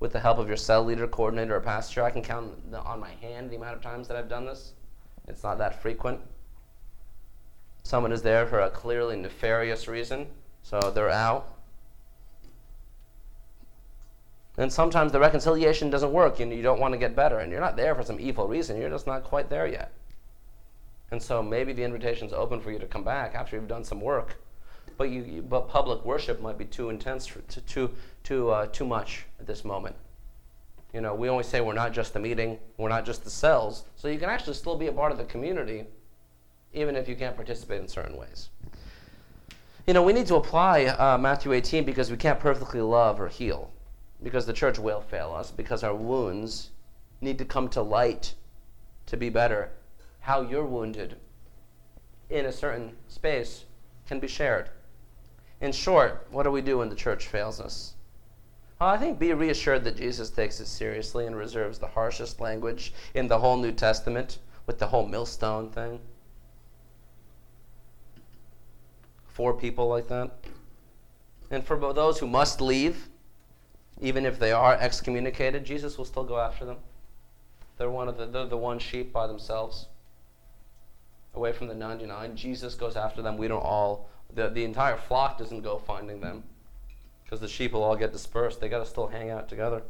with 0.00 0.12
the 0.12 0.20
help 0.20 0.38
of 0.38 0.48
your 0.48 0.56
cell 0.56 0.84
leader, 0.84 1.06
coordinator, 1.06 1.56
or 1.56 1.60
pastor. 1.60 2.02
I 2.02 2.10
can 2.10 2.22
count 2.22 2.52
on 2.84 3.00
my 3.00 3.12
hand 3.20 3.50
the 3.50 3.56
amount 3.56 3.76
of 3.76 3.82
times 3.82 4.08
that 4.08 4.16
I've 4.16 4.28
done 4.28 4.44
this. 4.44 4.72
It's 5.28 5.44
not 5.44 5.58
that 5.58 5.80
frequent. 5.80 6.20
Someone 7.84 8.12
is 8.12 8.22
there 8.22 8.46
for 8.46 8.60
a 8.60 8.70
clearly 8.70 9.16
nefarious 9.16 9.88
reason, 9.88 10.26
so 10.62 10.90
they're 10.94 11.08
out. 11.08 11.48
And 14.58 14.70
sometimes 14.70 15.12
the 15.12 15.20
reconciliation 15.20 15.88
doesn't 15.88 16.12
work 16.12 16.40
and 16.40 16.52
you 16.52 16.62
don't 16.62 16.80
want 16.80 16.92
to 16.92 16.98
get 16.98 17.16
better 17.16 17.38
and 17.38 17.50
you're 17.50 17.60
not 17.60 17.76
there 17.76 17.94
for 17.94 18.02
some 18.02 18.20
evil 18.20 18.46
reason, 18.46 18.78
you're 18.78 18.90
just 18.90 19.06
not 19.06 19.24
quite 19.24 19.48
there 19.48 19.66
yet. 19.66 19.92
And 21.10 21.22
so 21.22 21.42
maybe 21.42 21.72
the 21.72 21.82
invitation's 21.82 22.32
open 22.32 22.60
for 22.60 22.70
you 22.70 22.78
to 22.78 22.86
come 22.86 23.04
back 23.04 23.34
after 23.34 23.56
you've 23.56 23.68
done 23.68 23.84
some 23.84 24.00
work. 24.00 24.36
But 24.98 25.04
you, 25.10 25.44
but 25.48 25.68
public 25.68 26.04
worship 26.04 26.40
might 26.40 26.58
be 26.58 26.66
too 26.66 26.90
intense, 26.90 27.26
for, 27.26 27.40
too, 27.42 27.60
too, 27.62 27.90
too, 28.24 28.50
uh, 28.50 28.66
too 28.66 28.84
much 28.84 29.24
at 29.40 29.46
this 29.46 29.64
moment. 29.64 29.96
You 30.92 31.00
know, 31.00 31.14
we 31.14 31.28
always 31.28 31.46
say 31.46 31.62
we're 31.62 31.72
not 31.72 31.92
just 31.92 32.12
the 32.12 32.20
meeting, 32.20 32.58
we're 32.76 32.90
not 32.90 33.06
just 33.06 33.24
the 33.24 33.30
cells, 33.30 33.84
so 33.96 34.08
you 34.08 34.18
can 34.18 34.28
actually 34.28 34.54
still 34.54 34.76
be 34.76 34.88
a 34.88 34.92
part 34.92 35.12
of 35.12 35.18
the 35.18 35.24
community, 35.24 35.84
even 36.74 36.94
if 36.94 37.08
you 37.08 37.16
can't 37.16 37.34
participate 37.34 37.80
in 37.80 37.88
certain 37.88 38.18
ways. 38.18 38.50
You 39.86 39.94
know, 39.94 40.02
we 40.02 40.12
need 40.12 40.26
to 40.26 40.36
apply 40.36 40.84
uh, 40.84 41.16
Matthew 41.16 41.52
18 41.52 41.84
because 41.84 42.10
we 42.10 42.18
can't 42.18 42.38
perfectly 42.38 42.82
love 42.82 43.18
or 43.18 43.28
heal 43.28 43.70
because 44.22 44.46
the 44.46 44.52
church 44.52 44.78
will 44.78 45.00
fail 45.00 45.32
us, 45.32 45.50
because 45.50 45.82
our 45.82 45.94
wounds 45.94 46.70
need 47.20 47.38
to 47.38 47.44
come 47.44 47.68
to 47.70 47.82
light 47.82 48.34
to 49.06 49.16
be 49.16 49.28
better. 49.28 49.70
How 50.20 50.42
you're 50.42 50.66
wounded 50.66 51.16
in 52.30 52.46
a 52.46 52.52
certain 52.52 52.96
space 53.08 53.64
can 54.06 54.20
be 54.20 54.28
shared. 54.28 54.70
In 55.60 55.72
short, 55.72 56.26
what 56.30 56.44
do 56.44 56.50
we 56.50 56.62
do 56.62 56.78
when 56.78 56.88
the 56.88 56.96
church 56.96 57.26
fails 57.26 57.60
us? 57.60 57.94
Well, 58.80 58.90
I 58.90 58.98
think 58.98 59.18
be 59.18 59.32
reassured 59.32 59.84
that 59.84 59.96
Jesus 59.96 60.30
takes 60.30 60.58
it 60.58 60.66
seriously 60.66 61.26
and 61.26 61.36
reserves 61.36 61.78
the 61.78 61.86
harshest 61.86 62.40
language 62.40 62.92
in 63.14 63.28
the 63.28 63.38
whole 63.38 63.56
New 63.56 63.70
Testament 63.70 64.38
with 64.66 64.78
the 64.78 64.88
whole 64.88 65.06
millstone 65.06 65.70
thing. 65.70 66.00
For 69.26 69.54
people 69.54 69.88
like 69.88 70.08
that. 70.08 70.32
And 71.50 71.64
for 71.64 71.76
those 71.92 72.18
who 72.18 72.26
must 72.26 72.60
leave, 72.60 73.08
even 74.02 74.26
if 74.26 74.38
they 74.38 74.50
are 74.50 74.74
excommunicated, 74.74 75.64
Jesus 75.64 75.96
will 75.96 76.04
still 76.04 76.24
go 76.24 76.38
after 76.38 76.64
them. 76.64 76.78
They're 77.78 77.88
one 77.88 78.08
of 78.08 78.18
the, 78.18 78.26
they're 78.26 78.46
the 78.46 78.56
one 78.56 78.80
sheep 78.80 79.12
by 79.12 79.28
themselves, 79.28 79.86
away 81.34 81.52
from 81.52 81.68
the 81.68 81.74
99. 81.74 82.36
Jesus 82.36 82.74
goes 82.74 82.96
after 82.96 83.22
them. 83.22 83.38
We 83.38 83.46
don't 83.46 83.62
all, 83.62 84.08
the, 84.34 84.48
the 84.48 84.64
entire 84.64 84.96
flock 84.96 85.38
doesn't 85.38 85.62
go 85.62 85.78
finding 85.78 86.20
them 86.20 86.42
because 87.24 87.40
the 87.40 87.48
sheep 87.48 87.72
will 87.72 87.84
all 87.84 87.94
get 87.94 88.12
dispersed. 88.12 88.60
They 88.60 88.68
got 88.68 88.80
to 88.80 88.86
still 88.86 89.06
hang 89.06 89.30
out 89.30 89.48
together. 89.48 89.82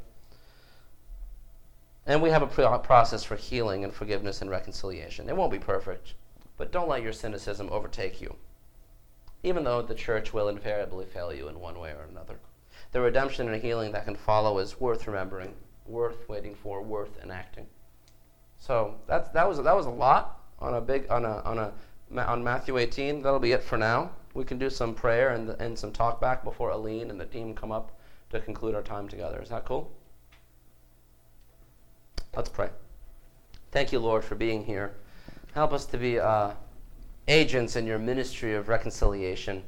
And 2.06 2.20
we 2.20 2.30
have 2.30 2.42
a 2.42 2.78
process 2.78 3.24
for 3.24 3.36
healing 3.36 3.82
and 3.82 3.94
forgiveness 3.94 4.42
and 4.42 4.50
reconciliation. 4.50 5.28
It 5.28 5.36
won't 5.36 5.52
be 5.52 5.58
perfect, 5.58 6.14
but 6.58 6.70
don't 6.70 6.88
let 6.88 7.02
your 7.02 7.12
cynicism 7.12 7.70
overtake 7.70 8.20
you, 8.20 8.36
even 9.42 9.64
though 9.64 9.80
the 9.80 9.94
church 9.94 10.34
will 10.34 10.48
invariably 10.48 11.06
fail 11.06 11.32
you 11.32 11.48
in 11.48 11.58
one 11.60 11.78
way 11.78 11.92
or 11.92 12.06
another 12.10 12.38
the 12.92 13.00
redemption 13.00 13.48
and 13.48 13.62
healing 13.62 13.92
that 13.92 14.04
can 14.04 14.14
follow 14.14 14.58
is 14.58 14.80
worth 14.80 15.06
remembering, 15.06 15.54
worth 15.86 16.28
waiting 16.28 16.54
for, 16.54 16.82
worth 16.82 17.18
enacting. 17.22 17.66
So 18.58 18.94
that's, 19.06 19.28
that, 19.30 19.48
was, 19.48 19.62
that 19.62 19.74
was 19.74 19.86
a 19.86 19.90
lot 19.90 20.42
on 20.62 20.74
a 20.74 20.80
big 20.80 21.10
on 21.10 21.24
a 21.24 21.42
on 21.44 21.58
a 21.58 21.72
on 22.16 22.44
Matthew 22.44 22.78
18. 22.78 23.22
That'll 23.22 23.40
be 23.40 23.52
it 23.52 23.62
for 23.62 23.76
now. 23.76 24.12
We 24.34 24.44
can 24.44 24.58
do 24.58 24.70
some 24.70 24.94
prayer 24.94 25.30
and 25.30 25.50
and 25.50 25.78
some 25.78 25.92
talk 25.92 26.20
back 26.20 26.44
before 26.44 26.70
Aline 26.70 27.10
and 27.10 27.20
the 27.20 27.26
team 27.26 27.54
come 27.54 27.72
up 27.72 27.98
to 28.30 28.40
conclude 28.40 28.74
our 28.74 28.82
time 28.82 29.08
together. 29.08 29.40
Is 29.42 29.48
that 29.50 29.64
cool? 29.64 29.90
Let's 32.34 32.48
pray. 32.48 32.70
Thank 33.72 33.92
you, 33.92 33.98
Lord, 33.98 34.24
for 34.24 34.36
being 34.36 34.64
here. 34.64 34.94
Help 35.54 35.72
us 35.72 35.84
to 35.86 35.98
be 35.98 36.18
uh, 36.18 36.52
agents 37.28 37.76
in 37.76 37.86
your 37.86 37.98
ministry 37.98 38.54
of 38.54 38.68
reconciliation, 38.68 39.62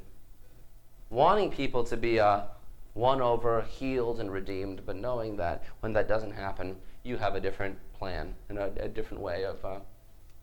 wanting 1.11 1.51
people 1.51 1.85
to 1.85 1.97
be 1.97 2.21
uh, 2.21 2.43
won 2.95 3.21
over, 3.21 3.63
healed, 3.63 4.21
and 4.21 4.33
redeemed, 4.33 4.83
but 4.87 4.97
knowing 4.97 5.37
that 5.37 5.65
when 5.81 5.93
that 5.93 6.09
doesn't 6.09 6.33
happen, 6.33 6.77
you 7.03 7.17
have 7.17 7.35
a 7.35 7.41
different 7.41 7.77
plan 7.99 8.35
and 8.49 8.59
a, 8.59 8.73
a 8.81 8.89
different 8.89 9.23
way 9.23 9.45
of 9.45 9.65
uh, 9.65 9.79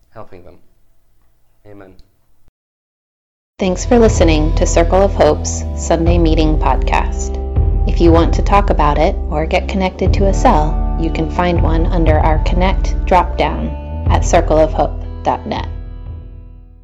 helping 0.10 0.44
them. 0.44 0.60
Amen. 1.66 1.96
Thanks 3.60 3.86
for 3.86 4.00
listening 4.00 4.56
to 4.56 4.66
Circle 4.66 5.02
of 5.04 5.14
Hope's 5.14 5.64
Sunday 5.78 6.18
Meeting 6.18 6.58
podcast. 6.58 7.38
If 7.88 8.02
you 8.02 8.12
want 8.12 8.34
to 8.36 8.42
talk 8.42 8.70
about 8.70 8.98
it 8.98 9.16
or 9.30 9.46
get 9.46 9.70
connected 9.70 10.14
to 10.16 10.28
a 10.28 10.34
cell, 10.34 10.98
you 11.00 11.12
can 11.12 11.30
find 11.30 11.62
one 11.62 11.86
under 11.86 12.20
our 12.20 12.44
Connect 12.44 13.06
drop 13.06 13.38
down 13.38 13.68
at 14.10 14.24
circleofhope.net. 14.24 15.81